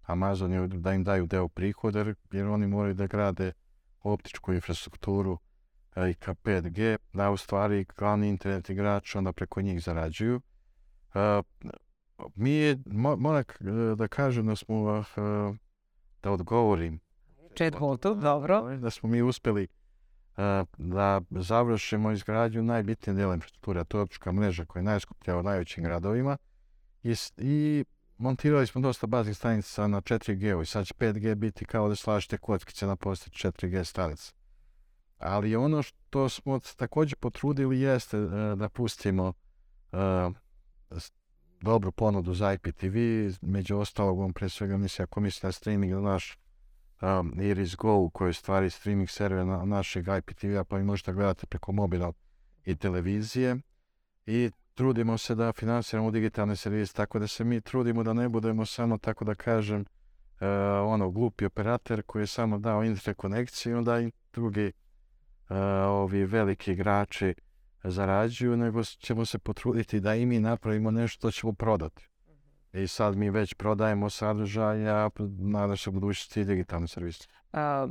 Amazon 0.02 0.68
da 0.82 0.92
im 0.92 1.04
daju 1.04 1.26
deo 1.26 1.48
prihoda 1.48 1.98
jer- 2.30 2.46
oni 2.46 2.66
moraju 2.66 2.94
da 2.94 3.06
grade 3.06 3.52
optičku 4.02 4.52
infrastrukturu 4.52 5.38
i 5.96 6.14
ka 6.14 6.34
5G, 6.34 6.98
da 7.12 7.30
u 7.30 7.36
stvari 7.36 7.86
glavni 7.96 8.28
internet 8.28 8.70
igrač 8.70 9.14
onda 9.14 9.32
preko 9.32 9.62
njih 9.62 9.82
zarađuju. 9.82 10.40
E, 11.14 11.42
mi 12.34 12.76
moram 13.16 13.44
k- 13.44 13.56
da 13.96 14.08
kažem 14.08 14.46
da 14.46 14.56
smo, 14.56 15.04
e, 15.16 15.20
da 16.22 16.30
odgovorim, 16.30 17.00
Chatbotu, 17.56 18.14
dobro. 18.14 18.76
da 18.76 18.90
smo 18.90 19.08
mi 19.08 19.22
uspjeli 19.22 19.68
e, 20.36 20.64
da 20.78 21.20
završimo 21.30 22.10
izgradnju 22.12 22.62
najbitnije 22.62 23.16
dela 23.16 23.34
infrastrukture, 23.34 23.80
a 23.80 23.84
to 23.84 23.98
je 23.98 24.02
optička 24.02 24.32
mreža 24.32 24.64
koja 24.64 24.80
je 24.80 24.84
najskuplja 24.84 25.36
u 25.36 25.42
najvećim 25.42 25.84
gradovima 25.84 26.36
i, 27.02 27.14
i 27.36 27.84
montirali 28.18 28.66
smo 28.66 28.80
dosta 28.80 29.06
baznih 29.06 29.36
stanica 29.36 29.86
na 29.86 30.00
4G-u 30.00 30.62
i 30.62 30.66
sad 30.66 30.86
će 30.86 30.94
5G 30.94 31.34
biti 31.34 31.64
kao 31.64 31.88
da 31.88 31.96
slažete 31.96 32.38
kockice 32.38 32.86
na 32.86 32.96
postojeće 32.96 33.48
4G 33.50 33.84
stanice. 33.84 34.32
Ali 35.22 35.56
ono 35.56 35.82
što 35.82 36.28
smo 36.28 36.60
također 36.76 37.18
potrudili 37.18 37.80
jeste 37.80 38.16
e, 38.16 38.56
da 38.56 38.68
pustimo 38.68 39.32
e, 39.92 39.96
dobru 41.60 41.92
ponudu 41.92 42.34
za 42.34 42.52
IPTV, 42.52 42.96
među 43.40 43.76
ostalog 43.76 44.20
on 44.20 44.32
pre 44.32 44.48
svega 44.48 44.76
misli 44.76 45.02
ako 45.02 45.20
misli 45.20 45.46
na 45.46 45.52
streaming 45.52 45.92
na 45.92 46.00
naš 46.00 46.38
um, 47.02 47.40
Iris 47.40 47.76
Go 47.76 47.94
u 47.94 48.10
kojoj 48.10 48.28
je 48.28 48.34
stvari 48.34 48.70
streaming 48.70 49.10
server 49.10 49.46
na, 49.46 49.64
našeg 49.64 50.06
IPTV-a 50.18 50.64
pa 50.64 50.76
vi 50.76 50.84
možete 50.84 51.12
gledati 51.12 51.46
preko 51.46 51.72
mobila 51.72 52.12
i 52.64 52.76
televizije. 52.76 53.56
I 54.26 54.50
trudimo 54.74 55.18
se 55.18 55.34
da 55.34 55.52
financiramo 55.52 56.10
digitalne 56.10 56.56
servise 56.56 56.94
tako 56.94 57.18
da 57.18 57.26
se 57.26 57.44
mi 57.44 57.60
trudimo 57.60 58.02
da 58.02 58.12
ne 58.12 58.28
budemo 58.28 58.66
samo 58.66 58.98
tako 58.98 59.24
da 59.24 59.34
kažem 59.34 59.84
e, 60.40 60.46
ono 60.80 61.10
glupi 61.10 61.44
operator 61.44 62.02
koji 62.02 62.22
je 62.22 62.26
samo 62.26 62.58
dao 62.58 62.84
internet 62.84 63.16
konekciju 63.16 63.78
onda 63.78 64.00
i 64.00 64.10
drugi 64.32 64.72
ovi 65.86 66.24
veliki 66.24 66.72
igrači 66.72 67.34
zarađuju 67.84 68.56
nego 68.56 68.84
ćemo 68.84 69.24
se 69.24 69.38
potruditi 69.38 70.00
da 70.00 70.14
i 70.14 70.26
mi 70.26 70.40
napravimo 70.40 70.90
nešto 70.90 71.18
što 71.18 71.30
ćemo 71.30 71.52
prodati. 71.52 72.08
I 72.72 72.86
sad 72.86 73.16
mi 73.16 73.30
već 73.30 73.54
prodajemo 73.54 74.10
sadržaja, 74.10 75.10
nadam 75.38 75.76
se 75.76 75.90
budućnosti 75.90 76.44
digitalni 76.44 76.88
servis. 76.88 77.28
A, 77.52 77.88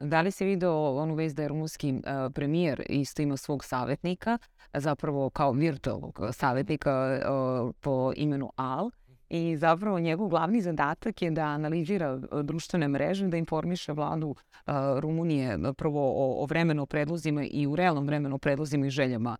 da 0.00 0.20
li 0.20 0.30
si 0.30 0.44
vidio 0.44 0.96
onu 0.96 1.14
vez 1.14 1.34
da 1.34 1.42
je 1.42 1.48
rumunski 1.48 1.94
a, 2.06 2.30
premijer 2.34 2.82
isto 2.88 3.22
ima 3.22 3.36
svog 3.36 3.64
savjetnika, 3.64 4.38
zapravo 4.74 5.30
kao 5.30 5.52
virtualnog 5.52 6.20
savjetnika 6.32 6.90
a, 6.90 7.70
po 7.80 8.12
imenu 8.16 8.52
Al, 8.56 8.90
i 9.30 9.56
zapravo 9.56 10.00
njegov 10.00 10.28
glavni 10.28 10.60
zadatak 10.60 11.22
je 11.22 11.30
da 11.30 11.44
analizira 11.44 12.20
a, 12.30 12.42
društvene 12.42 12.88
mreže, 12.88 13.28
da 13.28 13.36
informiše 13.36 13.92
vladu 13.92 14.34
a, 14.66 14.96
Rumunije 15.00 15.58
a, 15.64 15.72
prvo 15.72 16.00
o, 16.00 16.42
o 16.42 16.46
vremenu 16.46 16.86
predlozima 16.86 17.44
i 17.44 17.66
u 17.66 17.76
realnom 17.76 18.06
vremenu 18.06 18.38
predlozima 18.38 18.86
i 18.86 18.90
željama 18.90 19.36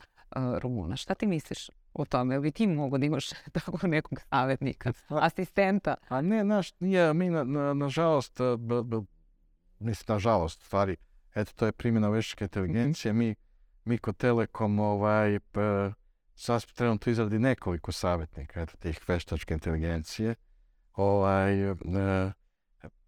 Rumuna. 0.58 0.96
Šta 0.96 1.14
ti 1.14 1.26
misliš 1.26 1.70
o 1.94 2.04
tome? 2.04 2.34
Jel 2.34 2.42
bi 2.42 2.50
ti 2.50 2.66
mogo 2.66 2.98
da 2.98 3.06
imaš 3.06 3.28
tako 3.52 3.86
nekog 3.86 4.20
savjetnika, 4.30 4.92
asistenta? 5.08 5.94
A 6.08 6.20
ne, 6.20 6.44
naš, 6.44 6.72
nije, 6.80 7.14
mi 7.14 7.30
na, 7.30 7.44
na, 7.44 7.74
nažalost, 7.74 8.40
e, 8.40 8.56
b, 8.58 8.82
b, 8.82 8.96
mislim, 9.78 10.14
nažalost, 10.14 10.62
stvari, 10.62 10.96
eto, 11.34 11.52
to 11.56 11.66
je 11.66 11.72
primjena 11.72 12.08
veštačke 12.08 12.44
inteligencije, 12.44 13.12
mi, 13.12 13.34
mi 13.84 13.98
kod 13.98 14.16
Telekom, 14.16 14.78
ovaj, 14.78 15.40
p, 15.40 15.60
sad 16.38 16.72
trenutno 16.72 17.12
izradi 17.12 17.38
nekoliko 17.38 17.92
savjetnika, 17.92 18.62
eto, 18.62 18.76
tih 18.76 19.00
veštačke 19.08 19.54
inteligencije, 19.54 20.34
ovaj, 20.94 21.70
e, 21.70 21.74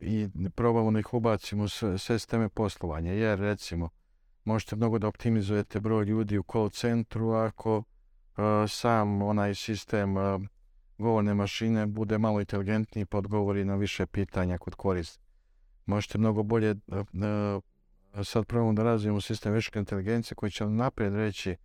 i 0.01 0.28
probamo 0.55 0.91
da 0.91 0.99
ih 0.99 1.14
ubacimo 1.14 1.64
u 1.64 1.68
sve, 1.68 1.99
sisteme 1.99 2.49
poslovanja, 2.49 3.12
jer, 3.12 3.39
recimo, 3.39 3.89
možete 4.45 4.76
mnogo 4.76 4.99
da 4.99 5.09
optimizujete 5.09 5.81
broj 5.81 6.05
ljudi 6.05 6.39
u 6.39 6.45
call 6.53 6.70
centru 6.70 7.31
ako 7.31 7.83
e, 8.37 8.68
sam 8.68 9.22
onaj 9.22 9.55
sistem 9.55 10.18
e, 10.18 10.39
govorne 10.99 11.35
mašine 11.35 11.87
bude 11.87 12.18
malo 12.18 12.41
inteligentniji 12.41 13.07
pa 13.07 13.18
odgovori 13.18 13.64
na 13.64 13.76
više 13.76 14.07
pitanja 14.07 14.59
kod 14.59 14.74
koristi. 14.74 15.24
Možete 15.87 16.18
mnogo 16.18 16.43
bolje, 16.43 16.74
sad 18.24 18.47
probamo 18.47 18.72
da 18.72 18.83
razvijemo 18.83 19.20
sistem 19.20 19.53
veštačke 19.53 19.78
inteligencije 19.78 20.35
koji 20.35 20.51
će 20.51 20.66
naprijed 20.66 21.14
reći 21.14 21.57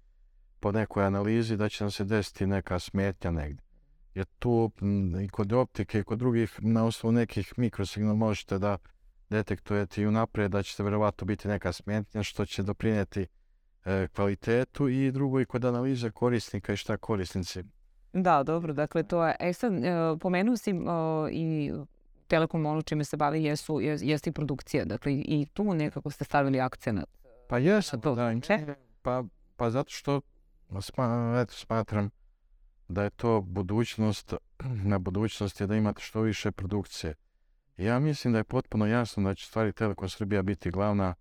po 0.60 0.72
nekoj 0.72 1.06
analizi 1.06 1.58
da 1.58 1.70
će 1.70 1.84
nam 1.84 1.91
se 1.91 2.03
desiti 2.03 2.47
neka 2.47 2.80
smetnja 2.80 3.32
negdje. 3.32 3.66
Jer 4.14 4.26
tu 4.39 4.72
i 5.24 5.30
kod 5.30 5.53
optike 5.53 5.99
i 5.99 6.03
kod 6.03 6.20
drugih 6.20 6.60
na 6.62 6.86
osnovu 6.86 7.12
nekih 7.12 7.53
mikrosignala 7.58 8.16
možete 8.16 8.60
da 8.60 8.78
detektujete 9.30 10.01
i 10.01 10.08
unaprijed 10.08 10.51
da 10.51 10.64
će 10.64 10.76
se 10.76 10.84
vjerovatno 10.84 11.26
biti 11.26 11.47
neka 11.47 11.72
smetnja 11.72 12.24
što 12.24 12.45
će 12.45 12.64
doprinijeti 12.64 13.28
e, 13.86 14.08
kvalitetu 14.16 14.88
i 14.88 15.12
drugo 15.12 15.39
i 15.39 15.45
kod 15.45 15.66
analize 15.66 16.12
korisnika 16.12 16.74
i 16.74 16.78
šta 16.78 16.97
korisnici 16.97 17.64
Da, 18.14 18.43
dobro, 18.43 18.74
dakle 18.74 19.03
to 19.03 19.26
je, 19.26 19.36
e 19.39 19.53
sad, 19.53 19.74
e, 19.74 20.18
pomenuo 20.20 20.58
si 20.58 20.72
i 21.32 21.72
Telekom 22.28 22.66
ono 22.66 22.82
čime 22.82 23.03
se 23.03 23.18
bavi 23.18 23.43
jesu, 23.43 23.82
jes, 23.82 24.01
jeste 24.03 24.30
i 24.30 24.34
produkcija, 24.34 24.86
dakle 24.86 25.14
i 25.14 25.47
tu 25.53 25.74
nekako 25.74 26.10
ste 26.10 26.24
stavili 26.24 26.60
akcenat. 26.60 27.10
Pa 27.49 27.58
jesam, 27.58 27.99
da, 27.99 28.36
pa, 29.01 29.24
pa 29.56 29.70
zato 29.70 29.89
što 29.89 30.22
eto, 31.41 31.53
smatram 31.53 32.09
da 32.88 33.03
je 33.03 33.09
to 33.09 33.41
budućnost, 33.41 34.34
na 34.59 34.99
budućnost 34.99 35.61
je 35.61 35.68
da 35.68 35.76
imate 35.76 36.01
što 36.01 36.22
više 36.22 36.51
produkcije. 36.51 37.13
Ja 37.78 37.99
mislim 37.99 38.34
da 38.34 38.39
je 38.39 38.43
potpuno 38.43 38.86
jasno 38.86 39.24
da 39.24 39.36
će 39.36 39.45
stvari 39.45 39.74
Telekom 39.74 40.09
Srbija 40.09 40.41
biti 40.41 40.72
glavna 40.72 41.13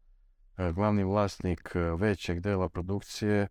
glavni 0.74 1.04
vlasnik 1.04 1.70
većeg 1.98 2.40
dela 2.40 2.68
produkcije 2.68 3.48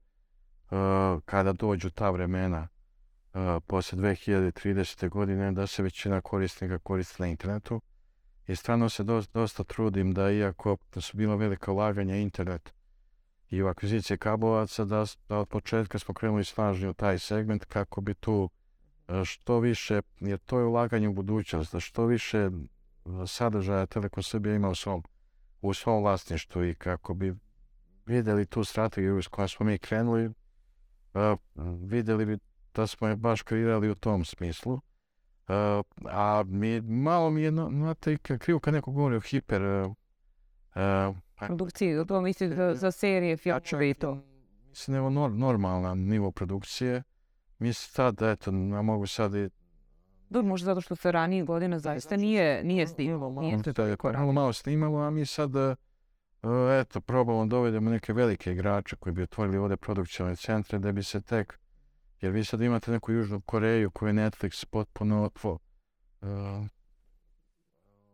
kada 1.26 1.54
dođu 1.54 1.90
ta 1.90 2.10
vremena 2.10 2.68
poslije 3.68 4.02
2030. 4.02 5.10
godine 5.10 5.52
da 5.52 5.68
se 5.68 5.84
većina 5.84 6.22
korisnika 6.22 6.80
koristi 6.80 7.22
na 7.22 7.28
internetu. 7.28 7.82
I 8.48 8.56
stvarno 8.56 8.90
se 8.90 9.04
dosta, 9.34 9.64
trudim 9.64 10.14
da 10.14 10.32
iako 10.32 10.78
su 11.02 11.18
bila 11.18 11.36
velika 11.36 11.72
ulaganja 11.72 12.16
internet 12.16 12.74
i 13.54 13.64
u 13.64 13.68
akvizicije 13.68 14.18
kablovaca, 14.18 14.86
da, 14.86 15.06
da 15.30 15.38
od 15.38 15.48
početka 15.48 16.00
smo 16.00 16.14
krenuli 16.14 16.44
snažnije 16.44 16.90
u 16.90 16.94
taj 16.94 17.20
segment 17.20 17.66
kako 17.66 18.02
bi 18.02 18.14
tu 18.14 18.50
što 19.26 19.60
više, 19.60 20.02
jer 20.20 20.40
to 20.40 20.60
je 20.60 20.66
ulaganje 20.66 21.08
u 21.08 21.14
budućnost, 21.14 21.74
da 21.74 21.80
što 21.80 22.06
više 22.06 22.50
sadržaja 23.28 23.86
Telekom 23.86 24.24
Srbije 24.24 24.56
ima 24.56 24.70
u 24.70 24.76
svom, 24.76 25.04
u 25.62 25.74
svom 25.74 26.02
vlasništvu 26.02 26.66
i 26.66 26.76
kako 26.76 27.14
bi 27.14 27.36
vidjeli 28.06 28.46
tu 28.46 28.64
strategiju 28.64 29.22
s 29.22 29.28
kojom 29.28 29.50
smo 29.50 29.66
mi 29.66 29.78
krenuli, 29.78 30.32
vidjeli 31.82 32.26
bi 32.26 32.38
da 32.74 32.88
smo 32.88 33.08
je 33.08 33.16
baš 33.16 33.42
kreirali 33.42 33.90
u 33.90 33.96
tom 33.96 34.26
smislu. 34.26 34.80
a 36.06 36.44
mi, 36.48 36.82
malo 36.82 37.30
mi 37.30 37.42
je, 37.42 37.52
znate, 37.52 38.18
krivo 38.18 38.60
kad 38.60 38.74
neko 38.74 38.92
govori 38.92 39.16
o 39.16 39.22
hiper... 39.22 39.62
Produkciji, 41.48 42.06
to 42.08 42.22
misli 42.22 42.56
za, 42.56 42.74
za 42.76 42.92
serije, 42.92 43.38
filmove 43.38 43.90
i 43.90 43.94
to. 43.94 44.24
Mislim, 44.70 44.98
evo 44.98 45.10
normalan 45.30 46.00
nivo 46.00 46.32
produkcije. 46.32 47.04
Mi 47.60 47.74
sad, 47.74 48.22
eto, 48.22 48.52
ja 48.52 48.82
mogu 48.82 49.08
sad 49.08 49.36
i 49.36 49.50
dobro, 50.30 50.50
možda 50.50 50.66
zato 50.66 50.82
što 50.82 50.96
se 50.96 51.12
ranije 51.12 51.44
godina 51.44 51.80
zaista 51.80 52.18
nije, 52.18 52.64
nije 52.64 52.88
snimalo. 52.88 53.42
Nije 53.42 53.58
malo, 54.14 54.32
malo 54.32 54.54
snimalo, 54.54 55.00
a 55.00 55.10
mi 55.10 55.26
sad, 55.26 55.56
e, 55.56 55.76
eto, 56.82 57.02
probamo 57.02 57.46
dovedemo 57.46 57.90
neke 57.90 58.14
velike 58.14 58.52
igrače 58.52 58.96
koji 58.96 59.14
bi 59.14 59.24
otvorili 59.24 59.58
ovdje 59.58 59.78
produkcijone 59.78 60.36
centre 60.36 60.80
da 60.80 60.92
bi 60.92 61.04
se 61.04 61.22
tek, 61.22 61.60
jer 62.22 62.32
vi 62.32 62.44
sad 62.44 62.62
imate 62.62 62.92
neku 62.92 63.12
Južnu 63.12 63.42
Koreju 63.42 63.92
koju 63.92 64.10
je 64.10 64.14
Netflix 64.14 64.66
potpuno 64.66 65.24
otvo, 65.24 65.60
uh, 66.22 66.30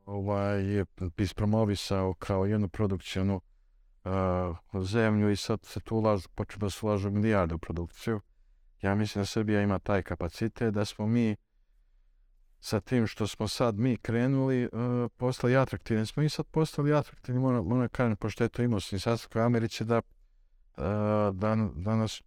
ovaj, 0.10 0.86
ispromovisao 1.18 2.14
kao 2.14 2.46
jednu 2.46 2.70
produkcijonu 2.70 3.42
uh, 4.04 4.84
zemlju 4.84 5.30
i 5.30 5.36
sad 5.36 5.66
se 5.66 5.80
tu 5.80 5.96
ulažu, 5.96 6.30
počeo 6.36 6.70
se 6.70 6.86
ulažu 6.86 7.12
milijardu 7.12 7.56
u 7.56 7.60
produkciju. 7.60 8.22
Ja 8.82 8.96
mislim 8.96 9.22
da 9.22 9.26
Srbija 9.26 9.62
ima 9.62 9.80
taj 9.80 10.04
kapacitet 10.04 10.74
da 10.74 10.86
smo 10.86 11.08
mi 11.08 11.36
sa 12.60 12.80
tim 12.80 13.08
što 13.08 13.28
smo 13.28 13.48
sad 13.48 13.76
mi 13.76 13.98
krenuli, 13.98 14.66
uh, 14.66 14.72
postali 15.18 15.58
atraktivni. 15.58 16.06
Smo 16.06 16.24
i 16.24 16.30
sad 16.30 16.46
postali 16.46 16.94
atraktivni, 16.94 17.42
moram, 17.42 17.66
moram 17.66 17.90
kažem, 17.90 18.16
pošto 18.16 18.44
je 18.44 18.50
to 18.50 18.62
imao 18.62 18.80
u 19.36 19.40
Americi, 19.40 19.86
da, 19.86 19.98
uh, 19.98 20.84
da, 21.36 21.70
da 21.76 21.96
nas 21.96 22.22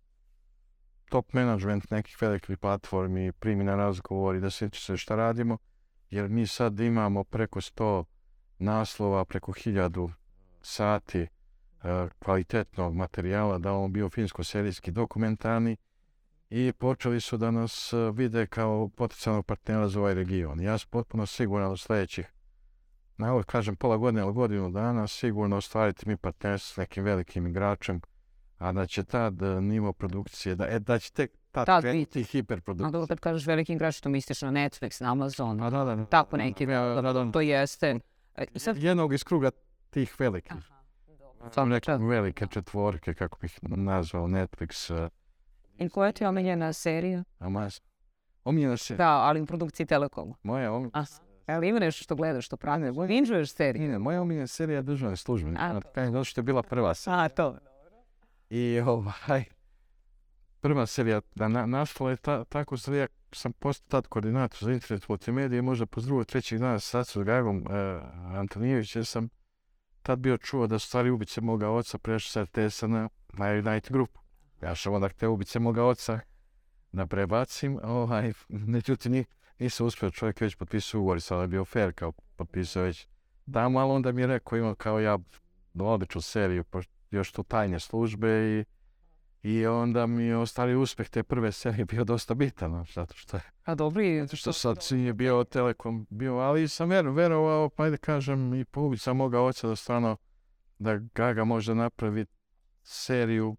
top 1.09 1.33
management 1.33 1.91
nekih 1.91 2.17
velikih 2.21 2.59
platformi 2.59 3.33
primi 3.33 3.65
na 3.65 3.77
razgovor 3.77 4.37
i 4.37 4.41
da 4.41 4.51
se 4.51 4.97
šta 4.97 5.17
radimo, 5.17 5.59
jer 6.13 6.29
mi 6.29 6.47
sad 6.47 6.81
imamo 6.81 7.25
preko 7.25 7.61
100 7.61 8.05
naslova, 8.59 9.25
preko 9.25 9.53
hiljadu 9.53 10.11
sati 10.63 11.21
uh, 11.23 12.11
kvalitetnog 12.19 12.95
materijala, 12.95 13.59
da 13.59 13.73
on 13.73 13.93
bio 13.93 14.09
finsko-serijski 14.09 14.91
dokumentarni, 14.91 15.77
i 16.55 16.73
počeli 16.73 17.21
su 17.21 17.37
da 17.37 17.51
nas 17.51 17.93
e, 17.93 17.97
vide 18.15 18.47
kao 18.47 18.89
potencijalnog 18.89 19.47
partnera 19.47 19.89
za 19.89 20.01
ovaj 20.01 20.15
region. 20.15 20.61
Ja 20.61 20.79
sam 20.79 20.89
potpuno 20.91 21.27
siguran 21.27 21.73
u 21.73 21.77
sljedećih, 21.77 22.33
na 23.17 23.43
kažem 23.43 23.77
pola 23.77 23.97
godine 23.97 24.21
ili 24.21 24.33
godinu 24.33 24.71
dana, 24.71 25.07
sigurno 25.07 25.57
ostvariti 25.57 26.09
mi 26.09 26.17
partnerstvo 26.17 26.75
s 26.75 26.77
nekim 26.77 27.05
velikim 27.05 27.47
igračem, 27.47 28.01
a 28.59 28.73
da 28.73 28.87
će 28.87 29.05
tad 29.05 29.43
e, 29.43 29.61
nivo 29.61 29.93
produkcije, 29.93 30.55
da, 30.55 30.67
e, 30.69 30.79
da 30.79 30.99
će 30.99 31.13
tek 31.13 31.31
tad, 31.53 31.67
tad 31.67 31.83
krenuti 31.83 32.25
hiperprodukcija. 32.25 32.89
A 32.89 32.91
dobro, 32.91 33.07
kad 33.07 33.21
kažeš 33.21 33.47
veliki 33.47 33.73
igrač, 33.73 34.01
to 34.01 34.09
misliš 34.09 34.43
na 34.43 34.51
Netflix, 34.51 35.03
na 35.03 35.13
Amazon, 35.13 35.63
a 35.63 35.71
da, 35.71 35.85
da, 35.85 36.05
tako 36.05 36.37
neki, 36.37 36.67
to 37.33 37.41
jeste. 37.41 37.99
Sad... 38.57 38.77
Jednog 38.77 39.15
iz 39.15 39.25
kruga 39.25 39.51
tih 39.91 40.15
velikih. 40.19 40.57
Sam 41.51 41.69
neke 41.69 41.93
velike 41.93 42.47
četvorke, 42.47 43.15
kako 43.15 43.39
bih 43.41 43.59
nazvao 43.63 44.27
Netflix, 44.27 45.09
i 45.79 45.89
koja 45.89 46.13
ti 46.13 46.25
je 46.25 46.29
omiljena 46.29 46.73
serija? 46.73 47.25
A 47.39 47.69
Omiljena 48.45 48.77
serija? 48.77 49.07
Da, 49.07 49.11
ali 49.11 49.41
u 49.41 49.47
produkciji 49.47 49.87
Telekoma. 49.87 50.35
Moja 50.43 50.73
omiljena 50.73 51.05
Ali 51.47 51.69
ima 51.69 51.79
nešto 51.79 52.05
što 52.05 52.15
gledaš, 52.15 52.47
što 52.47 52.57
pravi? 52.57 53.07
Binžuješ 53.09 53.53
seriju? 53.53 53.89
Ne, 53.89 53.99
moja 53.99 54.23
omiljena 54.23 54.47
serija 54.47 54.77
je 54.77 54.83
državne 54.83 55.17
službe. 55.17 55.51
A, 55.59 55.81
zato 55.97 56.25
što 56.25 56.41
je 56.41 56.43
bila 56.43 56.63
prva 56.63 56.95
serija. 56.95 57.25
A, 57.25 57.29
to. 57.29 57.59
I 58.51 58.81
ovaj, 58.87 59.45
prva 60.63 60.87
serija, 60.87 61.21
da 61.35 61.49
na, 61.49 61.67
nastala 61.67 62.11
je 62.11 62.17
ta, 62.17 62.45
tako 62.45 62.77
serija, 62.77 63.07
sam 63.33 63.53
postao 63.53 63.89
tad 63.89 64.09
koordinator 64.09 64.59
za 64.61 64.73
internet 64.73 65.09
multimedije, 65.09 65.63
možda 65.63 65.87
po 65.87 66.01
drugog, 66.01 66.27
trećeg 66.27 66.59
dana 66.59 66.79
sa 66.79 67.05
s 67.05 67.17
Gagom 67.17 67.57
uh, 67.57 67.73
Antonijević, 68.37 68.97
jer 68.97 69.07
sam 69.07 69.29
tad 70.03 70.19
bio 70.19 70.39
čuo 70.39 70.67
da 70.67 70.79
su 70.79 70.87
stvari 70.87 71.11
ubice 71.11 71.41
moga 71.41 71.71
oca 71.71 71.99
prešli 71.99 72.31
sa 72.31 72.43
RTS-a 72.43 72.87
na, 72.87 73.09
na 73.33 73.47
Unite 73.47 73.89
grupu. 73.91 74.21
Ja 74.63 74.75
sam 74.75 74.95
onda 74.95 75.09
htio 75.09 75.33
ubiti 75.33 75.59
moga 75.59 75.85
oca 75.85 76.21
da 76.93 77.07
prebacim, 77.07 77.79
ovaj, 77.83 78.33
međutim 78.49 79.25
nisam 79.59 79.87
uspio, 79.87 80.11
čovjek 80.11 80.41
već 80.41 80.55
potpisao 80.55 81.01
ugovor, 81.01 81.21
sad 81.21 81.41
je 81.41 81.49
bio 81.49 81.65
fair 81.65 81.93
kao 81.93 82.13
potpisao 82.13 82.83
već 82.83 83.07
tamo, 83.53 83.79
ali 83.79 83.91
onda 83.91 84.13
mi 84.13 84.21
je 84.21 84.27
rekao 84.27 84.59
ima 84.59 84.75
kao 84.75 85.01
ja 85.01 85.19
odličnu 85.81 86.21
seriju, 86.21 86.65
još 87.11 87.33
tu 87.33 87.43
tajne 87.43 87.81
službe 87.81 88.29
i, 88.29 88.65
i 89.43 89.67
onda 89.67 90.07
mi 90.07 90.25
je 90.25 90.37
ostali 90.37 90.77
uspjeh 90.77 91.09
te 91.09 91.23
prve 91.23 91.53
serije 91.53 91.85
bio 91.91 92.05
dosta 92.05 92.35
bitan, 92.35 92.85
zato 92.95 93.15
što 93.15 93.37
je... 93.37 93.43
A 93.65 93.75
dobri... 93.75 94.21
Zato 94.21 94.37
što 94.37 94.53
sad 94.53 94.79
je 94.91 95.13
bio 95.13 95.45
Telekom 95.45 96.07
bio, 96.11 96.37
ali 96.37 96.69
sam 96.69 96.89
verovao, 96.89 97.69
pa 97.69 97.85
ajde 97.85 97.97
kažem, 97.97 98.55
i 98.55 98.65
po 98.65 98.97
sam 98.97 99.17
moga 99.17 99.41
oca 99.41 99.69
da 99.69 99.77
stvarno 99.77 100.17
da 100.79 100.97
Gaga 101.15 101.45
može 101.45 101.75
napraviti 101.75 102.33
seriju 102.83 103.57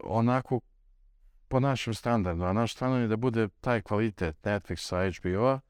onako 0.00 0.60
po 1.48 1.60
našem 1.60 1.94
standardu, 1.94 2.44
a 2.44 2.52
naš 2.52 2.74
standard 2.74 3.02
je 3.02 3.08
da 3.08 3.16
bude 3.16 3.48
taj 3.60 3.82
kvalitet 3.82 4.36
Netflixa, 4.42 5.18
HBO-a, 5.18 5.60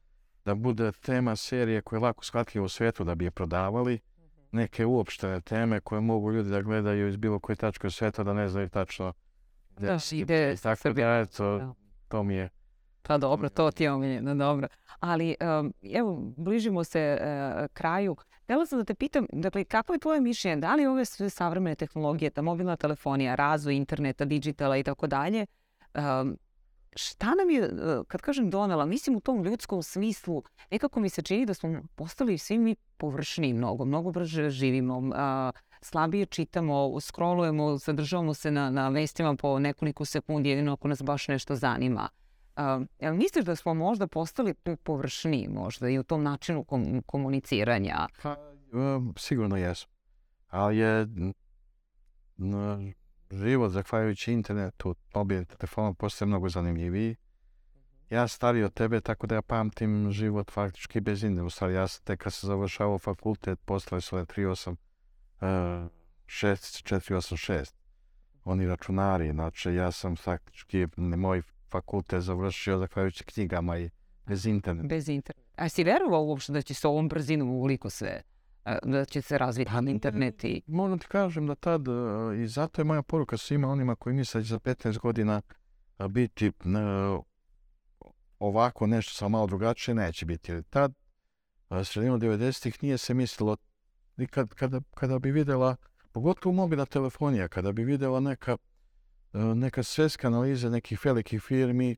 da 0.45 0.55
bude 0.55 0.91
tema 0.91 1.35
serije 1.35 1.81
koja 1.81 1.97
je 1.97 2.01
lako 2.01 2.23
shvatljiva 2.23 2.65
u 2.65 2.69
svijetu 2.69 3.03
da 3.03 3.15
bi 3.15 3.25
je 3.25 3.31
prodavali. 3.31 3.99
Neke 4.51 4.85
uopštene 4.85 5.41
teme 5.41 5.79
koje 5.79 6.01
mogu 6.01 6.31
ljudi 6.31 6.49
da 6.49 6.61
gledaju 6.61 7.07
iz 7.07 7.17
bilo 7.17 7.39
koje 7.39 7.55
tačke 7.55 7.89
svijeta 7.89 8.23
da 8.23 8.33
ne 8.33 8.49
znaju 8.49 8.69
tačno 8.69 9.13
da, 9.77 9.97
ide 10.11 10.55
tako 10.55 10.93
da, 10.93 11.25
to, 11.25 11.75
to 12.07 12.23
mi 12.23 12.35
je 12.35 12.49
pa 13.09 13.17
dobro, 13.17 13.49
to 13.49 13.71
ti 13.71 13.83
je 13.83 13.91
omiljeno, 13.91 14.35
dobro. 14.35 14.67
Ali 14.99 15.35
evo, 15.95 16.33
bližimo 16.37 16.83
se 16.83 17.17
uh, 17.21 17.67
kraju. 17.73 18.15
Htjela 18.43 18.65
sam 18.65 18.79
da 18.79 18.85
te 18.85 18.93
pitam, 18.93 19.25
dakle, 19.33 19.63
kako 19.63 19.93
je 19.93 19.99
tvoje 19.99 20.21
mišljenje? 20.21 20.61
Da 20.61 20.75
li 20.75 20.85
ove 20.85 21.05
sve 21.05 21.29
savremene 21.29 21.75
tehnologije, 21.75 22.29
ta 22.29 22.41
mobilna 22.41 22.75
telefonija, 22.75 23.35
razvoj 23.35 23.75
interneta, 23.75 24.25
digitala 24.25 24.77
i 24.77 24.83
tako 24.83 25.07
dalje, 25.07 25.45
šta 26.99 27.35
nam 27.35 27.49
je, 27.49 27.61
e, 27.63 27.69
kad 28.07 28.21
kažem 28.21 28.49
donela, 28.49 28.85
mislim 28.85 29.15
u 29.15 29.19
tom 29.19 29.43
ljudskom 29.43 29.83
smislu, 29.83 30.43
nekako 30.71 30.99
mi 30.99 31.09
se 31.09 31.21
čini 31.21 31.45
da 31.45 31.53
smo 31.53 31.81
postali 31.95 32.37
svi 32.37 32.57
mi 32.57 32.75
površni 32.97 33.53
mnogo, 33.53 33.85
mnogo 33.85 34.11
brže 34.11 34.49
živimo, 34.49 35.01
slabije 35.81 36.25
čitamo, 36.25 36.99
scrollujemo, 36.99 37.77
zadržavamo 37.77 38.33
se 38.33 38.51
na, 38.51 38.69
na 38.69 38.89
vestima 38.89 39.35
po 39.35 39.59
nekoliko 39.59 40.05
sekundi, 40.05 40.49
jedino 40.49 40.73
ako 40.73 40.87
nas 40.87 41.01
baš 41.03 41.27
nešto 41.27 41.55
zanima. 41.55 42.09
Uh, 42.55 42.85
jel 42.99 43.13
misliš 43.13 43.45
da 43.45 43.55
smo 43.55 43.73
možda 43.73 44.07
postali 44.07 44.53
površniji 44.83 45.47
možda 45.49 45.89
i 45.89 45.99
u 45.99 46.03
tom 46.03 46.23
načinu 46.23 46.65
komuniciranja? 47.05 48.07
Pa, 48.23 48.35
sigurno 49.17 49.57
jesu. 49.57 49.87
Ali 50.47 50.77
je 50.77 51.07
život 53.31 53.71
zahvaljujući 53.71 54.33
internetu, 54.33 54.95
mobilnim 55.15 55.45
telefonom 55.45 55.95
postaje 55.95 56.27
mnogo 56.27 56.49
zanimljiviji. 56.49 57.09
Mhm. 57.09 57.79
Ja 58.09 58.27
stariji 58.27 58.63
od 58.63 58.73
tebe, 58.73 59.01
tako 59.01 59.27
da 59.27 59.35
ja 59.35 59.41
pamtim 59.41 60.11
život 60.11 60.51
faktički 60.51 60.99
bez 60.99 61.23
interneta. 61.23 61.45
U 61.45 61.49
stvari, 61.49 61.73
ja 61.73 61.87
tek 62.03 62.19
kad 62.19 62.33
sam 62.33 62.47
završavao 62.47 62.99
fakultet, 62.99 63.59
postale 63.65 64.01
su 64.01 64.15
38, 64.15 64.69
uh, 64.71 64.77
6, 66.25 66.95
486. 66.95 67.73
Oni 68.43 68.67
računari, 68.67 69.31
znači 69.31 69.73
ja 69.73 69.91
sam 69.91 70.15
faktički, 70.15 70.87
moj 70.97 71.41
fakultet 71.69 72.21
završio 72.21 72.77
zahvaljujući 72.79 73.23
knjigama 73.23 73.77
i 73.77 73.89
bez 74.25 74.45
interneta. 74.45 74.87
Bez 74.87 75.09
interneta. 75.09 75.49
A 75.55 75.69
si 75.69 75.83
verovao 75.83 76.23
uopšte 76.23 76.53
da 76.53 76.61
će 76.61 76.73
se 76.73 76.87
ovom 76.87 77.07
brzinom 77.07 77.49
uvoliko 77.49 77.89
sve, 77.89 78.21
da 78.83 79.05
će 79.05 79.21
se 79.21 79.37
razviti 79.37 79.71
pa, 79.71 79.89
internet 79.89 80.43
i... 80.43 80.61
Moram 80.67 80.99
ti 80.99 81.07
kažem 81.07 81.47
da 81.47 81.55
tad, 81.55 81.87
e, 81.87 81.91
i 82.43 82.47
zato 82.47 82.81
je 82.81 82.85
moja 82.85 83.01
poruka 83.01 83.37
svima 83.37 83.67
onima 83.67 83.95
koji 83.95 84.15
misle 84.15 84.41
za 84.41 84.59
15 84.59 84.99
godina 84.99 85.41
biti 86.09 86.47
e, 86.47 86.51
ovako 88.39 88.87
nešto 88.87 89.13
samo 89.13 89.29
malo 89.29 89.47
drugačije, 89.47 89.95
neće 89.95 90.25
biti. 90.25 90.51
Jer 90.51 90.63
tad, 90.63 90.93
sredinom 91.83 92.21
90-ih 92.21 92.83
nije 92.83 92.97
se 92.97 93.13
mislilo, 93.13 93.57
kada, 94.55 94.81
kada 94.93 95.19
bi 95.19 95.31
vidjela 95.31 95.75
Pogotovo 96.11 96.55
mobilna 96.55 96.85
telefonija, 96.85 97.47
kada 97.47 97.71
bi 97.71 97.83
vidjela 97.83 98.19
neka, 98.19 98.57
e, 99.33 99.37
neka 99.37 99.83
svjetska 99.83 100.27
analiza 100.27 100.69
nekih 100.69 101.05
velikih 101.05 101.41
firmi, 101.41 101.95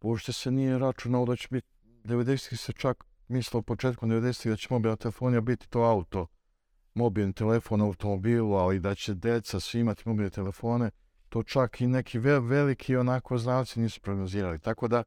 uopšte 0.00 0.32
se 0.32 0.50
nije 0.50 0.78
računalo 0.78 1.26
da 1.26 1.36
će 1.36 1.48
biti 1.50 1.66
90 2.04 2.56
se 2.56 2.72
čak 2.72 3.04
mislilo 3.28 3.62
početkom 3.62 4.10
90 4.10 4.48
da 4.48 4.56
će 4.56 4.68
mobilna 4.70 4.96
telefonija 4.96 5.40
biti 5.40 5.68
to 5.68 5.80
auto, 5.80 6.26
mobilni 6.94 7.32
telefon 7.32 7.80
u 7.80 7.86
automobilu, 7.86 8.54
ali 8.54 8.80
da 8.80 8.94
će 8.94 9.14
deca 9.14 9.60
svi 9.60 9.80
imati 9.80 10.02
mobilne 10.08 10.30
telefone, 10.30 10.90
to 11.28 11.42
čak 11.42 11.80
i 11.80 11.86
neki 11.86 12.18
veliki 12.18 12.96
onako 12.96 13.38
znalci 13.38 13.80
nisu 13.80 14.00
prognozirali. 14.00 14.58
Tako 14.58 14.88
da, 14.88 15.02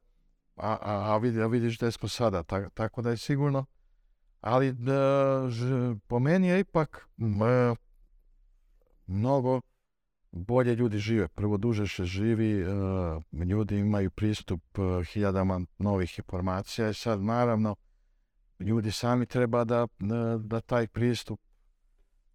a, 0.56 0.76
a, 0.80 1.14
a, 1.14 1.46
vidiš 1.46 1.78
da 1.78 1.90
smo 1.90 2.08
sada, 2.08 2.42
tako 2.74 3.02
da 3.02 3.10
je 3.10 3.16
sigurno, 3.16 3.64
ali 4.40 4.72
da, 4.72 5.42
po 6.06 6.18
meni 6.18 6.48
je 6.48 6.60
ipak 6.60 7.08
mnogo 9.06 9.60
bolje 10.32 10.74
ljudi 10.74 10.98
žive. 10.98 11.28
Prvo 11.28 11.56
duže 11.56 11.88
se 11.88 12.04
živi, 12.04 12.62
uh, 12.62 13.46
ljudi 13.46 13.78
imaju 13.78 14.10
pristup 14.10 14.78
uh, 14.78 15.04
hiljadama 15.04 15.60
novih 15.78 16.18
informacija 16.18 16.88
i 16.88 16.94
sad 16.94 17.20
naravno 17.20 17.76
ljudi 18.58 18.92
sami 18.92 19.26
treba 19.26 19.64
da, 19.64 19.86
da 20.38 20.60
taj 20.60 20.86
pristup 20.86 21.40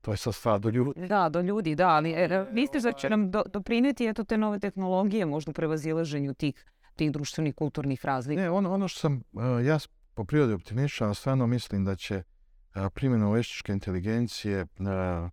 to 0.03 0.11
je 0.11 0.17
sad 0.17 0.36
stvar 0.36 0.59
do 0.59 0.69
ljudi. 0.69 1.07
Da, 1.07 1.30
do 1.30 1.41
ljudi, 1.41 1.76
da, 1.76 1.88
ali 1.88 2.11
er, 2.11 2.47
misliš 2.51 2.84
da 2.84 2.91
će 2.91 3.09
nam 3.09 3.32
do, 3.32 3.43
doprineti 3.53 4.07
eto 4.07 4.24
te 4.24 4.38
nove 4.38 4.59
tehnologije 4.59 5.26
možda 5.26 5.49
u 5.49 5.53
prevazilaženju 5.53 6.34
tih, 6.34 6.65
tih 6.95 7.11
društvenih 7.11 7.55
kulturnih 7.55 8.05
razlika? 8.05 8.41
Ne, 8.41 8.49
ono, 8.51 8.74
ono 8.74 8.88
što 8.88 8.99
sam, 8.99 9.24
uh, 9.32 9.65
ja 9.65 9.80
po 10.13 10.26
prirodi 10.26 10.53
optimističan, 10.53 11.15
stvarno 11.15 11.47
mislim 11.47 11.86
da 11.86 11.95
će 11.95 12.17
uh, 12.17 12.82
primjena 12.93 13.32
veštačke 13.32 13.71
inteligencije 13.71 14.61
uh, 14.61 15.30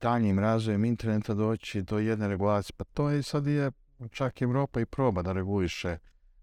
daljnjim 0.00 0.38
razvojem 0.38 0.84
interneta 0.84 1.34
doći 1.34 1.82
do 1.82 1.98
jedne 1.98 2.28
regulacije. 2.28 2.74
Pa 2.76 2.84
to 2.84 3.10
je 3.10 3.22
sad 3.22 3.46
je 3.46 3.72
čak 4.10 4.42
Europa 4.42 4.80
i 4.80 4.86
proba 4.86 5.22
da 5.22 5.32
reguliše 5.32 5.98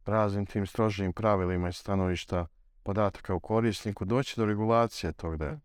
raznim 0.06 0.46
tim 0.46 0.68
strožijim 0.68 1.14
pravilima 1.14 1.70
i 1.70 1.74
stanovišta 1.74 2.46
podataka 2.84 3.34
u 3.34 3.40
korisniku, 3.40 4.06
doći 4.06 4.34
do 4.38 4.46
regulacije 4.46 5.14
tog 5.14 5.38
da 5.38 5.46
je. 5.46 5.60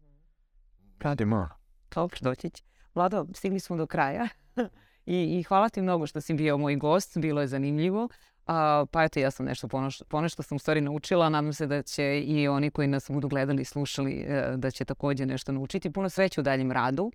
Radimo. 1.00 1.48
Dobro, 1.94 2.16
doći 2.20 2.50
će. 2.50 2.62
Vlado, 2.94 3.26
stigli 3.34 3.60
smo 3.60 3.76
do 3.76 3.86
kraja. 3.86 4.28
I, 5.06 5.38
I 5.38 5.42
hvala 5.42 5.68
ti 5.68 5.82
mnogo 5.82 6.06
što 6.06 6.20
si 6.20 6.34
bio 6.34 6.58
moj 6.58 6.76
gost, 6.76 7.18
bilo 7.18 7.40
je 7.40 7.46
zanimljivo. 7.46 8.08
A, 8.46 8.84
pa 8.90 9.04
eto, 9.04 9.20
ja 9.20 9.30
sam 9.30 9.46
nešto 9.46 9.68
ponešto 10.08 10.42
sam 10.42 10.56
u 10.56 10.58
stvari 10.58 10.80
naučila, 10.80 11.28
nadam 11.28 11.52
se 11.52 11.66
da 11.66 11.82
će 11.82 12.20
i 12.20 12.48
oni 12.48 12.70
koji 12.70 12.88
nas 12.88 13.10
budu 13.10 13.28
gledali 13.28 13.62
i 13.62 13.64
slušali 13.64 14.24
e, 14.28 14.54
da 14.56 14.70
će 14.70 14.84
također 14.84 15.28
nešto 15.28 15.52
naučiti. 15.52 15.92
Puno 15.92 16.08
sreće 16.08 16.40
u 16.40 16.44
daljem 16.44 16.72
radu 16.72 17.12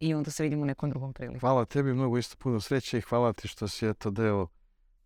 i 0.00 0.14
onda 0.14 0.30
se 0.30 0.42
vidimo 0.42 0.62
u 0.62 0.66
nekom 0.66 0.90
drugom 0.90 1.12
priliku. 1.12 1.40
Hvala 1.40 1.64
tebi 1.64 1.94
mnogo 1.94 2.18
isto 2.18 2.36
puno 2.38 2.60
sreće 2.60 2.98
i 2.98 3.00
hvala 3.00 3.32
ti 3.32 3.48
što 3.48 3.68
si 3.68 3.86
eto 3.88 4.10
deo 4.10 4.46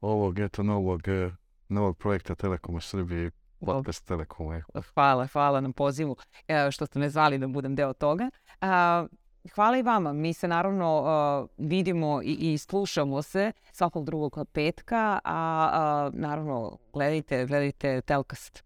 ovog 0.00 0.38
eto 0.38 0.62
novog, 0.62 1.08
e, 1.08 1.30
novog 1.68 1.98
projekta 1.98 2.34
Telekoma 2.34 2.80
Srbije 2.80 3.30
podcast 3.64 4.06
Telekoma. 4.06 4.62
Hvala, 4.94 5.26
hvala 5.26 5.60
na 5.60 5.72
pozivu 5.72 6.16
e, 6.48 6.70
što 6.70 6.86
ste 6.86 6.98
me 6.98 7.08
zvali 7.10 7.38
da 7.38 7.46
budem 7.46 7.74
deo 7.74 7.92
toga. 7.92 8.30
Hvala 9.54 9.76
i 9.78 9.82
vama. 9.82 10.12
Mi 10.12 10.32
se 10.32 10.48
naravno 10.48 11.48
vidimo 11.58 12.20
i, 12.24 12.58
slušamo 12.58 13.22
se 13.22 13.52
svakog 13.72 14.04
drugog 14.04 14.38
petka, 14.52 15.20
a, 15.24 15.70
a 15.72 16.10
naravno 16.12 16.78
gledajte, 16.92 17.46
gledajte 17.46 18.00
Telkast. 18.00 18.64